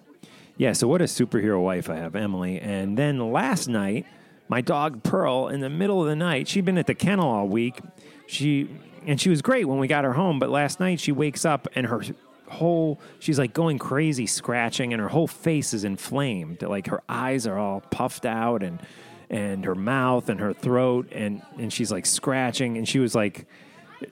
yeah. 0.58 0.72
So 0.72 0.86
what 0.86 1.00
a 1.00 1.04
superhero 1.04 1.62
wife 1.62 1.88
I 1.88 1.96
have, 1.96 2.14
Emily. 2.14 2.60
And 2.60 2.98
then 2.98 3.32
last 3.32 3.68
night, 3.68 4.04
my 4.48 4.60
dog 4.60 5.02
Pearl, 5.02 5.48
in 5.48 5.60
the 5.60 5.70
middle 5.70 6.02
of 6.02 6.08
the 6.08 6.16
night, 6.16 6.48
she'd 6.48 6.64
been 6.64 6.78
at 6.78 6.86
the 6.86 6.94
kennel 6.94 7.28
all 7.28 7.48
week. 7.48 7.80
She 8.26 8.68
and 9.06 9.18
she 9.20 9.30
was 9.30 9.40
great 9.40 9.64
when 9.66 9.78
we 9.78 9.86
got 9.86 10.04
her 10.04 10.12
home, 10.12 10.38
but 10.38 10.50
last 10.50 10.80
night 10.80 11.00
she 11.00 11.12
wakes 11.12 11.44
up 11.44 11.68
and 11.74 11.86
her 11.86 12.02
whole 12.48 13.00
she's 13.18 13.38
like 13.38 13.52
going 13.52 13.78
crazy 13.78 14.26
scratching 14.26 14.92
and 14.92 15.00
her 15.02 15.08
whole 15.08 15.26
face 15.26 15.74
is 15.74 15.84
inflamed 15.84 16.62
like 16.62 16.86
her 16.86 17.02
eyes 17.06 17.46
are 17.46 17.58
all 17.58 17.82
puffed 17.90 18.24
out 18.24 18.62
and 18.62 18.80
and 19.28 19.66
her 19.66 19.74
mouth 19.74 20.30
and 20.30 20.40
her 20.40 20.54
throat 20.54 21.06
and 21.12 21.42
and 21.58 21.70
she's 21.72 21.92
like 21.92 22.06
scratching 22.06 22.78
and 22.78 22.88
she 22.88 22.98
was 22.98 23.14
like 23.14 23.46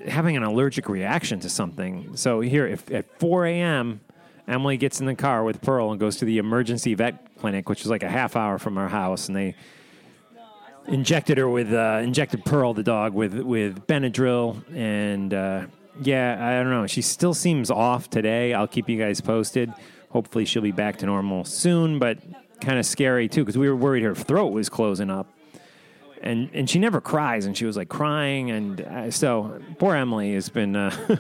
having 0.07 0.37
an 0.37 0.43
allergic 0.43 0.89
reaction 0.89 1.41
to 1.41 1.49
something 1.49 2.15
so 2.15 2.41
here 2.41 2.67
if 2.67 2.91
at 2.91 3.07
4 3.19 3.47
a.m 3.47 4.01
emily 4.49 4.77
gets 4.77 5.01
in 5.01 5.07
the 5.07 5.15
car 5.15 5.45
with 5.45 5.61
pearl 5.61 5.91
and 5.91 6.01
goes 6.01 6.17
to 6.17 6.25
the 6.25 6.39
emergency 6.39 6.95
vet 6.95 7.27
clinic 7.39 7.69
which 7.69 7.83
is 7.83 7.89
like 7.89 8.03
a 8.03 8.11
half 8.11 8.37
hour 8.37 8.59
from 8.59 8.79
our 8.79 8.89
house 8.89 9.29
and 9.29 9.37
they 9.37 9.55
injected 10.89 11.39
her 11.39 11.49
with 11.49 11.73
uh, 11.73 12.01
injected 12.03 12.45
Pearl 12.45 12.75
the 12.75 12.83
dog 12.83 13.15
with 13.15 13.35
with 13.35 13.87
Benadryl 13.87 14.63
and 14.75 15.33
uh, 15.33 15.67
yeah 16.01 16.37
I 16.41 16.63
don't 16.63 16.71
know. 16.71 16.87
She 16.87 17.03
still 17.03 17.35
seems 17.35 17.71
off 17.71 18.09
today. 18.11 18.55
I'll 18.55 18.69
keep 18.69 18.89
you 18.89 18.99
guys 18.99 19.21
posted. 19.21 19.73
Hopefully 20.11 20.45
she'll 20.45 20.63
be 20.63 20.73
back 20.73 20.99
to 20.99 21.07
normal 21.07 21.45
soon 21.45 21.99
but 21.99 22.19
kind 22.61 22.79
of 22.79 22.87
scary 22.87 23.29
too 23.29 23.43
because 23.43 23.59
we 23.59 23.69
were 23.69 23.77
worried 23.77 24.03
her 24.03 24.15
throat 24.15 24.53
was 24.53 24.69
closing 24.69 25.11
up. 25.11 25.33
And 26.23 26.51
and 26.55 26.69
she 26.69 26.79
never 26.79 27.01
cries 27.01 27.47
and 27.47 27.57
she 27.57 27.67
was 27.67 27.77
like 27.77 27.89
crying 27.89 28.51
and 28.51 28.81
uh, 28.81 29.11
so 29.11 29.61
poor 29.79 29.95
Emily 29.95 30.35
has 30.35 30.49
been 30.49 30.77
uh, 30.77 30.91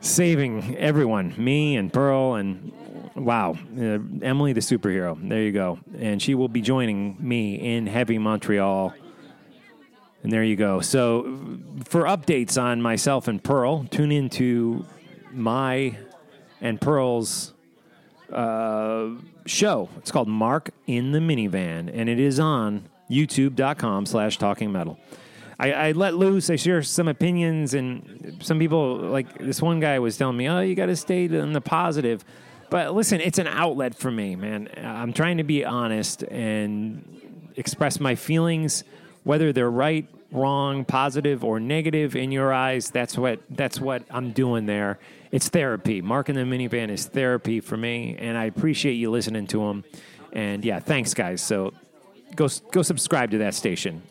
saving 0.00 0.76
everyone 0.76 1.34
me 1.36 1.76
and 1.76 1.92
Pearl 1.92 2.34
and 2.34 2.72
wow 3.14 3.52
uh, 3.76 3.98
Emily 4.22 4.52
the 4.52 4.60
superhero 4.60 5.16
there 5.28 5.42
you 5.42 5.52
go. 5.52 5.78
And 5.98 6.20
she 6.20 6.34
will 6.34 6.48
be 6.48 6.60
joining 6.60 7.16
me 7.20 7.54
in 7.54 7.86
heavy 7.86 8.18
Montreal. 8.18 8.94
And 10.22 10.32
there 10.32 10.44
you 10.44 10.56
go. 10.56 10.80
So 10.80 11.58
for 11.84 12.04
updates 12.04 12.60
on 12.60 12.82
myself 12.82 13.28
and 13.28 13.42
Pearl 13.42 13.84
tune 13.84 14.12
into 14.12 14.84
my 15.32 15.96
and 16.60 16.80
Pearl's 16.80 17.54
uh, 18.32 19.08
show. 19.46 19.88
It's 19.96 20.10
called 20.10 20.28
Mark 20.28 20.70
in 20.86 21.12
the 21.12 21.18
Minivan 21.18 21.90
and 21.92 22.08
it 22.08 22.20
is 22.20 22.38
on 22.38 22.88
youtube.com 23.10 24.06
slash 24.06 24.38
talking 24.38 24.70
metal 24.70 24.98
I, 25.60 25.72
I 25.72 25.92
let 25.92 26.14
loose. 26.14 26.48
I 26.48 26.56
share 26.56 26.82
some 26.82 27.06
opinions, 27.06 27.74
and 27.74 28.38
some 28.40 28.58
people, 28.58 28.96
like 28.96 29.36
this 29.38 29.60
one 29.60 29.78
guy, 29.78 29.98
was 29.98 30.16
telling 30.16 30.38
me, 30.38 30.48
"Oh, 30.48 30.60
you 30.60 30.74
got 30.74 30.86
to 30.86 30.96
stay 30.96 31.26
in 31.26 31.52
the 31.52 31.60
positive." 31.60 32.24
But 32.70 32.94
listen, 32.94 33.20
it's 33.20 33.38
an 33.38 33.46
outlet 33.46 33.94
for 33.94 34.10
me, 34.10 34.36
man. 34.36 34.70
I'm 34.82 35.12
trying 35.12 35.36
to 35.36 35.44
be 35.44 35.64
honest 35.64 36.22
and 36.22 37.52
express 37.56 38.00
my 38.00 38.14
feelings, 38.14 38.84
whether 39.24 39.52
they're 39.52 39.70
right, 39.70 40.06
wrong, 40.32 40.86
positive, 40.86 41.44
or 41.44 41.60
negative 41.60 42.16
in 42.16 42.32
your 42.32 42.54
eyes. 42.54 42.88
That's 42.88 43.18
what 43.18 43.40
that's 43.50 43.78
what 43.78 44.04
I'm 44.10 44.30
doing 44.32 44.64
there. 44.64 44.98
It's 45.30 45.50
therapy. 45.50 46.00
Mark 46.00 46.30
in 46.30 46.36
the 46.36 46.42
minivan 46.42 46.88
is 46.88 47.04
therapy 47.04 47.60
for 47.60 47.76
me, 47.76 48.16
and 48.18 48.38
I 48.38 48.46
appreciate 48.46 48.94
you 48.94 49.10
listening 49.10 49.46
to 49.48 49.62
him. 49.64 49.84
And 50.32 50.64
yeah, 50.64 50.80
thanks, 50.80 51.12
guys. 51.12 51.42
So 51.42 51.74
go 52.34 52.48
go 52.72 52.80
subscribe 52.80 53.32
to 53.32 53.38
that 53.38 53.54
station 53.54 54.02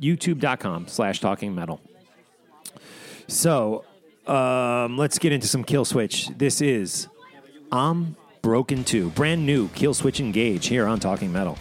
youtube.com 0.00 0.88
slash 0.88 1.20
talking 1.20 1.54
metal. 1.54 1.80
So 3.28 3.84
um, 4.26 4.96
let's 4.96 5.18
get 5.18 5.32
into 5.32 5.46
some 5.46 5.64
Killswitch. 5.64 6.36
This 6.38 6.60
is 6.60 7.08
i'm 7.72 8.16
broken 8.42 8.84
2 8.84 9.10
brand 9.10 9.44
new 9.44 9.66
Killswitch 9.70 10.20
Engage 10.20 10.68
here 10.68 10.86
on 10.86 11.00
talking 11.00 11.32
metal 11.32 11.58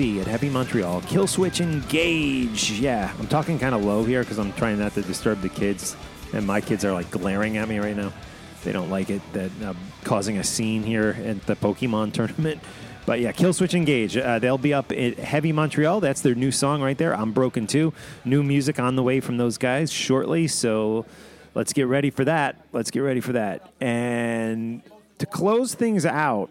at 0.00 0.26
heavy 0.26 0.48
montreal. 0.48 1.02
Killswitch 1.02 1.60
Engage. 1.60 2.70
Yeah 2.72 3.12
i'm 3.18 3.26
talking 3.26 3.58
kind 3.58 3.74
of 3.74 3.84
low 3.84 4.04
here 4.04 4.22
because 4.22 4.38
i'm 4.38 4.50
trying 4.54 4.78
not 4.78 4.94
to 4.94 5.02
disturb 5.02 5.42
the 5.42 5.50
kids 5.50 5.96
and 6.32 6.46
my 6.46 6.62
kids 6.62 6.82
are 6.82 6.92
like 6.94 7.10
glaring 7.10 7.58
at 7.58 7.68
me 7.68 7.78
right 7.78 7.94
now. 7.94 8.10
They 8.64 8.72
don't 8.72 8.88
like 8.88 9.10
it 9.10 9.20
that 9.34 9.50
i'm 9.62 9.76
causing 10.02 10.38
a 10.38 10.44
scene 10.44 10.82
here 10.82 11.14
at 11.26 11.44
the 11.46 11.54
pokemon 11.56 12.12
tournament. 12.14 12.62
But 13.04 13.20
yeah 13.20 13.32
Killswitch 13.32 13.74
Engage. 13.74 14.16
Uh, 14.16 14.38
they'll 14.38 14.56
be 14.56 14.72
up 14.72 14.92
at 14.92 15.18
heavy 15.18 15.52
montreal. 15.52 16.00
That's 16.00 16.22
their 16.22 16.34
new 16.34 16.50
song 16.50 16.80
right 16.80 16.96
there 16.96 17.14
i'm 17.14 17.32
broken 17.32 17.66
too. 17.66 17.92
New 18.24 18.42
music 18.42 18.80
on 18.80 18.96
the 18.96 19.02
way 19.02 19.20
from 19.20 19.36
those 19.36 19.58
guys 19.58 19.92
shortly 19.92 20.48
so 20.48 21.04
let's 21.54 21.74
get 21.74 21.86
ready 21.86 22.08
for 22.08 22.24
that. 22.24 22.56
Let's 22.72 22.90
get 22.90 23.00
ready 23.00 23.20
for 23.20 23.32
that. 23.32 23.70
And 23.78 24.80
to 25.18 25.26
close 25.26 25.74
things 25.74 26.06
out, 26.06 26.48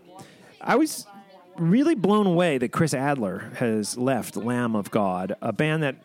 I 0.62 0.76
was 0.76 1.08
really 1.62 1.96
blown 1.96 2.26
away 2.26 2.58
that 2.58 2.72
Chris 2.72 2.94
Adler 2.94 3.52
has 3.58 3.98
left 3.98 4.36
Lamb 4.36 4.76
of 4.76 4.90
God, 4.90 5.36
a 5.42 5.54
band 5.54 5.84
that 5.84 5.96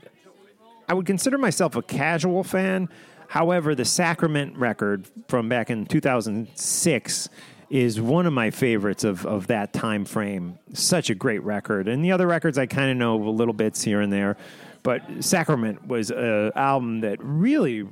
I 0.88 0.94
would 0.94 1.07
consider 1.07 1.38
myself 1.38 1.74
a 1.74 1.82
casual 1.82 2.44
fan. 2.44 2.88
However, 3.28 3.74
the 3.74 3.84
Sacrament 3.84 4.57
record 4.57 5.09
from 5.28 5.48
back 5.48 5.70
in 5.70 5.86
2006 5.86 7.28
is 7.70 8.00
one 8.00 8.26
of 8.26 8.32
my 8.32 8.50
favorites 8.50 9.02
of, 9.02 9.26
of 9.26 9.48
that 9.48 9.72
time 9.72 10.04
frame. 10.04 10.59
Such 10.72 11.11
a 11.11 11.14
great 11.14 11.42
record. 11.42 11.88
And 11.88 12.04
the 12.04 12.12
other 12.12 12.26
records 12.26 12.59
I 12.59 12.66
kind 12.66 12.90
of 12.90 12.96
know 12.96 13.16
a 13.16 13.30
little 13.30 13.54
bits 13.54 13.82
here 13.82 14.00
and 14.00 14.12
there. 14.12 14.36
But 14.82 15.02
Sacrament 15.24 15.88
was 15.88 16.11
an 16.11 16.52
album 16.54 17.00
that 17.00 17.18
really 17.20 17.88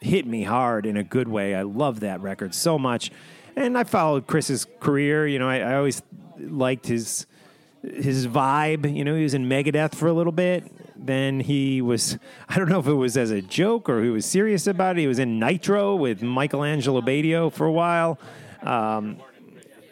hit 0.00 0.26
me 0.26 0.42
hard 0.42 0.86
in 0.86 0.96
a 0.96 1.04
good 1.04 1.28
way. 1.28 1.54
I 1.54 1.62
love 1.62 2.00
that 2.00 2.20
record 2.20 2.54
so 2.54 2.78
much. 2.78 3.12
And 3.54 3.78
I 3.78 3.84
followed 3.84 4.26
Chris's 4.26 4.66
career. 4.80 5.28
You 5.28 5.38
know, 5.38 5.48
I, 5.48 5.58
I 5.58 5.76
always 5.76 6.02
liked 6.38 6.86
his 6.86 7.26
his 7.82 8.26
vibe. 8.26 8.94
You 8.94 9.04
know, 9.04 9.14
he 9.14 9.22
was 9.22 9.34
in 9.34 9.46
Megadeth 9.48 9.94
for 9.94 10.06
a 10.08 10.12
little 10.12 10.32
bit. 10.32 10.70
Then 10.96 11.40
he 11.40 11.82
was, 11.82 12.18
I 12.48 12.58
don't 12.58 12.68
know 12.68 12.78
if 12.78 12.86
it 12.86 12.94
was 12.94 13.16
as 13.16 13.30
a 13.30 13.42
joke 13.42 13.88
or 13.88 14.02
he 14.02 14.10
was 14.10 14.24
serious 14.24 14.66
about 14.66 14.96
it. 14.96 15.00
He 15.00 15.06
was 15.06 15.18
in 15.18 15.38
Nitro 15.38 15.96
with 15.96 16.22
Michael 16.22 16.64
Angelo 16.64 17.00
Batio 17.00 17.52
for 17.52 17.66
a 17.66 17.72
while. 17.72 18.18
Um, 18.62 19.18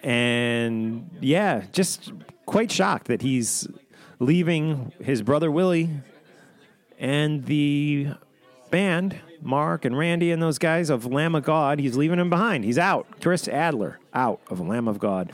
and 0.03 1.11
yeah, 1.20 1.64
just 1.72 2.12
quite 2.47 2.70
shocked 2.70 3.09
that 3.09 3.22
he's 3.22 3.68
leaving 4.18 4.93
his 5.03 5.22
brother 5.22 5.51
Willie 5.51 5.90
and 6.99 7.45
the 7.45 8.09
band, 8.70 9.16
Mark 9.43 9.84
and 9.84 9.99
Randy 9.99 10.30
and 10.30 10.40
those 10.40 10.59
guys 10.59 10.88
of 10.88 11.05
Lamb 11.05 11.34
of 11.34 11.45
God. 11.45 11.78
He's 11.78 11.97
leaving 11.97 12.18
them 12.18 12.30
behind. 12.30 12.64
He's 12.64 12.78
out. 12.78 13.07
Chris 13.20 13.49
Adler 13.49 13.99
out 14.14 14.40
of 14.49 14.61
Lamb 14.61 14.88
of 14.88 14.99
God. 14.99 15.32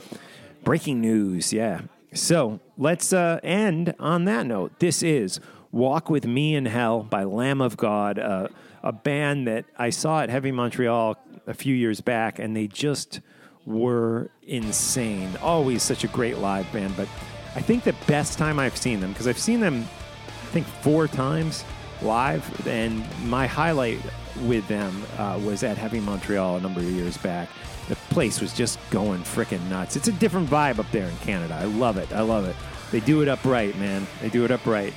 Breaking 0.64 1.00
news, 1.00 1.52
yeah. 1.52 1.82
So 2.12 2.60
let's 2.76 3.12
uh, 3.12 3.40
end 3.42 3.94
on 3.98 4.24
that 4.24 4.46
note. 4.46 4.78
This 4.78 5.02
is 5.02 5.40
Walk 5.72 6.10
With 6.10 6.26
Me 6.26 6.54
in 6.54 6.66
Hell 6.66 7.02
by 7.02 7.24
Lamb 7.24 7.60
of 7.60 7.76
God, 7.76 8.18
uh, 8.18 8.48
a 8.82 8.92
band 8.92 9.46
that 9.46 9.64
I 9.78 9.90
saw 9.90 10.20
at 10.20 10.30
Heavy 10.30 10.52
Montreal 10.52 11.16
a 11.46 11.54
few 11.54 11.74
years 11.74 12.00
back, 12.00 12.38
and 12.38 12.56
they 12.56 12.66
just 12.66 13.20
were 13.66 14.30
insane. 14.42 15.36
Always 15.42 15.82
such 15.82 16.04
a 16.04 16.08
great 16.08 16.38
live 16.38 16.70
band, 16.72 16.96
but 16.96 17.08
I 17.54 17.60
think 17.60 17.84
the 17.84 17.96
best 18.06 18.38
time 18.38 18.58
I've 18.58 18.76
seen 18.76 19.00
them, 19.00 19.12
because 19.12 19.26
I've 19.26 19.38
seen 19.38 19.60
them, 19.60 19.86
I 20.26 20.46
think, 20.50 20.66
four 20.66 21.08
times 21.08 21.64
live, 22.02 22.66
and 22.66 23.04
my 23.26 23.46
highlight 23.46 23.98
with 24.42 24.66
them 24.68 25.02
uh, 25.18 25.40
was 25.44 25.62
at 25.62 25.76
Heavy 25.76 26.00
Montreal 26.00 26.56
a 26.56 26.60
number 26.60 26.80
of 26.80 26.90
years 26.90 27.16
back. 27.18 27.48
The 27.88 27.96
place 28.10 28.40
was 28.40 28.52
just 28.52 28.78
going 28.90 29.22
freaking 29.22 29.66
nuts. 29.68 29.96
It's 29.96 30.08
a 30.08 30.12
different 30.12 30.48
vibe 30.48 30.78
up 30.78 30.90
there 30.92 31.08
in 31.08 31.16
Canada. 31.18 31.54
I 31.58 31.64
love 31.64 31.96
it. 31.96 32.12
I 32.12 32.20
love 32.20 32.44
it. 32.44 32.54
They 32.90 33.00
do 33.00 33.22
it 33.22 33.28
upright, 33.28 33.76
man. 33.78 34.06
They 34.20 34.28
do 34.28 34.44
it 34.44 34.50
upright. 34.50 34.94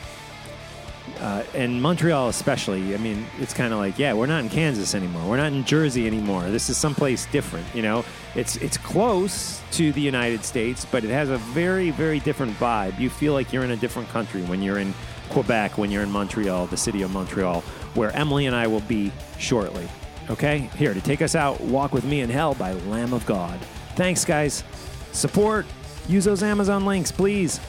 Uh, 1.19 1.43
and 1.53 1.81
Montreal, 1.81 2.29
especially, 2.29 2.93
I 2.93 2.97
mean, 2.97 3.25
it's 3.39 3.53
kind 3.53 3.73
of 3.73 3.79
like, 3.79 3.99
yeah, 3.99 4.13
we're 4.13 4.27
not 4.27 4.43
in 4.43 4.49
Kansas 4.49 4.95
anymore. 4.95 5.27
We're 5.29 5.37
not 5.37 5.51
in 5.51 5.63
Jersey 5.65 6.07
anymore. 6.07 6.49
This 6.49 6.69
is 6.69 6.77
someplace 6.77 7.25
different. 7.27 7.65
You 7.75 7.81
know, 7.81 8.05
it's 8.35 8.55
it's 8.57 8.77
close 8.77 9.61
to 9.73 9.91
the 9.91 10.01
United 10.01 10.43
States, 10.43 10.85
but 10.85 11.03
it 11.03 11.09
has 11.09 11.29
a 11.29 11.37
very, 11.37 11.91
very 11.91 12.19
different 12.19 12.53
vibe. 12.57 12.99
You 12.99 13.09
feel 13.09 13.33
like 13.33 13.51
you're 13.51 13.63
in 13.63 13.71
a 13.71 13.77
different 13.77 14.09
country 14.09 14.41
when 14.43 14.61
you're 14.61 14.79
in 14.79 14.93
Quebec, 15.29 15.77
when 15.77 15.91
you're 15.91 16.03
in 16.03 16.11
Montreal, 16.11 16.67
the 16.67 16.77
city 16.77 17.01
of 17.01 17.11
Montreal, 17.11 17.61
where 17.93 18.11
Emily 18.15 18.45
and 18.45 18.55
I 18.55 18.67
will 18.67 18.81
be 18.81 19.11
shortly. 19.37 19.87
Okay, 20.29 20.69
here 20.77 20.93
to 20.93 21.01
take 21.01 21.21
us 21.21 21.35
out, 21.35 21.59
"Walk 21.61 21.93
with 21.93 22.05
Me 22.05 22.21
in 22.21 22.29
Hell" 22.29 22.53
by 22.53 22.73
Lamb 22.73 23.13
of 23.13 23.25
God. 23.25 23.59
Thanks, 23.95 24.23
guys. 24.23 24.63
Support. 25.11 25.65
Use 26.07 26.25
those 26.25 26.43
Amazon 26.43 26.85
links, 26.85 27.11
please. 27.11 27.59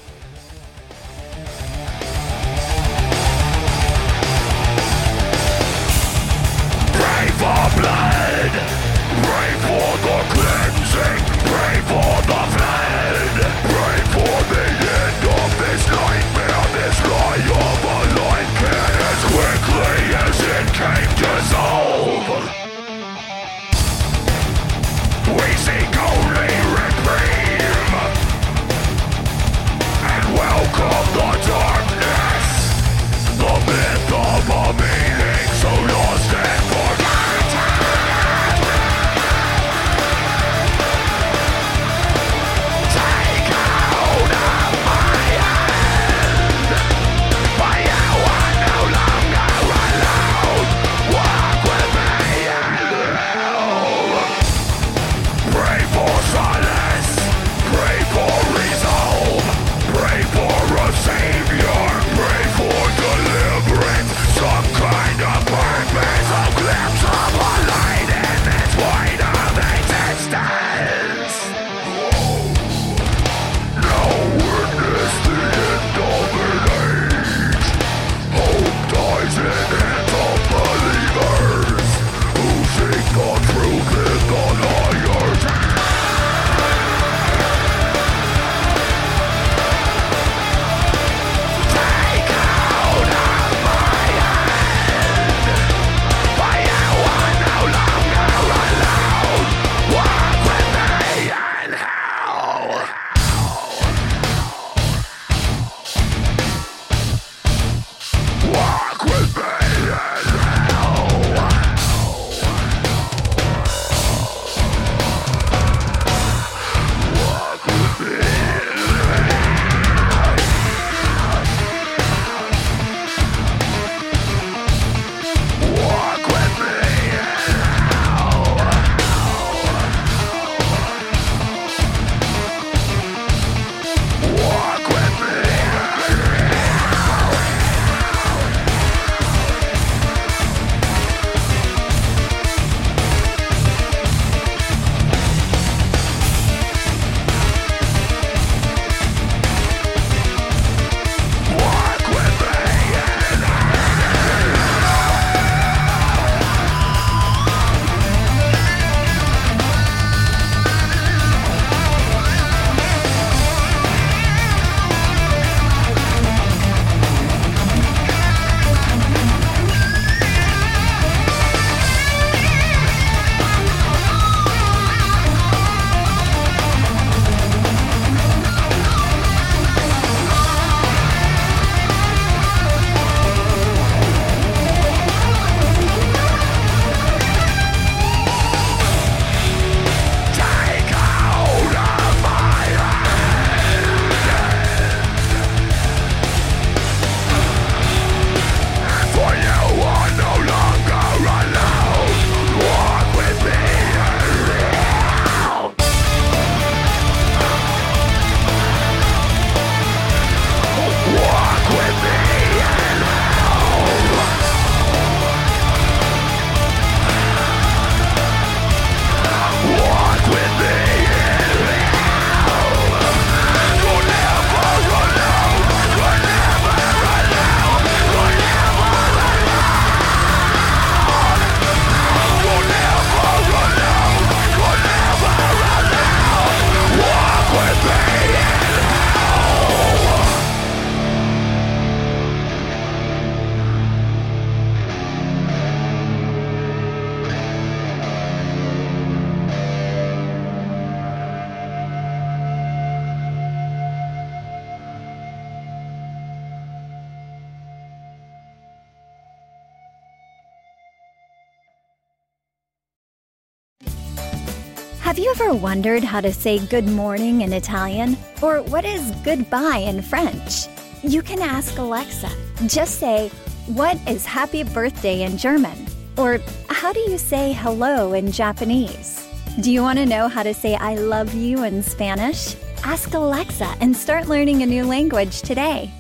Wondered 265.55 266.03
how 266.03 266.21
to 266.21 266.33
say 266.33 266.59
good 266.59 266.87
morning 266.87 267.43
in 267.43 267.53
Italian? 267.53 268.17
Or 268.41 268.63
what 268.63 268.85
is 268.85 269.11
goodbye 269.25 269.79
in 269.79 270.03
French? 270.03 270.67
You 271.03 271.23
can 271.23 271.41
ask 271.41 271.79
Alexa. 271.79 272.31
Just 272.67 272.99
say, 272.99 273.29
What 273.67 273.97
is 274.09 274.25
happy 274.25 274.63
birthday 274.63 275.23
in 275.23 275.37
German? 275.37 275.87
Or 276.17 276.41
how 276.69 276.93
do 276.93 277.01
you 277.01 277.19
say 277.19 277.53
hello 277.53 278.13
in 278.13 278.33
Japanese? 278.33 279.27
Do 279.61 279.71
you 279.71 279.83
want 279.83 279.99
to 279.99 280.07
know 280.07 280.29
how 280.29 280.43
to 280.43 280.55
say 280.55 280.75
I 280.77 280.95
love 280.95 281.35
you 281.35 281.65
in 281.65 281.83
Spanish? 281.83 282.57
Ask 282.85 283.15
Alexa 283.15 283.77
and 283.81 283.97
start 283.97 284.29
learning 284.29 284.63
a 284.63 284.67
new 284.67 284.85
language 284.85 285.43
today. 285.43 285.91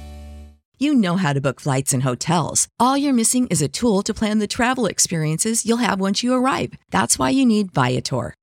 You 0.79 0.95
know 0.95 1.17
how 1.17 1.33
to 1.33 1.41
book 1.41 1.61
flights 1.61 1.93
and 1.93 2.03
hotels. 2.03 2.67
All 2.81 2.97
you're 2.97 3.13
missing 3.13 3.47
is 3.49 3.63
a 3.63 3.69
tool 3.69 4.03
to 4.03 4.13
plan 4.13 4.41
the 4.41 4.49
travel 4.49 4.87
experiences 4.87 5.65
you'll 5.65 5.77
have 5.77 6.01
once 6.01 6.25
you 6.25 6.35
arrive. 6.35 6.75
That's 6.91 7.19
why 7.19 7.31
you 7.31 7.47
need 7.47 7.73
Viator. 7.73 8.35